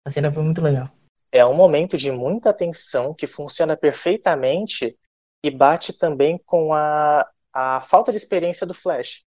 A 0.08 0.10
cena 0.10 0.32
foi 0.32 0.41
muito 0.41 0.62
legal. 0.62 0.89
É 1.34 1.45
um 1.45 1.54
momento 1.54 1.98
de 1.98 2.13
muita 2.13 2.54
tensão 2.54 3.13
que 3.13 3.28
funciona 3.28 3.76
perfeitamente 3.76 4.98
e 5.43 5.52
bate 5.52 5.91
também 5.91 6.39
com 6.45 6.74
a, 6.74 7.28
a 7.52 7.82
falta 7.82 8.13
de 8.13 8.17
experiência 8.17 8.65
do 8.65 8.74
Flash. 8.74 9.25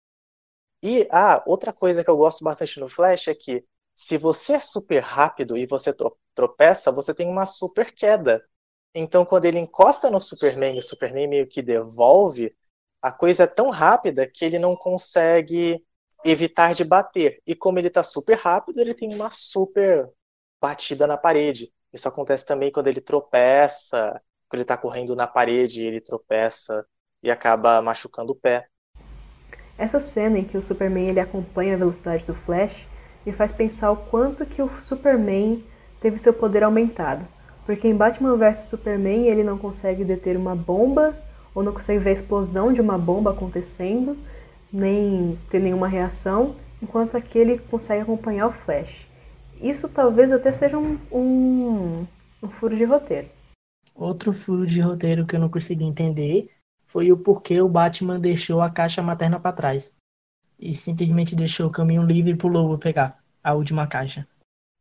E 0.81 1.07
ah, 1.11 1.43
outra 1.47 1.73
coisa 1.73 2.03
que 2.03 2.09
eu 2.09 2.17
gosto 2.17 2.43
bastante 2.43 2.79
no 2.79 2.89
Flash 2.89 3.27
é 3.27 3.35
que 3.35 3.65
se 3.95 4.17
você 4.17 4.53
é 4.53 4.59
super 4.59 5.01
rápido 5.01 5.57
e 5.57 5.65
você 5.65 5.93
tropeça, 6.33 6.91
você 6.91 7.13
tem 7.13 7.27
uma 7.27 7.45
super 7.45 7.93
queda. 7.93 8.43
Então, 8.93 9.25
quando 9.25 9.45
ele 9.45 9.59
encosta 9.59 10.09
no 10.09 10.21
Superman 10.21 10.75
e 10.75 10.79
o 10.79 10.83
Superman 10.83 11.27
meio 11.27 11.47
que 11.47 11.61
devolve, 11.61 12.55
a 13.01 13.11
coisa 13.11 13.43
é 13.43 13.47
tão 13.47 13.69
rápida 13.69 14.27
que 14.27 14.43
ele 14.45 14.59
não 14.59 14.75
consegue 14.75 15.83
evitar 16.23 16.73
de 16.73 16.83
bater. 16.83 17.41
E 17.45 17.55
como 17.55 17.79
ele 17.79 17.87
está 17.87 18.03
super 18.03 18.37
rápido, 18.37 18.79
ele 18.79 18.93
tem 18.95 19.13
uma 19.13 19.29
super 19.31 20.09
batida 20.61 21.05
na 21.07 21.17
parede. 21.17 21.71
Isso 21.93 22.07
acontece 22.07 22.45
também 22.45 22.71
quando 22.71 22.87
ele 22.87 23.01
tropeça, 23.01 24.21
quando 24.49 24.59
ele 24.59 24.63
está 24.63 24.77
correndo 24.77 25.15
na 25.15 25.27
parede, 25.27 25.83
ele 25.83 26.01
tropeça 26.01 26.85
e 27.21 27.29
acaba 27.31 27.81
machucando 27.81 28.31
o 28.33 28.35
pé. 28.35 28.67
Essa 29.77 29.99
cena 29.99 30.39
em 30.39 30.43
que 30.43 30.57
o 30.57 30.61
Superman 30.61 31.07
ele 31.07 31.19
acompanha 31.19 31.73
a 31.73 31.77
velocidade 31.77 32.25
do 32.25 32.33
Flash 32.33 32.87
me 33.25 33.31
faz 33.31 33.51
pensar 33.51 33.91
o 33.91 33.97
quanto 33.97 34.45
que 34.45 34.61
o 34.61 34.69
Superman 34.79 35.63
teve 35.99 36.17
seu 36.17 36.33
poder 36.33 36.63
aumentado. 36.63 37.25
Porque 37.65 37.87
em 37.87 37.95
Batman 37.95 38.37
vs 38.37 38.69
Superman 38.69 39.27
ele 39.27 39.43
não 39.43 39.57
consegue 39.57 40.03
deter 40.03 40.37
uma 40.37 40.55
bomba 40.55 41.17
ou 41.53 41.63
não 41.63 41.73
consegue 41.73 41.99
ver 41.99 42.11
a 42.11 42.13
explosão 42.13 42.71
de 42.71 42.79
uma 42.79 42.97
bomba 42.97 43.31
acontecendo 43.31 44.17
nem 44.71 45.39
ter 45.49 45.59
nenhuma 45.59 45.87
reação, 45.87 46.55
enquanto 46.81 47.15
aquele 47.15 47.57
consegue 47.57 48.01
acompanhar 48.01 48.47
o 48.47 48.51
Flash. 48.51 49.07
isso 49.61 49.87
talvez 49.87 50.31
até 50.31 50.51
seja 50.51 50.77
um, 50.77 50.99
um, 51.11 52.05
um 52.43 52.49
furo 52.49 52.75
de 52.75 52.83
roteiro. 52.83 53.27
Outro 53.95 54.33
furo 54.33 54.65
de 54.65 54.81
roteiro 54.81 55.25
que 55.25 55.35
eu 55.35 55.39
não 55.39 55.49
consegui 55.49 55.85
entender 55.85 56.49
foi 56.95 57.11
o 57.11 57.17
porquê 57.17 57.59
o 57.59 57.67
Batman 57.67 58.17
deixou 58.17 58.61
a 58.61 58.69
caixa 58.69 59.01
materna 59.01 59.37
para 59.37 59.51
trás 59.51 59.93
e 60.57 60.73
simplesmente 60.73 61.35
deixou 61.35 61.67
o 61.67 61.69
caminho 61.69 62.05
livre 62.05 62.37
pro 62.37 62.47
Lobo 62.47 62.77
pegar 62.77 63.21
a 63.43 63.53
última 63.53 63.85
caixa. 63.85 64.25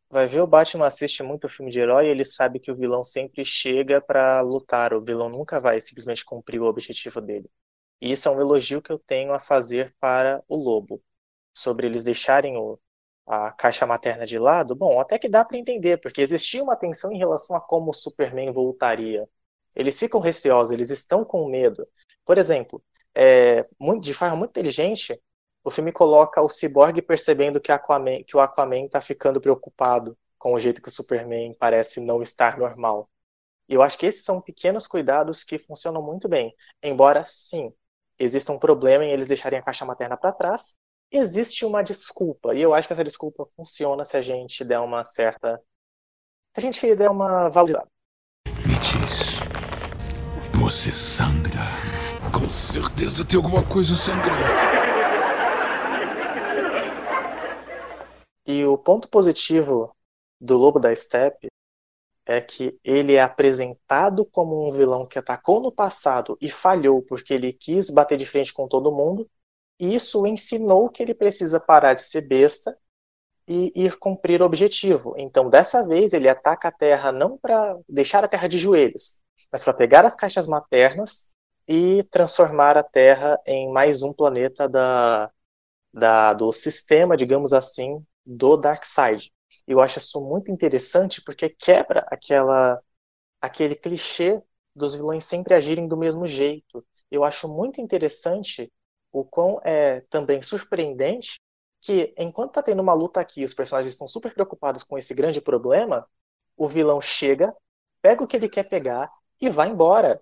Vai 0.09 0.25
ver, 0.25 0.39
o 0.39 0.47
Batman 0.47 0.85
assiste 0.85 1.21
muito 1.21 1.49
filme 1.49 1.69
de 1.69 1.77
herói 1.77 2.07
e 2.07 2.09
ele 2.09 2.23
sabe 2.23 2.57
que 2.57 2.71
o 2.71 2.75
vilão 2.75 3.03
sempre 3.03 3.43
chega 3.43 3.99
para 3.99 4.39
lutar. 4.39 4.93
O 4.93 5.01
vilão 5.01 5.27
nunca 5.27 5.59
vai 5.59 5.81
simplesmente 5.81 6.23
cumprir 6.23 6.61
o 6.61 6.67
objetivo 6.67 7.19
dele. 7.19 7.51
E 7.99 8.13
isso 8.13 8.29
é 8.29 8.31
um 8.31 8.39
elogio 8.39 8.81
que 8.81 8.93
eu 8.93 8.97
tenho 8.97 9.33
a 9.33 9.39
fazer 9.39 9.93
para 9.99 10.41
o 10.47 10.55
Lobo. 10.55 11.03
Sobre 11.53 11.85
eles 11.85 12.05
deixarem 12.05 12.55
o, 12.55 12.79
a 13.27 13.51
caixa 13.51 13.85
materna 13.85 14.25
de 14.25 14.39
lado, 14.39 14.73
bom, 14.73 15.01
até 15.01 15.19
que 15.19 15.27
dá 15.27 15.43
para 15.43 15.57
entender, 15.57 15.97
porque 15.97 16.21
existia 16.21 16.63
uma 16.63 16.77
tensão 16.77 17.11
em 17.11 17.17
relação 17.17 17.57
a 17.57 17.61
como 17.61 17.91
o 17.91 17.93
Superman 17.93 18.53
voltaria. 18.53 19.27
Eles 19.75 19.99
ficam 19.99 20.21
receosos, 20.21 20.71
eles 20.71 20.89
estão 20.89 21.25
com 21.25 21.49
medo. 21.49 21.85
Por 22.25 22.37
exemplo, 22.37 22.83
é, 23.13 23.67
muito, 23.79 24.03
de 24.03 24.13
forma 24.13 24.35
muito 24.35 24.51
inteligente, 24.51 25.21
o 25.63 25.71
filme 25.71 25.91
coloca 25.91 26.41
o 26.41 26.49
Cyborg 26.49 27.01
percebendo 27.01 27.61
que, 27.61 27.71
Aquaman, 27.71 28.23
que 28.23 28.35
o 28.35 28.39
Aquaman 28.39 28.85
está 28.85 29.01
ficando 29.01 29.39
preocupado 29.39 30.17
com 30.37 30.53
o 30.53 30.59
jeito 30.59 30.81
que 30.81 30.89
o 30.89 30.91
Superman 30.91 31.55
parece 31.57 31.99
não 31.99 32.21
estar 32.21 32.57
normal. 32.57 33.09
E 33.67 33.73
eu 33.73 33.81
acho 33.81 33.97
que 33.97 34.05
esses 34.05 34.23
são 34.23 34.39
pequenos 34.39 34.85
cuidados 34.85 35.43
que 35.43 35.57
funcionam 35.57 36.01
muito 36.01 36.29
bem. 36.29 36.53
Embora, 36.83 37.25
sim, 37.25 37.73
exista 38.19 38.51
um 38.51 38.59
problema 38.59 39.03
em 39.03 39.11
eles 39.11 39.27
deixarem 39.27 39.57
a 39.57 39.63
caixa 39.63 39.85
materna 39.85 40.17
para 40.17 40.31
trás, 40.31 40.79
existe 41.11 41.65
uma 41.65 41.83
desculpa. 41.83 42.53
E 42.53 42.61
eu 42.61 42.73
acho 42.73 42.87
que 42.87 42.93
essa 42.93 43.03
desculpa 43.03 43.47
funciona 43.55 44.05
se 44.05 44.17
a 44.17 44.21
gente 44.21 44.63
der 44.63 44.79
uma 44.79 45.03
certa. 45.03 45.59
Se 46.53 46.59
a 46.59 46.61
gente 46.61 46.95
der 46.95 47.09
uma 47.09 47.49
valorizada. 47.49 47.89
Me 48.47 48.75
diz. 48.77 49.39
Você 50.61 50.91
sangra. 50.91 51.94
Com 52.35 52.49
certeza 52.49 53.23
tem 53.23 53.37
alguma 53.37 53.63
coisa 53.65 53.95
sangrando. 53.95 54.43
E 58.45 58.65
o 58.65 58.77
ponto 58.77 59.07
positivo 59.07 59.95
do 60.39 60.57
Lobo 60.57 60.77
da 60.77 60.93
Steppe 60.93 61.47
é 62.25 62.41
que 62.41 62.77
ele 62.83 63.13
é 63.13 63.21
apresentado 63.21 64.25
como 64.25 64.67
um 64.67 64.69
vilão 64.69 65.07
que 65.07 65.17
atacou 65.17 65.61
no 65.61 65.71
passado 65.71 66.37
e 66.41 66.51
falhou 66.51 67.01
porque 67.01 67.33
ele 67.33 67.53
quis 67.53 67.89
bater 67.89 68.17
de 68.17 68.25
frente 68.25 68.53
com 68.53 68.67
todo 68.67 68.91
mundo. 68.91 69.25
E 69.79 69.95
isso 69.95 70.27
ensinou 70.27 70.89
que 70.89 71.01
ele 71.01 71.13
precisa 71.13 71.57
parar 71.57 71.93
de 71.93 72.03
ser 72.03 72.27
besta 72.27 72.77
e 73.47 73.71
ir 73.73 73.97
cumprir 73.97 74.41
o 74.41 74.45
objetivo. 74.45 75.15
Então, 75.17 75.49
dessa 75.49 75.87
vez, 75.87 76.11
ele 76.11 76.27
ataca 76.27 76.67
a 76.67 76.71
Terra 76.71 77.13
não 77.13 77.37
para 77.37 77.77
deixar 77.87 78.25
a 78.25 78.27
Terra 78.27 78.49
de 78.49 78.57
joelhos, 78.57 79.23
mas 79.49 79.63
para 79.63 79.73
pegar 79.73 80.03
as 80.03 80.15
caixas 80.15 80.49
maternas 80.49 81.33
e 81.67 82.03
transformar 82.05 82.77
a 82.77 82.83
Terra 82.83 83.39
em 83.45 83.71
mais 83.71 84.01
um 84.01 84.13
planeta 84.13 84.67
da, 84.69 85.31
da, 85.93 86.33
do 86.33 86.51
sistema, 86.53 87.17
digamos 87.17 87.53
assim, 87.53 88.05
do 88.25 88.57
Darkseid. 88.57 89.33
Eu 89.67 89.81
acho 89.81 89.99
isso 89.99 90.21
muito 90.21 90.51
interessante 90.51 91.21
porque 91.23 91.49
quebra 91.49 92.05
aquela 92.09 92.81
aquele 93.41 93.75
clichê 93.75 94.41
dos 94.75 94.95
vilões 94.95 95.23
sempre 95.25 95.53
agirem 95.53 95.87
do 95.87 95.97
mesmo 95.97 96.27
jeito. 96.27 96.85
Eu 97.11 97.23
acho 97.23 97.47
muito 97.47 97.79
interessante 97.81 98.71
o 99.11 99.23
quão 99.23 99.59
é 99.63 100.01
também 100.09 100.41
surpreendente 100.41 101.39
que 101.81 102.13
enquanto 102.17 102.53
tá 102.53 102.63
tendo 102.63 102.81
uma 102.81 102.93
luta 102.93 103.19
aqui, 103.21 103.45
os 103.45 103.53
personagens 103.53 103.93
estão 103.93 104.07
super 104.07 104.33
preocupados 104.33 104.83
com 104.83 104.97
esse 104.97 105.13
grande 105.13 105.39
problema, 105.39 106.07
o 106.57 106.67
vilão 106.67 106.99
chega, 106.99 107.55
pega 108.01 108.23
o 108.23 108.27
que 108.27 108.35
ele 108.35 108.49
quer 108.49 108.63
pegar 108.67 109.11
e 109.39 109.49
vai 109.49 109.69
embora. 109.69 110.21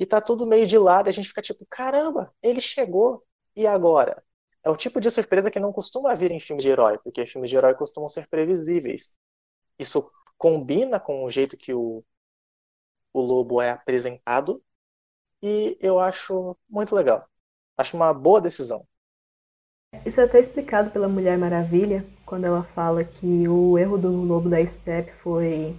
E 0.00 0.06
tá 0.06 0.20
tudo 0.20 0.46
meio 0.46 0.66
de 0.66 0.78
lado, 0.78 1.08
a 1.08 1.12
gente 1.12 1.28
fica 1.28 1.42
tipo, 1.42 1.64
caramba, 1.70 2.34
ele 2.42 2.60
chegou, 2.60 3.24
e 3.54 3.66
agora? 3.68 4.22
é 4.62 4.70
o 4.70 4.76
tipo 4.76 5.00
de 5.00 5.10
surpresa 5.10 5.50
que 5.50 5.60
não 5.60 5.72
costuma 5.72 6.14
vir 6.14 6.30
em 6.30 6.40
filmes 6.40 6.62
de 6.62 6.70
herói, 6.70 6.98
porque 6.98 7.26
filmes 7.26 7.50
de 7.50 7.56
herói 7.56 7.74
costumam 7.74 8.08
ser 8.08 8.28
previsíveis. 8.28 9.16
Isso 9.78 10.10
combina 10.36 11.00
com 11.00 11.24
o 11.24 11.30
jeito 11.30 11.56
que 11.56 11.72
o, 11.72 12.04
o 13.12 13.20
lobo 13.20 13.60
é 13.60 13.70
apresentado 13.70 14.62
e 15.42 15.78
eu 15.80 15.98
acho 15.98 16.56
muito 16.68 16.94
legal. 16.94 17.26
Acho 17.76 17.96
uma 17.96 18.12
boa 18.12 18.40
decisão. 18.40 18.86
Isso 20.04 20.20
é 20.20 20.24
até 20.24 20.38
explicado 20.38 20.90
pela 20.90 21.08
Mulher 21.08 21.36
Maravilha, 21.36 22.06
quando 22.24 22.44
ela 22.44 22.62
fala 22.62 23.02
que 23.02 23.48
o 23.48 23.76
erro 23.76 23.98
do 23.98 24.10
lobo 24.10 24.48
da 24.48 24.64
Step 24.64 25.10
foi 25.22 25.74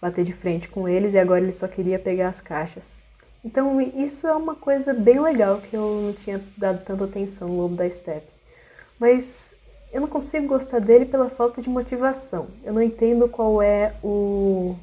bater 0.00 0.24
de 0.24 0.32
frente 0.34 0.68
com 0.68 0.88
eles 0.88 1.14
e 1.14 1.18
agora 1.18 1.40
ele 1.40 1.52
só 1.52 1.66
queria 1.66 1.98
pegar 1.98 2.28
as 2.28 2.40
caixas. 2.40 3.03
Então 3.44 3.78
isso 3.80 4.26
é 4.26 4.34
uma 4.34 4.54
coisa 4.54 4.94
bem 4.94 5.20
legal 5.20 5.60
que 5.60 5.76
eu 5.76 6.00
não 6.00 6.12
tinha 6.14 6.40
dado 6.56 6.82
tanta 6.82 7.04
atenção 7.04 7.48
no 7.48 7.58
Lobo 7.58 7.76
da 7.76 7.88
Steppe. 7.90 8.32
Mas 8.98 9.58
eu 9.92 10.00
não 10.00 10.08
consigo 10.08 10.46
gostar 10.46 10.80
dele 10.80 11.04
pela 11.04 11.28
falta 11.28 11.60
de 11.60 11.68
motivação. 11.68 12.48
Eu 12.64 12.72
não 12.72 12.80
entendo 12.82 13.28
qual 13.28 13.60
é 13.60 13.94
o 14.02 14.74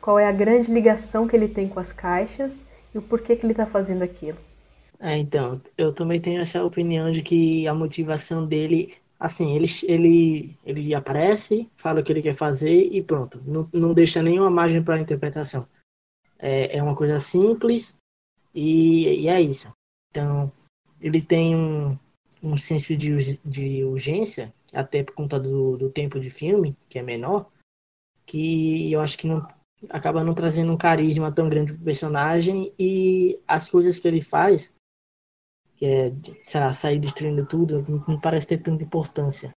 qual 0.00 0.18
é 0.18 0.26
a 0.26 0.32
grande 0.32 0.72
ligação 0.72 1.28
que 1.28 1.36
ele 1.36 1.46
tem 1.46 1.68
com 1.68 1.78
as 1.78 1.92
caixas 1.92 2.66
e 2.94 2.98
o 2.98 3.02
porquê 3.02 3.36
que 3.36 3.44
ele 3.44 3.52
está 3.52 3.66
fazendo 3.66 4.02
aquilo. 4.02 4.38
É, 4.98 5.16
então, 5.18 5.60
eu 5.76 5.92
também 5.92 6.18
tenho 6.18 6.40
essa 6.40 6.64
opinião 6.64 7.10
de 7.10 7.22
que 7.22 7.66
a 7.68 7.74
motivação 7.74 8.46
dele, 8.46 8.94
assim, 9.18 9.54
ele, 9.54 9.66
ele, 9.84 10.58
ele 10.64 10.94
aparece, 10.94 11.68
fala 11.76 12.00
o 12.00 12.02
que 12.02 12.12
ele 12.12 12.22
quer 12.22 12.34
fazer 12.34 12.88
e 12.90 13.02
pronto. 13.02 13.42
Não, 13.46 13.68
não 13.72 13.92
deixa 13.92 14.22
nenhuma 14.22 14.50
margem 14.50 14.82
para 14.82 14.98
interpretação 14.98 15.66
é, 16.40 16.76
é 16.76 16.82
uma 16.82 16.96
coisa 16.96 17.20
simples 17.20 17.96
e, 18.54 19.22
e, 19.22 19.28
é 19.28 19.40
isso. 19.40 19.72
Então, 20.10 20.50
ele 21.00 21.22
tem 21.22 21.54
um, 21.54 21.98
um 22.42 22.56
senso 22.56 22.96
de, 22.96 23.38
de 23.44 23.84
urgência, 23.84 24.52
até 24.72 25.02
por 25.02 25.14
conta 25.14 25.38
do, 25.38 25.76
do 25.76 25.90
tempo 25.90 26.18
de 26.18 26.30
filme, 26.30 26.76
que 26.88 26.98
é 26.98 27.02
menor, 27.02 27.50
que 28.26 28.90
eu 28.90 29.00
acho 29.00 29.18
que 29.18 29.26
não 29.26 29.46
acaba 29.88 30.22
não 30.22 30.34
trazendo 30.34 30.72
um 30.72 30.76
carisma 30.76 31.32
tão 31.32 31.48
grande 31.48 31.72
pro 31.72 31.84
personagem 31.84 32.72
e 32.78 33.40
as 33.46 33.68
coisas 33.68 33.98
que 33.98 34.06
ele 34.06 34.20
faz, 34.20 34.72
que 35.76 35.86
é, 35.86 36.12
sei 36.44 36.60
lá, 36.60 36.74
sair 36.74 36.98
destruindo 36.98 37.46
tudo, 37.46 37.84
não 38.06 38.20
parece 38.20 38.46
ter 38.46 38.58
tanta 38.58 38.84
importância 38.84 39.52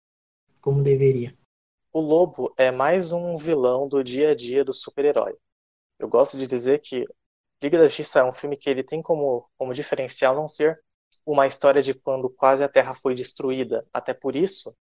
como 0.61 0.83
deveria. 0.83 1.35
O 1.91 1.99
Lobo 1.99 2.53
é 2.55 2.71
mais 2.71 3.11
um 3.11 3.35
vilão 3.35 3.87
do 3.87 4.03
dia 4.03 4.31
a 4.31 4.35
dia 4.35 4.63
do 4.63 4.73
super-herói. 4.73 5.35
Eu 6.01 6.07
gosto 6.09 6.35
de 6.35 6.47
dizer 6.47 6.79
que 6.79 7.07
Liga 7.61 7.77
da 7.77 7.87
Justiça 7.87 8.19
é 8.21 8.23
um 8.23 8.33
filme 8.33 8.57
que 8.57 8.67
ele 8.67 8.83
tem 8.83 9.03
como, 9.03 9.47
como 9.55 9.71
diferencial 9.71 10.35
não 10.35 10.47
ser 10.47 10.83
uma 11.23 11.45
história 11.45 11.79
de 11.79 11.93
quando 11.93 12.27
quase 12.27 12.63
a 12.63 12.67
Terra 12.67 12.95
foi 12.95 13.13
destruída. 13.13 13.85
Até 13.93 14.11
por 14.11 14.35
isso, 14.35 14.75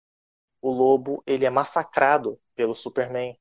o 0.62 0.72
Lobo 0.72 1.22
ele 1.28 1.46
é 1.46 1.50
massacrado 1.50 2.40
pelo 2.56 2.74
Superman. 2.74 3.38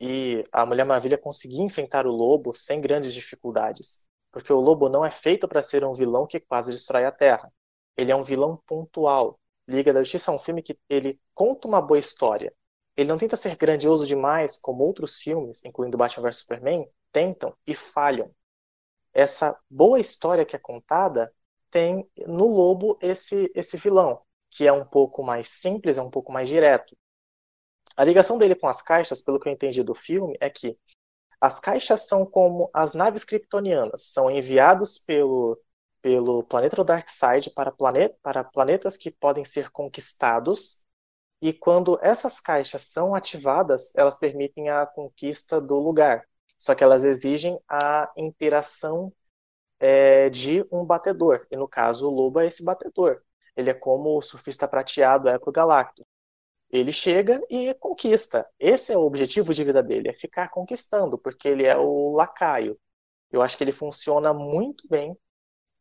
E 0.00 0.44
a 0.52 0.66
Mulher 0.66 0.84
Maravilha 0.84 1.16
conseguia 1.16 1.62
enfrentar 1.62 2.04
o 2.04 2.10
Lobo 2.10 2.52
sem 2.52 2.80
grandes 2.80 3.14
dificuldades. 3.14 4.08
Porque 4.32 4.52
o 4.52 4.60
Lobo 4.60 4.88
não 4.88 5.04
é 5.04 5.10
feito 5.10 5.46
para 5.46 5.62
ser 5.62 5.84
um 5.84 5.92
vilão 5.94 6.26
que 6.26 6.40
quase 6.40 6.72
destrói 6.72 7.04
a 7.04 7.12
Terra. 7.12 7.52
Ele 7.96 8.10
é 8.10 8.16
um 8.16 8.24
vilão 8.24 8.60
pontual. 8.66 9.38
Liga 9.68 9.92
da 9.92 10.02
Justiça 10.02 10.32
é 10.32 10.34
um 10.34 10.38
filme 10.38 10.62
que 10.62 10.76
ele 10.88 11.20
conta 11.32 11.68
uma 11.68 11.80
boa 11.80 11.98
história. 11.98 12.52
Ele 12.96 13.08
não 13.08 13.18
tenta 13.18 13.36
ser 13.36 13.56
grandioso 13.56 14.04
demais, 14.04 14.58
como 14.58 14.82
outros 14.82 15.18
filmes, 15.18 15.64
incluindo 15.64 15.96
Batman 15.96 16.24
vs 16.24 16.38
Superman, 16.38 16.88
tentam 17.14 17.56
e 17.64 17.74
falham. 17.74 18.28
Essa 19.12 19.56
boa 19.70 20.00
história 20.00 20.44
que 20.44 20.56
é 20.56 20.58
contada 20.58 21.32
tem 21.70 22.10
no 22.26 22.48
Lobo 22.48 22.98
esse, 23.00 23.50
esse 23.54 23.76
vilão, 23.76 24.20
que 24.50 24.66
é 24.66 24.72
um 24.72 24.84
pouco 24.84 25.22
mais 25.22 25.48
simples, 25.48 25.96
é 25.96 26.02
um 26.02 26.10
pouco 26.10 26.32
mais 26.32 26.48
direto. 26.48 26.96
A 27.96 28.02
ligação 28.02 28.36
dele 28.36 28.56
com 28.56 28.66
as 28.66 28.82
caixas, 28.82 29.20
pelo 29.20 29.38
que 29.38 29.48
eu 29.48 29.52
entendi 29.52 29.84
do 29.84 29.94
filme, 29.94 30.36
é 30.40 30.50
que 30.50 30.76
as 31.40 31.60
caixas 31.60 32.08
são 32.08 32.26
como 32.26 32.68
as 32.74 32.94
naves 32.94 33.22
kryptonianas, 33.22 34.12
são 34.12 34.28
enviados 34.28 34.98
pelo, 34.98 35.56
pelo 36.02 36.42
planeta 36.42 36.82
Darkseid 36.82 37.50
para, 37.50 37.70
planeta, 37.70 38.16
para 38.22 38.42
planetas 38.42 38.96
que 38.96 39.12
podem 39.12 39.44
ser 39.44 39.70
conquistados, 39.70 40.84
e 41.40 41.52
quando 41.52 41.98
essas 42.02 42.40
caixas 42.40 42.88
são 42.88 43.14
ativadas, 43.14 43.94
elas 43.94 44.18
permitem 44.18 44.70
a 44.70 44.84
conquista 44.86 45.60
do 45.60 45.78
lugar. 45.78 46.26
Só 46.64 46.74
que 46.74 46.82
elas 46.82 47.04
exigem 47.04 47.60
a 47.68 48.10
interação 48.16 49.12
é, 49.78 50.30
de 50.30 50.64
um 50.72 50.82
batedor. 50.82 51.46
E 51.50 51.56
no 51.58 51.68
caso, 51.68 52.08
o 52.08 52.10
lobo 52.10 52.40
é 52.40 52.46
esse 52.46 52.64
batedor. 52.64 53.20
Ele 53.54 53.68
é 53.68 53.74
como 53.74 54.16
o 54.16 54.22
surfista 54.22 54.66
prateado 54.66 55.28
é 55.28 55.38
pro 55.38 55.52
Galactus. 55.52 56.06
Ele 56.70 56.90
chega 56.90 57.38
e 57.50 57.74
conquista. 57.74 58.48
Esse 58.58 58.94
é 58.94 58.96
o 58.96 59.02
objetivo 59.02 59.52
de 59.52 59.62
vida 59.62 59.82
dele, 59.82 60.08
é 60.08 60.14
ficar 60.14 60.48
conquistando, 60.48 61.18
porque 61.18 61.46
ele 61.48 61.66
é 61.66 61.76
o 61.76 62.14
lacaio. 62.16 62.80
Eu 63.30 63.42
acho 63.42 63.58
que 63.58 63.64
ele 63.64 63.70
funciona 63.72 64.32
muito 64.32 64.88
bem 64.88 65.14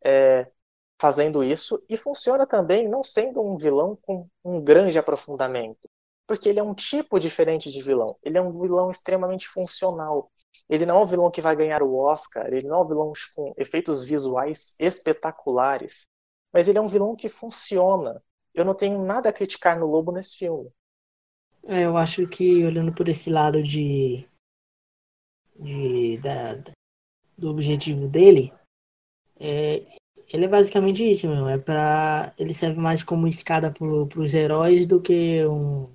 é, 0.03 0.51
fazendo 0.99 1.41
isso 1.45 1.81
e 1.87 1.95
funciona 1.95 2.45
também 2.45 2.89
não 2.89 3.05
sendo 3.05 3.41
um 3.41 3.55
vilão 3.57 3.97
com 4.01 4.27
um 4.43 4.61
grande 4.61 4.99
aprofundamento. 4.99 5.89
Porque 6.27 6.49
ele 6.49 6.59
é 6.59 6.63
um 6.63 6.73
tipo 6.75 7.19
diferente 7.21 7.71
de 7.71 7.81
vilão. 7.81 8.17
Ele 8.21 8.37
é 8.37 8.41
um 8.41 8.51
vilão 8.51 8.91
extremamente 8.91 9.47
funcional. 9.47 10.29
Ele 10.69 10.85
não 10.85 10.99
é 10.99 11.03
um 11.03 11.05
vilão 11.05 11.29
que 11.29 11.41
vai 11.41 11.55
ganhar 11.55 11.83
o 11.83 11.95
Oscar, 11.95 12.47
ele 12.47 12.67
não 12.67 12.77
é 12.77 12.81
um 12.81 12.87
vilão 12.87 13.13
com 13.35 13.53
efeitos 13.57 14.03
visuais 14.03 14.75
espetaculares, 14.79 16.07
mas 16.51 16.67
ele 16.67 16.77
é 16.77 16.81
um 16.81 16.87
vilão 16.87 17.15
que 17.15 17.27
funciona. 17.29 18.21
Eu 18.53 18.63
não 18.63 18.73
tenho 18.73 19.03
nada 19.03 19.29
a 19.29 19.33
criticar 19.33 19.77
no 19.79 19.85
Lobo 19.85 20.11
nesse 20.11 20.37
filme. 20.37 20.69
É, 21.65 21.85
eu 21.85 21.97
acho 21.97 22.27
que 22.27 22.65
olhando 22.65 22.93
por 22.93 23.07
esse 23.07 23.29
lado 23.29 23.63
de, 23.63 24.27
de 25.57 26.17
da, 26.17 26.55
do 27.37 27.49
objetivo 27.49 28.07
dele, 28.07 28.53
é, 29.39 29.85
ele 30.31 30.45
é 30.45 30.47
basicamente 30.47 31.09
isso 31.09 31.27
mesmo. 31.27 31.47
É 31.47 31.57
para 31.57 32.33
ele 32.37 32.53
serve 32.53 32.79
mais 32.79 33.03
como 33.03 33.27
escada 33.27 33.71
para 33.71 33.85
os 34.19 34.33
heróis 34.33 34.85
do 34.85 35.01
que 35.01 35.45
um 35.45 35.89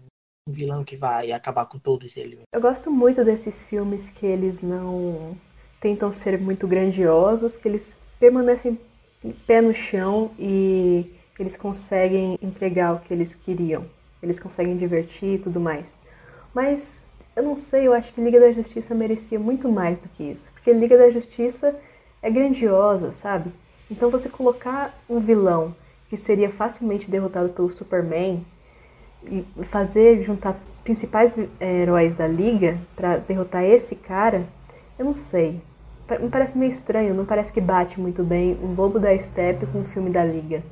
um 0.48 0.52
vilão 0.52 0.82
que 0.82 0.96
vai 0.96 1.30
acabar 1.30 1.66
com 1.66 1.78
todos 1.78 2.16
eles. 2.16 2.38
Eu 2.52 2.60
gosto 2.60 2.90
muito 2.90 3.22
desses 3.22 3.62
filmes 3.62 4.08
que 4.08 4.26
eles 4.26 4.60
não 4.60 5.36
tentam 5.78 6.10
ser 6.10 6.40
muito 6.40 6.66
grandiosos, 6.66 7.56
que 7.56 7.68
eles 7.68 7.96
permanecem 8.18 8.78
pé 9.46 9.60
no 9.60 9.74
chão 9.74 10.30
e 10.38 11.12
eles 11.38 11.56
conseguem 11.56 12.38
entregar 12.42 12.94
o 12.94 13.00
que 13.00 13.12
eles 13.12 13.34
queriam. 13.34 13.86
Eles 14.22 14.40
conseguem 14.40 14.76
divertir 14.76 15.34
e 15.34 15.38
tudo 15.38 15.60
mais. 15.60 16.00
Mas 16.54 17.04
eu 17.36 17.42
não 17.42 17.54
sei, 17.54 17.86
eu 17.86 17.92
acho 17.92 18.12
que 18.12 18.20
Liga 18.20 18.40
da 18.40 18.50
Justiça 18.50 18.94
merecia 18.94 19.38
muito 19.38 19.68
mais 19.68 19.98
do 20.00 20.08
que 20.08 20.24
isso. 20.24 20.50
Porque 20.52 20.72
Liga 20.72 20.96
da 20.96 21.10
Justiça 21.10 21.78
é 22.22 22.30
grandiosa, 22.30 23.12
sabe? 23.12 23.52
Então 23.90 24.10
você 24.10 24.28
colocar 24.28 24.98
um 25.08 25.20
vilão 25.20 25.76
que 26.08 26.16
seria 26.16 26.50
facilmente 26.50 27.10
derrotado 27.10 27.50
pelo 27.50 27.70
Superman 27.70 28.44
fazer 29.64 30.22
juntar 30.22 30.58
principais 30.84 31.34
eh, 31.60 31.82
heróis 31.82 32.14
da 32.14 32.26
liga 32.26 32.78
para 32.96 33.18
derrotar 33.18 33.64
esse 33.64 33.94
cara, 33.94 34.46
eu 34.98 35.04
não 35.04 35.14
sei. 35.14 35.60
Me 36.20 36.30
parece 36.30 36.56
meio 36.56 36.70
estranho, 36.70 37.14
não 37.14 37.26
parece 37.26 37.52
que 37.52 37.60
bate 37.60 38.00
muito 38.00 38.24
bem 38.24 38.56
um 38.62 38.74
Lobo 38.74 38.98
da 38.98 39.16
Steppe 39.18 39.66
com 39.66 39.80
um 39.80 39.84
filme 39.84 40.08
da 40.08 40.24
liga. 40.24 40.62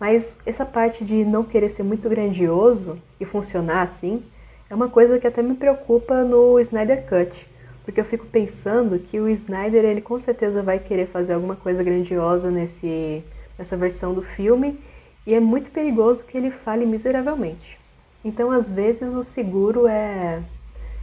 Mas 0.00 0.38
essa 0.46 0.64
parte 0.64 1.04
de 1.04 1.24
não 1.24 1.44
querer 1.44 1.70
ser 1.70 1.82
muito 1.82 2.08
grandioso 2.08 2.98
e 3.20 3.24
funcionar 3.24 3.82
assim 3.82 4.22
é 4.70 4.74
uma 4.74 4.88
coisa 4.88 5.18
que 5.18 5.26
até 5.26 5.42
me 5.42 5.54
preocupa 5.54 6.24
no 6.24 6.58
Snyder 6.58 7.04
Cut, 7.06 7.46
porque 7.84 8.00
eu 8.00 8.04
fico 8.04 8.24
pensando 8.26 8.98
que 8.98 9.20
o 9.20 9.28
Snyder 9.28 9.84
ele 9.84 10.00
com 10.00 10.18
certeza 10.18 10.62
vai 10.62 10.78
querer 10.78 11.06
fazer 11.06 11.34
alguma 11.34 11.56
coisa 11.56 11.82
grandiosa 11.82 12.50
nesse 12.50 13.22
nessa 13.58 13.76
versão 13.76 14.14
do 14.14 14.22
filme 14.22 14.80
e 15.26 15.34
é 15.34 15.40
muito 15.40 15.70
perigoso 15.70 16.24
que 16.24 16.36
ele 16.36 16.50
fale 16.50 16.84
miseravelmente. 16.84 17.78
Então, 18.24 18.50
às 18.50 18.68
vezes, 18.68 19.12
o 19.12 19.22
seguro 19.22 19.86
é, 19.86 20.42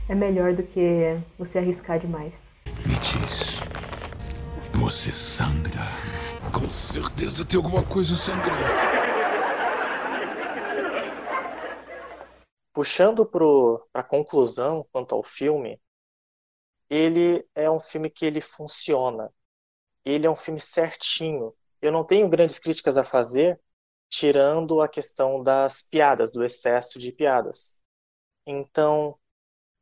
é 0.07 0.15
melhor 0.15 0.53
do 0.53 0.63
que 0.63 1.17
você 1.38 1.59
arriscar 1.59 1.99
demais. 1.99 2.51
Me 2.86 2.95
diz, 2.99 3.59
você 4.74 5.11
sangra? 5.11 5.88
Com 6.53 6.67
certeza 6.70 7.45
tem 7.45 7.57
alguma 7.57 7.84
coisa 7.84 8.15
sangrando. 8.15 8.63
Puxando 12.74 13.26
para 13.26 13.45
a 13.93 14.03
conclusão 14.03 14.86
quanto 14.91 15.13
ao 15.13 15.24
filme, 15.24 15.80
ele 16.89 17.45
é 17.53 17.70
um 17.70 17.80
filme 17.80 18.09
que 18.09 18.26
ele 18.26 18.41
funciona. 18.41 19.32
Ele 20.05 20.26
é 20.26 20.30
um 20.30 20.36
filme 20.36 20.59
certinho. 20.59 21.53
Eu 21.82 21.91
não 21.91 22.03
tenho 22.03 22.30
grandes 22.30 22.57
críticas 22.57 22.97
a 22.97 23.03
fazer, 23.03 23.59
tirando 24.10 24.82
a 24.82 24.88
questão 24.88 25.43
das 25.43 25.82
piadas, 25.82 26.32
do 26.32 26.43
excesso 26.43 26.99
de 26.99 27.12
piadas. 27.12 27.80
Então, 28.45 29.18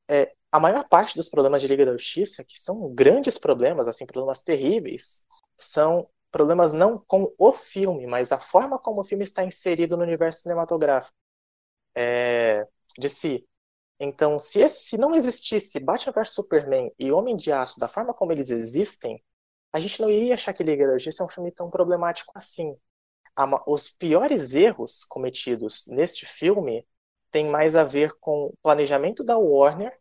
é, 0.09 0.33
a 0.51 0.59
maior 0.59 0.87
parte 0.87 1.15
dos 1.15 1.29
problemas 1.29 1.61
de 1.61 1.67
Liga 1.67 1.85
da 1.85 1.93
Justiça, 1.93 2.43
que 2.43 2.59
são 2.59 2.93
grandes 2.93 3.37
problemas, 3.37 3.87
assim, 3.87 4.05
problemas 4.05 4.41
terríveis, 4.41 5.25
são 5.57 6.09
problemas 6.31 6.73
não 6.73 6.99
com 7.07 7.33
o 7.37 7.51
filme, 7.53 8.05
mas 8.07 8.31
a 8.31 8.39
forma 8.39 8.79
como 8.79 9.01
o 9.01 9.03
filme 9.03 9.23
está 9.23 9.43
inserido 9.43 9.97
no 9.97 10.03
universo 10.03 10.41
cinematográfico 10.41 11.15
é, 11.95 12.67
de 12.97 13.09
si. 13.09 13.47
Então, 13.99 14.39
se, 14.39 14.59
esse, 14.61 14.85
se 14.89 14.97
não 14.97 15.15
existisse 15.15 15.79
Batman 15.79 16.13
vs 16.13 16.33
Superman 16.35 16.91
e 16.99 17.11
Homem 17.11 17.35
de 17.35 17.51
Aço 17.51 17.79
da 17.79 17.87
forma 17.87 18.13
como 18.13 18.31
eles 18.31 18.51
existem, 18.51 19.23
a 19.73 19.79
gente 19.79 20.01
não 20.01 20.09
iria 20.09 20.35
achar 20.35 20.53
que 20.53 20.63
Liga 20.63 20.87
da 20.87 20.93
Justiça 20.93 21.23
é 21.23 21.25
um 21.25 21.29
filme 21.29 21.51
tão 21.51 21.69
problemático 21.69 22.31
assim 22.35 22.77
os 23.67 23.89
piores 23.89 24.55
erros 24.55 25.03
cometidos 25.03 25.85
neste 25.87 26.25
filme 26.25 26.85
têm 27.31 27.49
mais 27.49 27.75
a 27.75 27.83
ver 27.83 28.13
com 28.19 28.45
o 28.45 28.53
planejamento 28.63 29.23
da 29.23 29.37
Warner, 29.37 29.95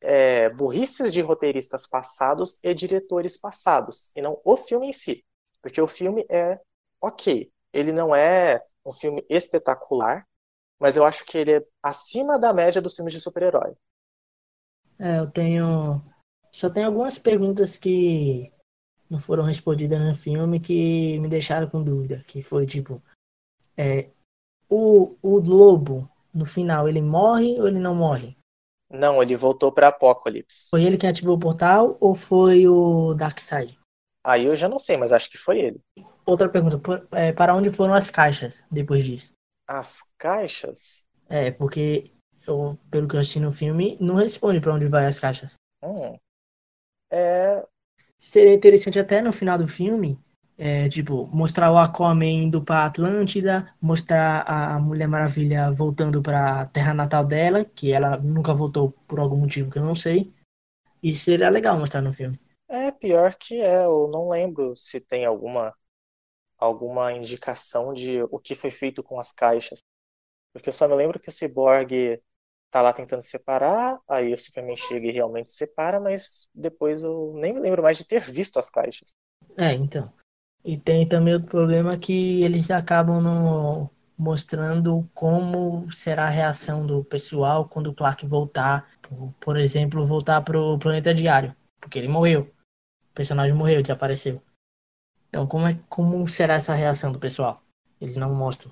é, 0.00 0.48
burrices 0.48 1.12
de 1.12 1.20
roteiristas 1.20 1.86
passados 1.86 2.58
e 2.64 2.72
diretores 2.72 3.38
passados, 3.38 4.14
e 4.16 4.22
não 4.22 4.40
o 4.44 4.56
filme 4.56 4.88
em 4.88 4.92
si. 4.92 5.24
Porque 5.60 5.80
o 5.80 5.86
filme 5.86 6.24
é 6.30 6.58
ok. 7.00 7.52
Ele 7.72 7.92
não 7.92 8.14
é 8.14 8.64
um 8.84 8.92
filme 8.92 9.24
espetacular, 9.28 10.26
mas 10.78 10.96
eu 10.96 11.04
acho 11.04 11.24
que 11.26 11.36
ele 11.36 11.56
é 11.56 11.66
acima 11.82 12.38
da 12.38 12.52
média 12.52 12.80
dos 12.80 12.96
filmes 12.96 13.12
de 13.12 13.20
super-herói. 13.20 13.74
É, 14.98 15.18
eu 15.18 15.30
tenho. 15.30 16.02
Só 16.52 16.70
tem 16.70 16.84
algumas 16.84 17.18
perguntas 17.18 17.76
que 17.78 18.50
não 19.10 19.18
foram 19.18 19.44
respondidas 19.44 20.00
no 20.00 20.14
filme 20.14 20.60
que 20.60 21.18
me 21.18 21.28
deixaram 21.28 21.68
com 21.68 21.82
dúvida. 21.82 22.22
Que 22.26 22.42
foi 22.42 22.64
tipo. 22.64 23.02
É, 23.76 24.08
o, 24.68 25.16
o 25.20 25.38
lobo, 25.40 26.08
no 26.32 26.46
final, 26.46 26.88
ele 26.88 27.02
morre 27.02 27.60
ou 27.60 27.66
ele 27.66 27.80
não 27.80 27.94
morre? 27.94 28.36
Não, 28.88 29.22
ele 29.22 29.36
voltou 29.36 29.72
para 29.72 29.88
Apocalipse. 29.88 30.68
Foi 30.70 30.84
ele 30.84 30.96
que 30.96 31.06
ativou 31.06 31.36
o 31.36 31.40
portal 31.40 31.96
ou 32.00 32.14
foi 32.14 32.66
o 32.68 33.14
Darkseid? 33.14 33.78
Aí 34.24 34.44
eu 34.44 34.54
já 34.54 34.68
não 34.68 34.78
sei, 34.78 34.96
mas 34.96 35.12
acho 35.12 35.30
que 35.30 35.38
foi 35.38 35.58
ele. 35.58 35.80
Outra 36.26 36.48
pergunta, 36.48 36.78
é, 37.12 37.32
para 37.32 37.54
onde 37.54 37.70
foram 37.70 37.94
as 37.94 38.10
caixas 38.10 38.64
depois 38.70 39.04
disso? 39.04 39.32
As 39.66 40.12
caixas? 40.18 41.08
É, 41.28 41.50
porque 41.50 42.12
eu, 42.46 42.78
pelo 42.90 43.08
que 43.08 43.16
eu 43.16 43.20
assisti 43.20 43.40
no 43.40 43.52
filme, 43.52 43.96
não 44.00 44.16
responde 44.16 44.60
para 44.60 44.74
onde 44.74 44.88
vai 44.88 45.06
as 45.06 45.18
caixas. 45.18 45.54
Hum. 45.82 46.18
É, 47.10 47.66
Seria 48.20 48.54
interessante 48.54 48.98
até 48.98 49.22
no 49.22 49.32
final 49.32 49.56
do 49.58 49.66
filme, 49.66 50.18
é, 50.58 50.88
tipo, 50.90 51.26
mostrar 51.28 51.72
o 51.72 51.78
Aquaman 51.78 52.26
indo 52.26 52.62
pra 52.62 52.84
Atlântida, 52.84 53.74
mostrar 53.80 54.42
a 54.42 54.78
Mulher 54.78 55.08
Maravilha 55.08 55.70
voltando 55.72 56.22
pra 56.22 56.66
terra 56.66 56.92
natal 56.92 57.24
dela, 57.24 57.64
que 57.64 57.90
ela 57.90 58.18
nunca 58.18 58.52
voltou 58.52 58.92
por 59.08 59.18
algum 59.18 59.38
motivo 59.38 59.70
que 59.70 59.78
eu 59.78 59.84
não 59.84 59.94
sei. 59.94 60.30
E 61.02 61.14
seria 61.14 61.48
legal 61.48 61.78
mostrar 61.78 62.02
no 62.02 62.12
filme. 62.12 62.38
É, 62.68 62.90
pior 62.90 63.34
que 63.36 63.60
é, 63.60 63.84
eu 63.84 64.06
não 64.08 64.28
lembro 64.28 64.76
se 64.76 65.00
tem 65.00 65.24
alguma 65.24 65.74
alguma 66.58 67.12
indicação 67.12 67.94
de 67.94 68.22
o 68.24 68.38
que 68.38 68.54
foi 68.54 68.70
feito 68.70 69.02
com 69.02 69.18
as 69.18 69.32
caixas. 69.32 69.80
Porque 70.52 70.68
eu 70.68 70.72
só 70.72 70.88
me 70.88 70.94
lembro 70.94 71.20
que 71.20 71.28
o 71.28 71.32
Cyborg 71.32 72.22
tá 72.70 72.80
lá 72.80 72.92
tentando 72.92 73.22
separar, 73.22 73.98
aí 74.08 74.32
o 74.32 74.38
Superman 74.38 74.76
chega 74.76 75.06
e 75.06 75.10
realmente 75.12 75.50
separa, 75.50 75.98
mas 75.98 76.48
depois 76.54 77.02
eu 77.02 77.32
nem 77.34 77.52
me 77.52 77.60
lembro 77.60 77.82
mais 77.82 77.98
de 77.98 78.04
ter 78.06 78.20
visto 78.30 78.58
as 78.58 78.70
caixas. 78.70 79.10
É, 79.58 79.72
então. 79.72 80.12
E 80.64 80.78
tem 80.78 81.08
também 81.08 81.34
outro 81.34 81.48
problema 81.48 81.98
que 81.98 82.42
eles 82.42 82.70
acabam 82.70 83.20
no, 83.20 83.90
mostrando 84.16 85.08
como 85.14 85.90
será 85.90 86.26
a 86.26 86.30
reação 86.30 86.86
do 86.86 87.02
pessoal 87.02 87.66
quando 87.66 87.88
o 87.88 87.94
Clark 87.94 88.26
voltar, 88.26 88.86
por, 89.00 89.32
por 89.40 89.56
exemplo, 89.58 90.06
voltar 90.06 90.42
pro 90.42 90.78
planeta 90.78 91.14
diário, 91.14 91.56
porque 91.80 91.98
ele 91.98 92.08
morreu. 92.08 92.42
O 93.10 93.14
personagem 93.14 93.54
morreu, 93.54 93.80
desapareceu. 93.80 94.40
Então, 95.28 95.46
como, 95.46 95.66
é, 95.66 95.78
como 95.88 96.28
será 96.28 96.54
essa 96.54 96.74
reação 96.74 97.10
do 97.10 97.18
pessoal? 97.18 97.62
Eles 98.00 98.16
não 98.16 98.34
mostram. 98.34 98.70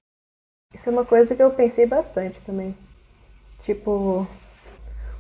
Isso 0.74 0.88
é 0.88 0.92
uma 0.92 1.04
coisa 1.04 1.34
que 1.34 1.42
eu 1.42 1.54
pensei 1.54 1.86
bastante 1.86 2.42
também. 2.42 2.76
Tipo, 3.62 4.26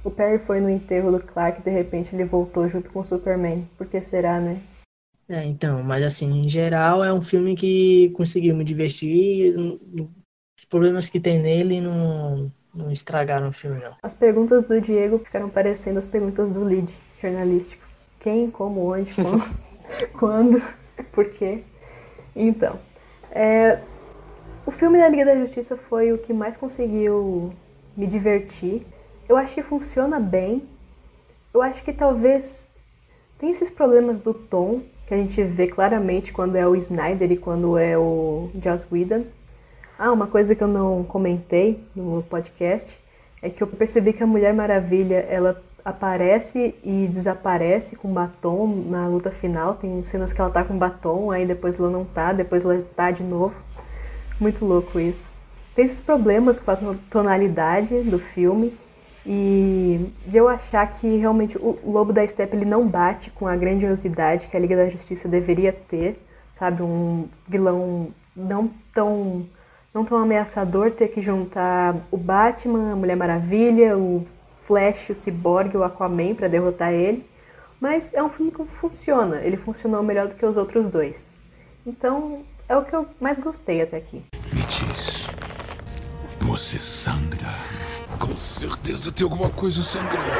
o 0.04 0.10
Perry 0.10 0.38
foi 0.38 0.60
no 0.60 0.70
enterro 0.70 1.12
do 1.12 1.20
Clark 1.20 1.60
e 1.60 1.64
de 1.64 1.70
repente 1.70 2.14
ele 2.14 2.24
voltou 2.24 2.66
junto 2.68 2.90
com 2.90 3.00
o 3.00 3.04
Superman. 3.04 3.68
Por 3.76 3.86
que 3.86 4.00
será, 4.00 4.40
né? 4.40 4.60
É, 5.28 5.44
então, 5.44 5.82
mas 5.82 6.02
assim, 6.02 6.40
em 6.40 6.48
geral 6.48 7.04
é 7.04 7.12
um 7.12 7.20
filme 7.20 7.54
que 7.54 8.10
conseguiu 8.10 8.56
me 8.56 8.64
divertir. 8.64 9.54
Os 10.58 10.64
problemas 10.64 11.08
que 11.08 11.20
tem 11.20 11.38
nele 11.38 11.80
não, 11.80 12.50
não 12.74 12.90
estragaram 12.90 13.48
o 13.48 13.52
filme, 13.52 13.82
não. 13.82 13.94
As 14.02 14.14
perguntas 14.14 14.68
do 14.68 14.80
Diego 14.80 15.18
ficaram 15.18 15.50
parecendo 15.50 15.98
as 15.98 16.06
perguntas 16.06 16.50
do 16.50 16.64
lead 16.64 16.90
jornalístico. 17.20 17.86
Quem, 18.20 18.50
como, 18.50 18.92
onde, 18.92 19.14
quando, 19.14 19.42
quando 20.18 20.62
por 21.12 21.30
quê? 21.30 21.62
Então, 22.34 22.78
é, 23.30 23.80
o 24.64 24.70
filme 24.70 24.98
da 24.98 25.08
Liga 25.08 25.24
da 25.24 25.36
Justiça 25.36 25.76
foi 25.76 26.12
o 26.12 26.18
que 26.18 26.32
mais 26.32 26.56
conseguiu 26.56 27.52
me 27.98 28.06
divertir. 28.06 28.86
Eu 29.28 29.36
acho 29.36 29.56
que 29.56 29.62
funciona 29.62 30.20
bem. 30.20 30.62
Eu 31.52 31.60
acho 31.60 31.82
que 31.82 31.92
talvez 31.92 32.68
tem 33.38 33.50
esses 33.50 33.70
problemas 33.72 34.20
do 34.20 34.32
tom 34.32 34.82
que 35.06 35.14
a 35.14 35.16
gente 35.16 35.42
vê 35.42 35.66
claramente 35.66 36.32
quando 36.32 36.54
é 36.54 36.66
o 36.66 36.76
Snyder 36.76 37.32
e 37.32 37.36
quando 37.36 37.76
é 37.76 37.98
o 37.98 38.50
Joss 38.62 38.86
Whedon. 38.90 39.24
Ah, 39.98 40.12
uma 40.12 40.28
coisa 40.28 40.54
que 40.54 40.62
eu 40.62 40.68
não 40.68 41.02
comentei 41.02 41.82
no 41.96 42.22
podcast 42.22 43.00
é 43.42 43.50
que 43.50 43.62
eu 43.62 43.66
percebi 43.66 44.12
que 44.12 44.22
a 44.22 44.26
Mulher 44.26 44.54
Maravilha, 44.54 45.26
ela 45.28 45.60
aparece 45.84 46.74
e 46.84 47.08
desaparece 47.08 47.96
com 47.96 48.12
batom 48.12 48.66
na 48.66 49.08
luta 49.08 49.30
final. 49.30 49.74
Tem 49.74 50.02
cenas 50.04 50.32
que 50.32 50.40
ela 50.40 50.50
tá 50.50 50.62
com 50.62 50.78
batom, 50.78 51.30
aí 51.32 51.44
depois 51.46 51.78
ela 51.78 51.90
não 51.90 52.04
tá, 52.04 52.32
depois 52.32 52.62
ela 52.64 52.80
tá 52.94 53.10
de 53.10 53.24
novo. 53.24 53.56
Muito 54.38 54.64
louco 54.64 55.00
isso. 55.00 55.37
Tem 55.78 55.84
esses 55.84 56.00
problemas 56.00 56.58
com 56.58 56.72
a 56.72 56.76
tonalidade 57.08 58.02
do 58.02 58.18
filme 58.18 58.76
e 59.24 60.10
de 60.26 60.36
eu 60.36 60.48
achar 60.48 60.84
que 60.90 61.06
realmente 61.18 61.56
o 61.56 61.78
Lobo 61.84 62.12
da 62.12 62.26
Steppe 62.26 62.56
ele 62.56 62.64
não 62.64 62.84
bate 62.84 63.30
com 63.30 63.46
a 63.46 63.54
grandiosidade 63.54 64.48
que 64.48 64.56
a 64.56 64.60
Liga 64.60 64.74
da 64.74 64.90
Justiça 64.90 65.28
deveria 65.28 65.72
ter, 65.72 66.20
sabe? 66.50 66.82
Um 66.82 67.28
vilão 67.46 68.08
não 68.34 68.68
tão 68.92 69.46
não 69.94 70.04
tão 70.04 70.18
ameaçador 70.18 70.90
ter 70.90 71.12
que 71.12 71.20
juntar 71.20 71.94
o 72.10 72.16
Batman, 72.16 72.94
a 72.94 72.96
Mulher 72.96 73.16
Maravilha, 73.16 73.96
o 73.96 74.26
Flash, 74.62 75.10
o 75.10 75.14
Cyborg, 75.14 75.76
o 75.76 75.84
Aquaman 75.84 76.34
para 76.34 76.48
derrotar 76.48 76.92
ele. 76.92 77.24
Mas 77.80 78.12
é 78.14 78.20
um 78.20 78.30
filme 78.30 78.50
que 78.50 78.64
funciona, 78.64 79.42
ele 79.44 79.56
funcionou 79.56 80.02
melhor 80.02 80.26
do 80.26 80.34
que 80.34 80.44
os 80.44 80.56
outros 80.56 80.88
dois. 80.88 81.32
Então, 81.86 82.42
é 82.68 82.76
o 82.76 82.84
que 82.84 82.96
eu 82.96 83.06
mais 83.20 83.38
gostei 83.38 83.80
até 83.80 83.96
aqui. 83.96 84.24
Você 86.48 86.80
sangra? 86.80 87.50
Com 88.18 88.34
certeza 88.38 89.12
tem 89.12 89.22
alguma 89.22 89.54
coisa 89.54 89.82
sangrando. 89.82 90.30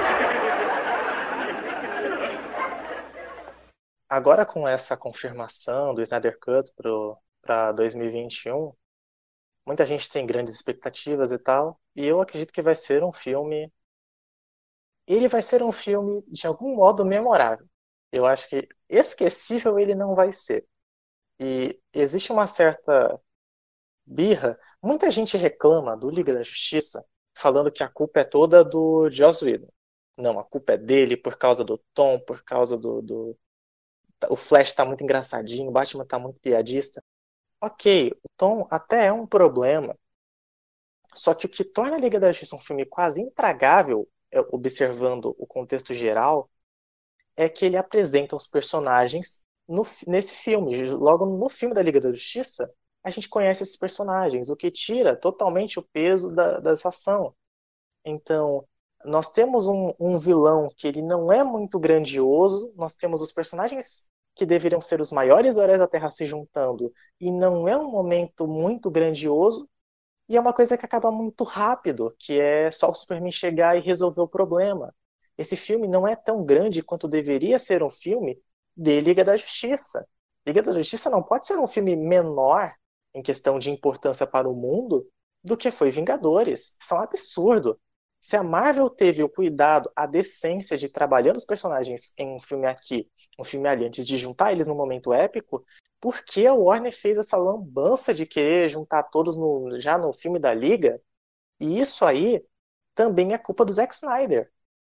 Agora 4.09 4.47
com 4.47 4.67
essa 4.67 4.97
confirmação 4.97 5.95
do 5.95 6.01
Snyder 6.01 6.39
Cut 6.41 6.73
para 7.43 7.73
2021, 7.73 8.73
muita 9.67 9.85
gente 9.85 10.11
tem 10.11 10.25
grandes 10.25 10.55
expectativas 10.55 11.31
e 11.31 11.39
tal, 11.39 11.79
e 11.95 12.07
eu 12.07 12.23
acredito 12.23 12.55
que 12.55 12.63
vai 12.63 12.75
ser 12.75 13.05
um 13.05 13.13
filme. 13.13 13.71
Ele 15.07 15.29
vai 15.29 15.43
ser 15.43 15.63
um 15.63 15.71
filme 15.71 16.25
de 16.27 16.47
algum 16.47 16.75
modo 16.75 17.05
memorável. 17.05 17.69
Eu 18.11 18.25
acho 18.25 18.49
que 18.49 18.67
esquecível 18.89 19.79
ele 19.79 19.95
não 19.95 20.15
vai 20.15 20.33
ser. 20.33 20.67
E 21.39 21.79
existe 21.93 22.33
uma 22.33 22.47
certa 22.47 23.21
birra. 24.07 24.59
Muita 24.83 25.11
gente 25.11 25.37
reclama 25.37 25.97
do 25.97 26.11
Liga 26.11 26.33
da 26.33 26.43
Justiça 26.43 27.05
falando 27.35 27.71
que 27.73 27.83
a 27.83 27.89
culpa 27.89 28.21
é 28.21 28.25
toda 28.25 28.65
do 28.65 29.11
Joss 29.11 29.45
Whedon. 29.45 29.69
Não, 30.17 30.39
a 30.39 30.45
culpa 30.45 30.73
é 30.75 30.77
dele 30.77 31.17
por 31.17 31.37
causa 31.37 31.65
do 31.65 31.79
tom, 31.95 32.19
por 32.21 32.43
causa 32.43 32.77
do. 32.79 33.03
do... 33.03 33.39
O 34.31 34.37
Flash 34.37 34.73
tá 34.73 34.85
muito 34.85 35.05
engraçadinho, 35.05 35.69
o 35.69 35.73
Batman 35.73 36.05
tá 36.05 36.19
muito 36.19 36.41
piadista. 36.41 37.03
Ok, 37.61 38.13
o 38.23 38.29
tom 38.37 38.67
até 38.71 39.07
é 39.07 39.13
um 39.13 39.27
problema. 39.27 39.97
Só 41.15 41.35
que 41.35 41.47
o 41.47 41.49
que 41.49 41.65
torna 41.65 41.97
a 41.97 41.99
Liga 41.99 42.21
da 42.21 42.33
Justiça 42.33 42.57
um 42.57 42.61
filme 42.61 42.85
quase 42.85 43.21
intragável, 43.21 44.09
é, 44.31 44.41
observando 44.53 45.35
o 45.39 45.47
contexto 45.47 45.95
geral, 45.95 46.51
é 47.37 47.49
que 47.49 47.65
ele 47.65 47.77
apresenta 47.77 48.37
os 48.37 48.47
personagens 48.47 49.47
no, 49.69 49.87
nesse 50.07 50.35
filme. 50.35 50.83
Logo 50.91 51.27
no 51.27 51.49
filme 51.49 51.75
da 51.75 51.83
Liga 51.83 52.01
da 52.01 52.13
Justiça, 52.13 52.73
a 53.05 53.11
gente 53.11 53.29
conhece 53.29 53.63
esses 53.63 53.77
personagens, 53.77 54.51
o 54.51 54.57
que 54.57 54.71
tira 54.71 55.17
totalmente 55.17 55.79
o 55.79 55.83
peso 55.83 56.35
da, 56.35 56.61
dessa 56.61 56.89
ação. 56.91 57.35
Então, 58.05 58.67
nós 59.05 59.31
temos 59.31 59.67
um, 59.67 59.93
um, 60.01 60.19
vilão 60.19 60.69
que 60.77 60.87
ele 60.89 61.03
não 61.03 61.33
é 61.33 61.45
muito 61.45 61.79
grandioso, 61.79 62.73
nós 62.77 62.95
temos 62.95 63.23
os 63.23 63.33
personagens 63.33 64.09
que 64.35 64.47
deveriam 64.47 64.81
ser 64.81 65.01
os 65.01 65.13
maiores 65.13 65.57
heróis 65.57 65.79
da 65.79 65.89
Terra 65.89 66.11
se 66.11 66.25
juntando, 66.27 66.93
e 67.21 67.31
não 67.31 67.69
é 67.69 67.77
um 67.77 67.91
momento 67.91 68.47
muito 68.47 68.91
grandioso, 68.91 69.69
e 70.29 70.37
é 70.37 70.41
uma 70.41 70.53
coisa 70.53 70.77
que 70.77 70.85
acaba 70.85 71.11
muito 71.11 71.43
rápido, 71.45 72.15
que 72.19 72.39
é 72.39 72.71
só 72.71 72.91
o 72.91 72.95
Superman 72.95 73.33
chegar 73.33 73.77
e 73.77 73.81
resolver 73.81 74.21
o 74.21 74.29
problema. 74.29 74.95
Esse 75.37 75.57
filme 75.57 75.89
não 75.89 76.07
é 76.07 76.15
tão 76.17 76.45
grande 76.45 76.83
quanto 76.83 77.09
deveria 77.09 77.59
ser 77.59 77.83
um 77.83 77.91
filme 77.91 78.39
de 78.77 79.01
Liga 79.01 79.25
da 79.25 79.37
Justiça. 79.37 80.07
Liga 80.47 80.63
da 80.63 80.73
Justiça 80.75 81.11
não 81.11 81.23
pode 81.23 81.47
ser 81.47 81.59
um 81.59 81.67
filme 81.67 81.97
menor 81.97 82.73
em 83.15 83.23
questão 83.23 83.59
de 83.59 83.71
importância 83.71 84.27
para 84.27 84.49
o 84.49 84.55
mundo 84.55 85.07
do 85.43 85.57
que 85.57 85.71
foi 85.71 85.91
Vingadores. 85.91 86.77
Isso 86.81 86.95
é 86.95 86.99
um 86.99 87.03
absurdo. 87.03 87.81
Se 88.21 88.37
a 88.37 88.43
Marvel 88.43 88.91
teve 88.91 89.23
o 89.23 89.29
cuidado, 89.29 89.91
a 89.95 90.07
decência 90.07 90.77
de 90.77 90.89
trabalhar 90.89 91.37
os 91.37 91.45
personagens 91.45 92.13
em 92.19 92.35
um 92.35 92.41
filme 92.41 92.67
aqui, 92.67 93.09
um 93.39 93.45
filme 93.45 93.69
ali, 93.69 93.87
antes 93.87 94.07
de 94.07 94.19
juntar 94.19 94.53
eles 94.53 94.67
no 94.67 94.75
momento 94.75 95.13
épico, 95.13 95.65
por 96.01 96.23
que 96.25 96.47
a 96.47 96.55
Warner 96.55 96.93
fez 96.93 97.19
essa 97.19 97.37
lambança 97.37 98.13
de 98.15 98.27
querer 98.27 98.69
juntar 98.69 99.05
todos 99.05 99.37
no, 99.37 99.81
já 99.81 99.97
no 99.99 100.13
filme 100.13 100.39
da 100.39 100.53
Liga? 100.55 101.01
E 101.61 101.81
isso 101.81 102.05
aí 102.05 102.45
também 102.95 103.33
é 103.35 103.39
culpa 103.39 103.65
do 103.65 103.73
Zack 103.73 103.95
Snyder. 103.95 104.51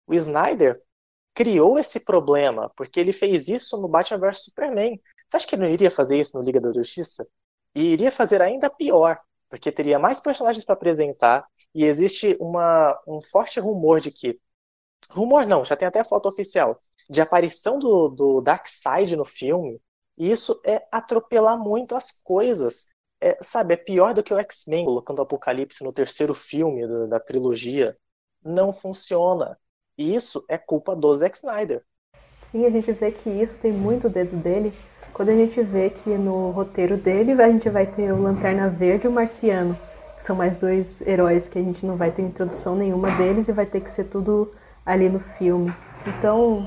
O 0.07 0.14
Snyder 0.16 0.82
criou 1.34 1.80
esse 1.80 1.99
problema, 1.99 2.72
porque 2.76 2.99
ele 2.99 3.14
fez 3.14 3.47
isso 3.47 3.78
no 3.82 3.88
Batman 3.88 4.20
vs 4.20 4.45
Superman. 4.45 5.01
Você 5.28 5.38
acha 5.38 5.47
que 5.47 5.55
ele 5.55 5.64
não 5.64 5.70
iria 5.70 5.91
fazer 5.91 6.20
isso 6.20 6.38
no 6.38 6.43
Liga 6.43 6.62
da 6.62 6.72
Justiça? 6.72 7.28
E 7.74 7.93
iria 7.93 8.11
fazer 8.11 8.41
ainda 8.41 8.69
pior, 8.69 9.17
porque 9.49 9.72
teria 9.72 9.99
mais 9.99 10.19
personagens 10.19 10.65
para 10.65 10.74
apresentar, 10.74 11.45
e 11.74 11.86
existe 11.86 12.36
uma, 12.39 12.99
um 13.07 13.22
forte 13.22 13.59
rumor 13.59 14.01
de 14.01 14.11
que. 14.11 14.39
Rumor 15.09 15.45
não, 15.45 15.63
já 15.65 15.76
tem 15.76 15.88
até 15.88 16.03
foto 16.03 16.28
oficial, 16.30 16.82
de 17.09 17.22
aparição 17.22 17.80
do, 17.80 18.09
do 18.09 18.41
Darkseid 18.41 19.15
no 19.15 19.26
filme. 19.26 19.82
E 20.17 20.30
isso 20.30 20.61
é 20.65 20.86
atropelar 20.91 21.57
muito 21.57 21.95
as 21.95 22.11
coisas. 22.11 22.88
É, 23.19 23.38
sabe, 23.41 23.74
é 23.74 23.78
pior 23.78 24.13
do 24.13 24.24
que 24.24 24.34
o 24.34 24.39
X-Men 24.39 24.86
colocando 24.86 25.19
o 25.19 25.22
Apocalipse 25.24 25.84
no 25.84 25.93
terceiro 25.93 26.34
filme 26.34 26.88
da, 26.88 27.07
da 27.07 27.19
trilogia. 27.19 27.97
Não 28.43 28.74
funciona. 28.74 29.57
E 29.97 30.15
isso 30.15 30.43
é 30.47 30.57
culpa 30.57 30.95
do 30.95 31.13
Zack 31.13 31.38
Snyder. 31.38 31.84
Sim, 32.41 32.65
a 32.65 32.69
gente 32.69 32.91
vê 32.91 33.11
que 33.11 33.30
isso 33.30 33.59
tem 33.59 33.72
muito 33.72 34.09
dedo 34.09 34.36
dele, 34.38 34.74
quando 35.14 35.30
a 35.30 35.36
gente 35.36 35.62
vê 35.62 35.89
que 35.89 36.09
no 36.09 36.51
roteiro 36.51 36.97
dele 36.97 37.32
a 37.41 37.49
gente 37.49 37.70
vai 37.70 37.86
ter 37.86 38.12
o 38.12 38.22
Lanterna 38.22 38.70
Verde 38.70 39.05
e 39.05 39.07
o 39.07 39.12
Marciano, 39.12 39.78
que 40.18 40.24
são 40.24 40.36
mais 40.36 40.55
dois 40.55 41.01
heróis 41.05 41.47
que 41.47 41.59
a 41.59 41.62
gente 41.62 41.86
não 41.86 41.95
vai 41.95 42.12
ter 42.12 42.22
introdução 42.22 42.76
nenhuma 42.76 43.12
deles 43.12 43.47
e 43.47 43.51
vai 43.51 43.66
ter 43.66 43.82
que 43.82 43.89
ser 43.91 44.05
tudo 44.05 44.51
ali 44.86 45.09
no 45.09 45.20
filme. 45.20 45.74
Então, 46.07 46.66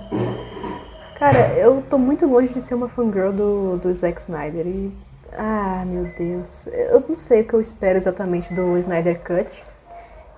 cara, 1.18 1.54
eu 1.54 1.82
tô 1.88 1.98
muito 1.98 2.26
longe 2.26 2.52
de 2.52 2.60
ser 2.60 2.74
uma 2.74 2.88
fangirl 2.88 3.32
do, 3.32 3.76
do 3.78 3.92
Zack 3.94 4.20
Snyder 4.20 4.66
e. 4.66 4.92
Ah, 5.36 5.84
meu 5.86 6.04
Deus. 6.16 6.68
Eu 6.68 7.02
não 7.08 7.18
sei 7.18 7.40
o 7.40 7.44
que 7.44 7.54
eu 7.54 7.60
espero 7.60 7.96
exatamente 7.96 8.54
do 8.54 8.78
Snyder 8.78 9.20
Cut. 9.20 9.64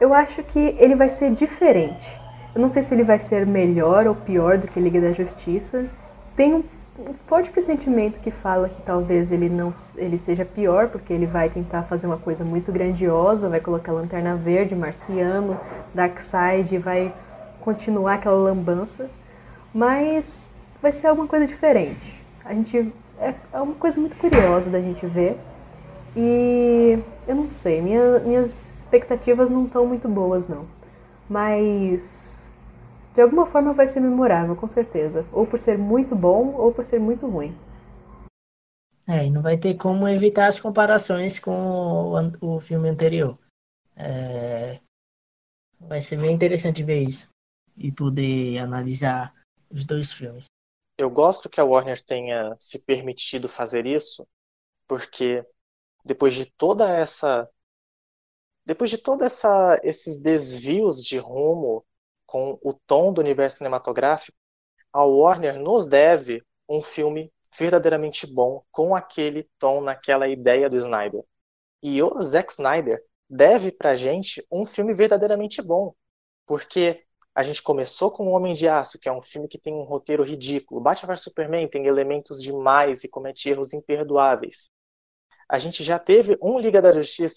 Eu 0.00 0.14
acho 0.14 0.42
que 0.42 0.74
ele 0.78 0.94
vai 0.94 1.08
ser 1.08 1.32
diferente. 1.32 2.18
Eu 2.54 2.60
não 2.62 2.68
sei 2.70 2.80
se 2.80 2.94
ele 2.94 3.02
vai 3.02 3.18
ser 3.18 3.46
melhor 3.46 4.06
ou 4.06 4.14
pior 4.14 4.56
do 4.56 4.66
que 4.66 4.80
Liga 4.80 5.00
da 5.00 5.12
Justiça. 5.12 5.86
Tem 6.34 6.54
um 6.54 6.62
um 6.98 7.12
forte 7.12 7.50
pressentimento 7.50 8.20
que 8.20 8.30
fala 8.30 8.68
que 8.68 8.80
talvez 8.82 9.30
ele 9.30 9.48
não 9.48 9.72
ele 9.96 10.18
seja 10.18 10.44
pior, 10.44 10.88
porque 10.88 11.12
ele 11.12 11.26
vai 11.26 11.48
tentar 11.48 11.82
fazer 11.82 12.06
uma 12.06 12.16
coisa 12.16 12.44
muito 12.44 12.72
grandiosa, 12.72 13.48
vai 13.48 13.60
colocar 13.60 13.92
Lanterna 13.92 14.34
Verde, 14.36 14.74
Marciano, 14.74 15.58
Darkseid, 15.94 16.78
vai 16.78 17.12
continuar 17.60 18.14
aquela 18.14 18.36
lambança, 18.36 19.10
mas 19.74 20.52
vai 20.80 20.92
ser 20.92 21.08
alguma 21.08 21.26
coisa 21.26 21.46
diferente. 21.46 22.22
A 22.44 22.54
gente 22.54 22.92
é, 23.18 23.34
é 23.52 23.60
uma 23.60 23.74
coisa 23.74 24.00
muito 24.00 24.16
curiosa 24.16 24.70
da 24.70 24.80
gente 24.80 25.04
ver. 25.06 25.38
E 26.16 26.98
eu 27.28 27.34
não 27.34 27.50
sei, 27.50 27.82
minha, 27.82 28.20
minhas 28.20 28.78
expectativas 28.78 29.50
não 29.50 29.66
estão 29.66 29.84
muito 29.84 30.08
boas 30.08 30.48
não. 30.48 30.64
Mas 31.28 32.35
de 33.16 33.22
alguma 33.22 33.46
forma 33.46 33.72
vai 33.72 33.86
ser 33.86 34.00
memorável, 34.00 34.54
com 34.54 34.68
certeza. 34.68 35.26
Ou 35.32 35.46
por 35.46 35.58
ser 35.58 35.78
muito 35.78 36.14
bom, 36.14 36.54
ou 36.54 36.70
por 36.70 36.84
ser 36.84 37.00
muito 37.00 37.26
ruim. 37.26 37.56
É, 39.08 39.24
e 39.24 39.30
não 39.30 39.40
vai 39.40 39.56
ter 39.56 39.78
como 39.78 40.06
evitar 40.06 40.48
as 40.48 40.60
comparações 40.60 41.38
com 41.38 41.50
o, 42.42 42.56
o 42.56 42.60
filme 42.60 42.90
anterior. 42.90 43.38
É, 43.96 44.80
vai 45.80 46.02
ser 46.02 46.20
bem 46.20 46.34
interessante 46.34 46.84
ver 46.84 47.04
isso 47.04 47.26
e 47.74 47.90
poder 47.90 48.58
analisar 48.58 49.34
os 49.70 49.86
dois 49.86 50.12
filmes. 50.12 50.44
Eu 50.98 51.08
gosto 51.08 51.48
que 51.48 51.58
a 51.58 51.64
Warner 51.64 52.02
tenha 52.02 52.54
se 52.60 52.84
permitido 52.84 53.48
fazer 53.48 53.86
isso, 53.86 54.28
porque 54.86 55.42
depois 56.04 56.34
de 56.34 56.44
toda 56.44 56.86
essa 56.90 57.48
depois 58.66 58.90
de 58.90 58.98
toda 58.98 59.24
essa 59.24 59.80
esses 59.82 60.20
desvios 60.20 61.02
de 61.02 61.16
rumo 61.16 61.82
com 62.26 62.58
o 62.62 62.74
tom 62.86 63.12
do 63.12 63.20
universo 63.20 63.58
cinematográfico, 63.58 64.36
a 64.92 65.04
Warner 65.04 65.58
nos 65.58 65.86
deve 65.86 66.42
um 66.68 66.82
filme 66.82 67.32
verdadeiramente 67.56 68.26
bom 68.26 68.62
com 68.70 68.94
aquele 68.94 69.48
tom, 69.58 69.80
naquela 69.80 70.28
ideia 70.28 70.68
do 70.68 70.76
Snyder. 70.76 71.22
E 71.82 72.02
o 72.02 72.22
Zack 72.22 72.52
Snyder 72.52 73.02
deve 73.28 73.70
pra 73.70 73.96
gente 73.96 74.44
um 74.50 74.64
filme 74.64 74.92
verdadeiramente 74.92 75.62
bom, 75.62 75.94
porque 76.46 77.04
a 77.34 77.42
gente 77.42 77.62
começou 77.62 78.10
com 78.10 78.26
O 78.26 78.30
Homem 78.30 78.54
de 78.54 78.66
Aço, 78.66 78.98
que 78.98 79.08
é 79.08 79.12
um 79.12 79.20
filme 79.20 79.46
que 79.46 79.58
tem 79.58 79.74
um 79.74 79.82
roteiro 79.82 80.22
ridículo. 80.22 80.80
Batman 80.80 81.14
vs 81.14 81.24
Superman 81.24 81.68
tem 81.68 81.86
elementos 81.86 82.42
demais 82.42 83.04
e 83.04 83.10
comete 83.10 83.50
erros 83.50 83.74
imperdoáveis. 83.74 84.70
A 85.48 85.58
gente 85.58 85.84
já 85.84 85.98
teve 85.98 86.36
um 86.42 86.58
Liga 86.58 86.80
da 86.80 86.92
Justiça 86.92 87.36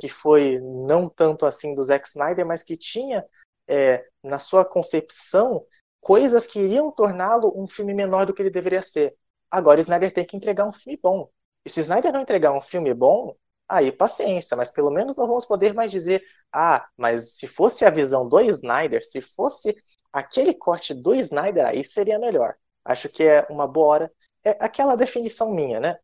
que 0.00 0.08
foi 0.08 0.58
não 0.60 1.08
tanto 1.08 1.46
assim 1.46 1.74
do 1.74 1.82
Zack 1.82 2.08
Snyder, 2.08 2.46
mas 2.46 2.62
que 2.62 2.76
tinha 2.76 3.24
é, 3.68 4.06
na 4.22 4.38
sua 4.38 4.64
concepção 4.64 5.64
coisas 6.00 6.46
que 6.46 6.60
iriam 6.60 6.90
torná-lo 6.90 7.52
um 7.56 7.66
filme 7.66 7.92
menor 7.92 8.26
do 8.26 8.32
que 8.34 8.42
ele 8.42 8.50
deveria 8.50 8.82
ser. 8.82 9.16
Agora 9.50 9.80
Snyder 9.80 10.12
tem 10.12 10.24
que 10.24 10.36
entregar 10.36 10.66
um 10.66 10.72
filme 10.72 10.98
bom. 11.02 11.28
E 11.64 11.70
se 11.70 11.80
Snyder 11.80 12.12
não 12.12 12.20
entregar 12.20 12.52
um 12.52 12.62
filme 12.62 12.94
bom, 12.94 13.34
aí 13.68 13.90
paciência, 13.90 14.56
mas 14.56 14.70
pelo 14.70 14.90
menos 14.90 15.16
não 15.16 15.26
vamos 15.26 15.44
poder 15.44 15.74
mais 15.74 15.90
dizer, 15.90 16.22
ah, 16.52 16.86
mas 16.96 17.36
se 17.36 17.46
fosse 17.46 17.84
a 17.84 17.90
visão 17.90 18.28
do 18.28 18.40
Snyder, 18.40 19.04
se 19.04 19.20
fosse 19.20 19.74
aquele 20.12 20.54
corte 20.54 20.94
do 20.94 21.14
Snyder, 21.14 21.66
aí 21.66 21.82
seria 21.84 22.18
melhor. 22.18 22.54
Acho 22.84 23.08
que 23.08 23.24
é 23.24 23.46
uma 23.50 23.66
boa 23.66 23.86
hora. 23.88 24.12
É 24.44 24.50
aquela 24.60 24.96
definição 24.96 25.52
minha, 25.52 25.80
né? 25.80 25.98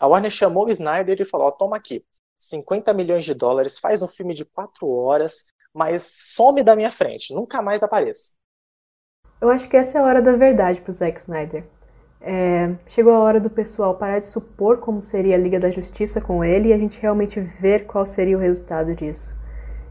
A 0.00 0.08
Warner 0.08 0.30
chamou 0.30 0.66
o 0.66 0.70
Snyder 0.70 1.20
e 1.20 1.24
falou: 1.24 1.52
toma 1.52 1.76
aqui, 1.76 2.04
50 2.38 2.92
milhões 2.92 3.24
de 3.24 3.32
dólares, 3.32 3.78
faz 3.78 4.02
um 4.02 4.08
filme 4.08 4.34
de 4.34 4.44
quatro 4.44 4.88
horas, 4.88 5.53
mas 5.74 6.02
some 6.02 6.62
da 6.62 6.76
minha 6.76 6.90
frente, 6.90 7.34
nunca 7.34 7.60
mais 7.60 7.82
apareça. 7.82 8.34
Eu 9.40 9.50
acho 9.50 9.68
que 9.68 9.76
essa 9.76 9.98
é 9.98 10.00
a 10.00 10.04
hora 10.04 10.22
da 10.22 10.36
verdade 10.36 10.80
pro 10.80 10.92
Zack 10.92 11.20
Snyder. 11.20 11.64
É, 12.20 12.74
chegou 12.86 13.12
a 13.12 13.18
hora 13.18 13.38
do 13.38 13.50
pessoal 13.50 13.94
parar 13.96 14.18
de 14.18 14.26
supor 14.26 14.78
como 14.78 15.02
seria 15.02 15.34
a 15.34 15.38
Liga 15.38 15.60
da 15.60 15.70
Justiça 15.70 16.20
com 16.20 16.42
ele 16.42 16.68
e 16.70 16.72
a 16.72 16.78
gente 16.78 16.98
realmente 17.00 17.40
ver 17.40 17.86
qual 17.86 18.06
seria 18.06 18.36
o 18.38 18.40
resultado 18.40 18.94
disso. 18.94 19.36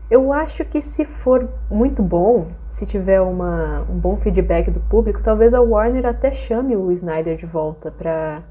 Eu 0.10 0.34
acho 0.34 0.66
que 0.66 0.82
se 0.82 1.06
for 1.06 1.50
muito 1.72 2.04
bom, 2.04 2.52
se 2.70 2.86
tiver 2.86 3.22
uma, 3.22 3.82
um 3.90 3.98
bom 3.98 4.18
feedback 4.18 4.70
do 4.70 4.80
público, 4.80 5.24
talvez 5.24 5.54
a 5.54 5.62
Warner 5.62 6.06
até 6.06 6.32
chame 6.32 6.76
o 6.76 6.92
Snyder 6.92 7.36
de 7.36 7.46
volta 7.46 7.92
para 7.92 8.44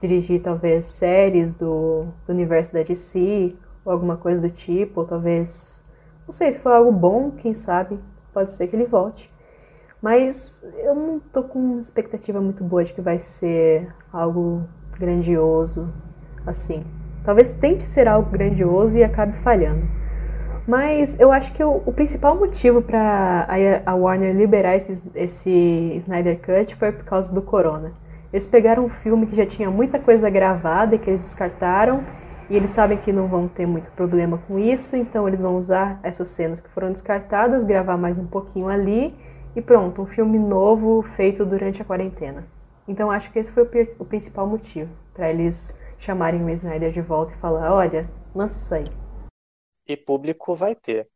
dirigir 0.00 0.42
talvez 0.42 0.86
séries 0.86 1.54
do, 1.54 2.06
do, 2.26 2.32
universo 2.32 2.72
da 2.72 2.82
DC 2.82 3.54
ou 3.84 3.92
alguma 3.92 4.16
coisa 4.16 4.42
do 4.42 4.50
tipo, 4.50 5.00
ou 5.00 5.06
talvez, 5.06 5.84
não 6.26 6.32
sei, 6.32 6.50
se 6.50 6.60
for 6.60 6.72
algo 6.72 6.90
bom, 6.90 7.30
quem 7.30 7.54
sabe, 7.54 7.98
pode 8.32 8.52
ser 8.52 8.66
que 8.66 8.74
ele 8.74 8.84
volte. 8.84 9.32
Mas 10.02 10.64
eu 10.78 10.94
não 10.94 11.18
tô 11.20 11.44
com 11.44 11.78
expectativa 11.78 12.40
muito 12.40 12.62
boa 12.62 12.84
de 12.84 12.92
que 12.92 13.00
vai 13.00 13.18
ser 13.18 13.88
algo 14.12 14.68
grandioso 14.98 15.92
assim. 16.46 16.84
Talvez 17.24 17.52
tente 17.52 17.84
ser 17.84 18.08
algo 18.08 18.30
grandioso 18.30 18.98
e 18.98 19.04
acabe 19.04 19.32
falhando. 19.36 19.86
Mas 20.66 21.18
eu 21.20 21.30
acho 21.30 21.52
que 21.52 21.62
o, 21.62 21.82
o 21.86 21.92
principal 21.92 22.36
motivo 22.36 22.82
para 22.82 23.46
a, 23.48 23.90
a, 23.90 23.94
Warner 23.94 24.34
liberar 24.34 24.74
esse, 24.74 25.02
esse 25.14 25.50
Snyder 25.96 26.40
Cut 26.40 26.74
foi 26.74 26.90
por 26.90 27.04
causa 27.04 27.32
do 27.32 27.40
Corona. 27.40 27.92
Eles 28.32 28.46
pegaram 28.46 28.84
um 28.84 28.88
filme 28.88 29.26
que 29.26 29.36
já 29.36 29.46
tinha 29.46 29.70
muita 29.70 29.98
coisa 29.98 30.28
gravada 30.28 30.96
e 30.96 30.98
que 30.98 31.08
eles 31.08 31.20
descartaram, 31.20 32.02
e 32.48 32.56
eles 32.56 32.70
sabem 32.70 32.98
que 32.98 33.12
não 33.12 33.26
vão 33.26 33.48
ter 33.48 33.66
muito 33.66 33.90
problema 33.90 34.38
com 34.46 34.58
isso, 34.58 34.94
então 34.96 35.26
eles 35.26 35.40
vão 35.40 35.56
usar 35.56 35.98
essas 36.02 36.28
cenas 36.28 36.60
que 36.60 36.68
foram 36.68 36.92
descartadas, 36.92 37.64
gravar 37.64 37.96
mais 37.96 38.18
um 38.18 38.26
pouquinho 38.26 38.68
ali 38.68 39.14
e 39.56 39.60
pronto, 39.60 40.02
um 40.02 40.06
filme 40.06 40.38
novo 40.38 41.02
feito 41.02 41.44
durante 41.44 41.82
a 41.82 41.84
quarentena. 41.84 42.46
Então 42.86 43.10
acho 43.10 43.32
que 43.32 43.38
esse 43.38 43.50
foi 43.50 43.64
o, 43.64 44.04
principal 44.04 44.46
motivo 44.46 44.94
para 45.12 45.28
eles 45.28 45.74
chamarem 45.98 46.44
o 46.44 46.50
Snyder 46.50 46.92
de 46.92 47.00
volta 47.00 47.34
e 47.34 47.38
falar: 47.38 47.72
olha, 47.72 48.08
lança 48.34 48.58
isso 48.58 48.74
aí. 48.74 48.84
E 49.88 49.96
público 49.96 50.54
vai 50.54 50.74
ter. 50.74 51.08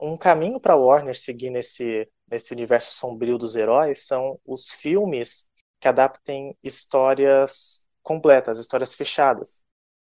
Um 0.00 0.16
caminho 0.16 0.60
para 0.60 0.76
Warner 0.76 1.16
seguir 1.16 1.50
nesse, 1.50 2.08
nesse 2.30 2.52
universo 2.52 2.92
sombrio 2.92 3.38
dos 3.38 3.56
heróis 3.56 4.06
são 4.06 4.38
os 4.46 4.70
filmes 4.70 5.48
que 5.80 5.88
adaptem 5.88 6.56
histórias 6.62 7.86
completas, 8.02 8.58
histórias 8.58 8.94
fechadas, 8.94 9.64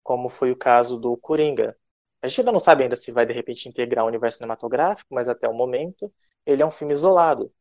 como 0.06 0.30
foi 0.30 0.52
o 0.52 0.58
caso 0.58 1.00
do 1.00 1.18
Coringa. 1.18 1.76
A 2.22 2.28
gente 2.28 2.42
ainda 2.42 2.52
não 2.54 2.60
sabe 2.60 2.84
ainda 2.84 2.96
se 2.96 3.12
vai 3.12 3.26
de 3.26 3.34
repente 3.34 3.68
integrar 3.70 4.06
o 4.06 4.08
universo 4.08 4.38
cinematográfico, 4.38 5.14
mas 5.16 5.28
até 5.30 5.50
o 5.50 5.54
momento 5.56 6.14
ele 6.46 6.62
é 6.64 6.68
um 6.68 6.72
filme 6.72 6.94
isolado. 6.94 7.52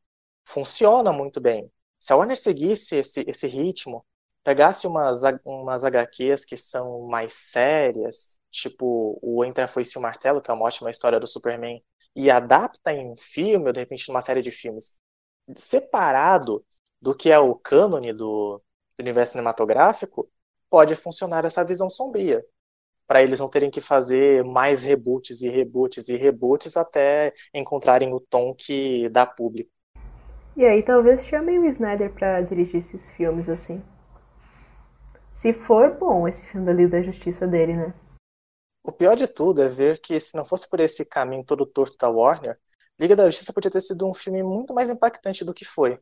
Funciona 0.45 1.12
muito 1.12 1.40
bem. 1.40 1.72
Se 2.01 2.12
a 2.12 2.16
Warner 2.16 2.36
seguisse 2.36 2.97
esse, 2.97 3.24
esse 3.26 3.49
ritmo, 3.49 4.07
pegasse 4.45 4.86
umas, 4.86 5.22
umas 5.45 5.84
HQs 5.84 6.45
que 6.45 6.57
são 6.57 7.07
mais 7.09 7.34
sérias, 7.34 8.38
tipo 8.51 9.18
o 9.22 9.45
Entre 9.45 9.64
a 9.64 9.68
Foice 9.68 9.97
e 9.97 9.99
o 9.99 10.03
Martelo, 10.03 10.42
que 10.42 10.51
é 10.51 10.55
uma 10.55 10.66
ótima 10.66 10.90
história 10.90 11.18
do 11.20 11.26
Superman, 11.26 11.82
e 12.14 12.30
adapta 12.30 12.92
em 12.92 13.11
um 13.11 13.16
filme, 13.16 13.68
ou 13.68 13.72
de 13.72 13.80
repente 13.80 14.09
numa 14.09 14.20
série 14.20 14.42
de 14.42 14.51
filmes, 14.51 15.01
separado 15.57 16.64
do 17.01 17.14
que 17.16 17.30
é 17.30 17.38
o 17.38 17.55
cânone 17.55 18.12
do, 18.12 18.59
do 18.59 18.62
universo 19.01 19.32
cinematográfico, 19.32 20.30
pode 20.75 20.97
funcionar 20.97 21.45
essa 21.45 21.62
visão 21.62 21.89
sombria 21.89 22.45
para 23.07 23.22
eles 23.22 23.39
não 23.39 23.49
terem 23.49 23.70
que 23.70 23.81
fazer 23.81 24.43
mais 24.43 24.83
reboots 24.83 25.41
e 25.41 25.49
reboots 25.49 26.09
e 26.09 26.16
reboots 26.16 26.77
até 26.77 27.33
encontrarem 27.55 28.12
o 28.12 28.18
tom 28.18 28.53
que 28.53 29.09
dá 29.11 29.25
público. 29.25 29.70
E 30.57 30.64
aí 30.64 30.83
talvez 30.83 31.25
chamem 31.25 31.61
o 31.61 31.64
Snyder 31.66 32.12
para 32.12 32.41
dirigir 32.41 32.79
esses 32.79 33.09
filmes 33.09 33.49
assim. 33.49 33.81
Se 35.33 35.53
for 35.53 35.97
bom 35.97 36.27
esse 36.27 36.45
filme 36.45 36.66
da 36.66 36.72
Liga 36.72 36.89
da 36.89 37.03
Justiça 37.03 37.47
dele, 37.47 37.77
né? 37.77 37.95
O 38.83 38.91
pior 38.91 39.14
de 39.14 39.29
tudo 39.29 39.62
é 39.62 39.68
ver 39.68 40.01
que 40.01 40.18
se 40.18 40.37
não 40.37 40.45
fosse 40.45 40.68
por 40.68 40.81
esse 40.81 41.05
caminho 41.05 41.45
todo 41.45 41.64
torto 41.64 41.97
da 41.97 42.09
Warner, 42.09 42.59
Liga 42.99 43.14
da 43.14 43.27
Justiça 43.27 43.53
podia 43.53 43.70
ter 43.70 43.81
sido 43.81 44.11
um 44.11 44.12
filme 44.12 44.43
muito 44.43 44.75
mais 44.75 44.91
impactante 44.91 45.45
do 45.45 45.55
que 45.55 45.64
foi. 45.64 46.01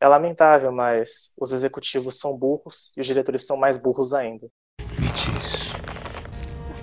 É 0.00 0.08
lamentável, 0.08 0.72
mas 0.72 1.32
os 1.38 1.52
executivos 1.52 2.18
são 2.18 2.36
burros 2.36 2.92
e 2.96 3.00
os 3.00 3.06
diretores 3.06 3.46
são 3.46 3.56
mais 3.56 3.78
burros 3.78 4.12
ainda. 4.12 4.46
Me 4.98 5.06
diz, 5.06 5.72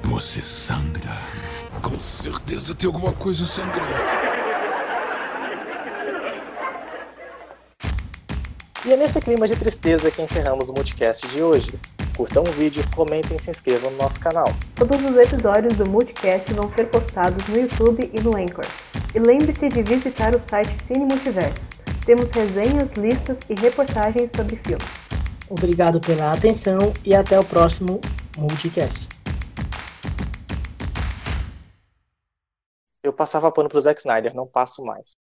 você 0.04 0.42
sangra. 0.42 1.18
Com 1.82 2.00
certeza 2.00 2.76
tem 2.76 2.88
alguma 2.88 3.14
coisa 3.14 3.46
sangrando. 3.46 3.92
E 8.84 8.92
é 8.92 8.98
nesse 8.98 9.20
clima 9.22 9.48
de 9.48 9.56
tristeza 9.56 10.10
que 10.10 10.22
encerramos 10.22 10.70
o 10.70 10.74
Multicast 10.74 11.28
de 11.28 11.44
hoje. 11.44 11.72
Curtam 12.18 12.44
o 12.44 12.52
vídeo, 12.52 12.84
comentem 12.96 13.38
e 13.38 13.42
se 13.42 13.52
inscrevam 13.52 13.92
no 13.92 13.98
nosso 13.98 14.20
canal. 14.20 14.48
Todos 14.76 15.04
os 15.04 15.16
episódios 15.16 15.74
do 15.74 15.88
Multicast 15.88 16.52
vão 16.54 16.70
ser 16.70 16.86
postados 16.86 17.48
no 17.48 17.60
YouTube 17.60 18.10
e 18.12 18.20
no 18.20 18.36
Anchor. 18.36 18.66
E 19.14 19.20
lembre-se 19.20 19.70
de 19.70 19.84
visitar 19.84 20.36
o 20.36 20.40
site 20.40 20.76
Cine 20.84 21.06
Multiverso. 21.06 21.81
Temos 22.06 22.32
resenhas, 22.32 22.94
listas 22.94 23.40
e 23.48 23.54
reportagens 23.54 24.32
sobre 24.32 24.56
filmes. 24.56 24.88
Obrigado 25.48 26.02
pela 26.02 26.32
atenção 26.32 26.80
e 27.06 27.14
até 27.14 27.40
o 27.40 27.46
próximo 27.46 28.02
Multicast. 28.38 29.08
Eu 33.04 33.14
passava 33.14 33.52
pano 33.52 33.70
pro 33.70 33.80
Zack 33.80 34.00
Snyder, 34.00 34.34
não 34.34 34.48
passo 34.48 34.84
mais. 34.84 35.16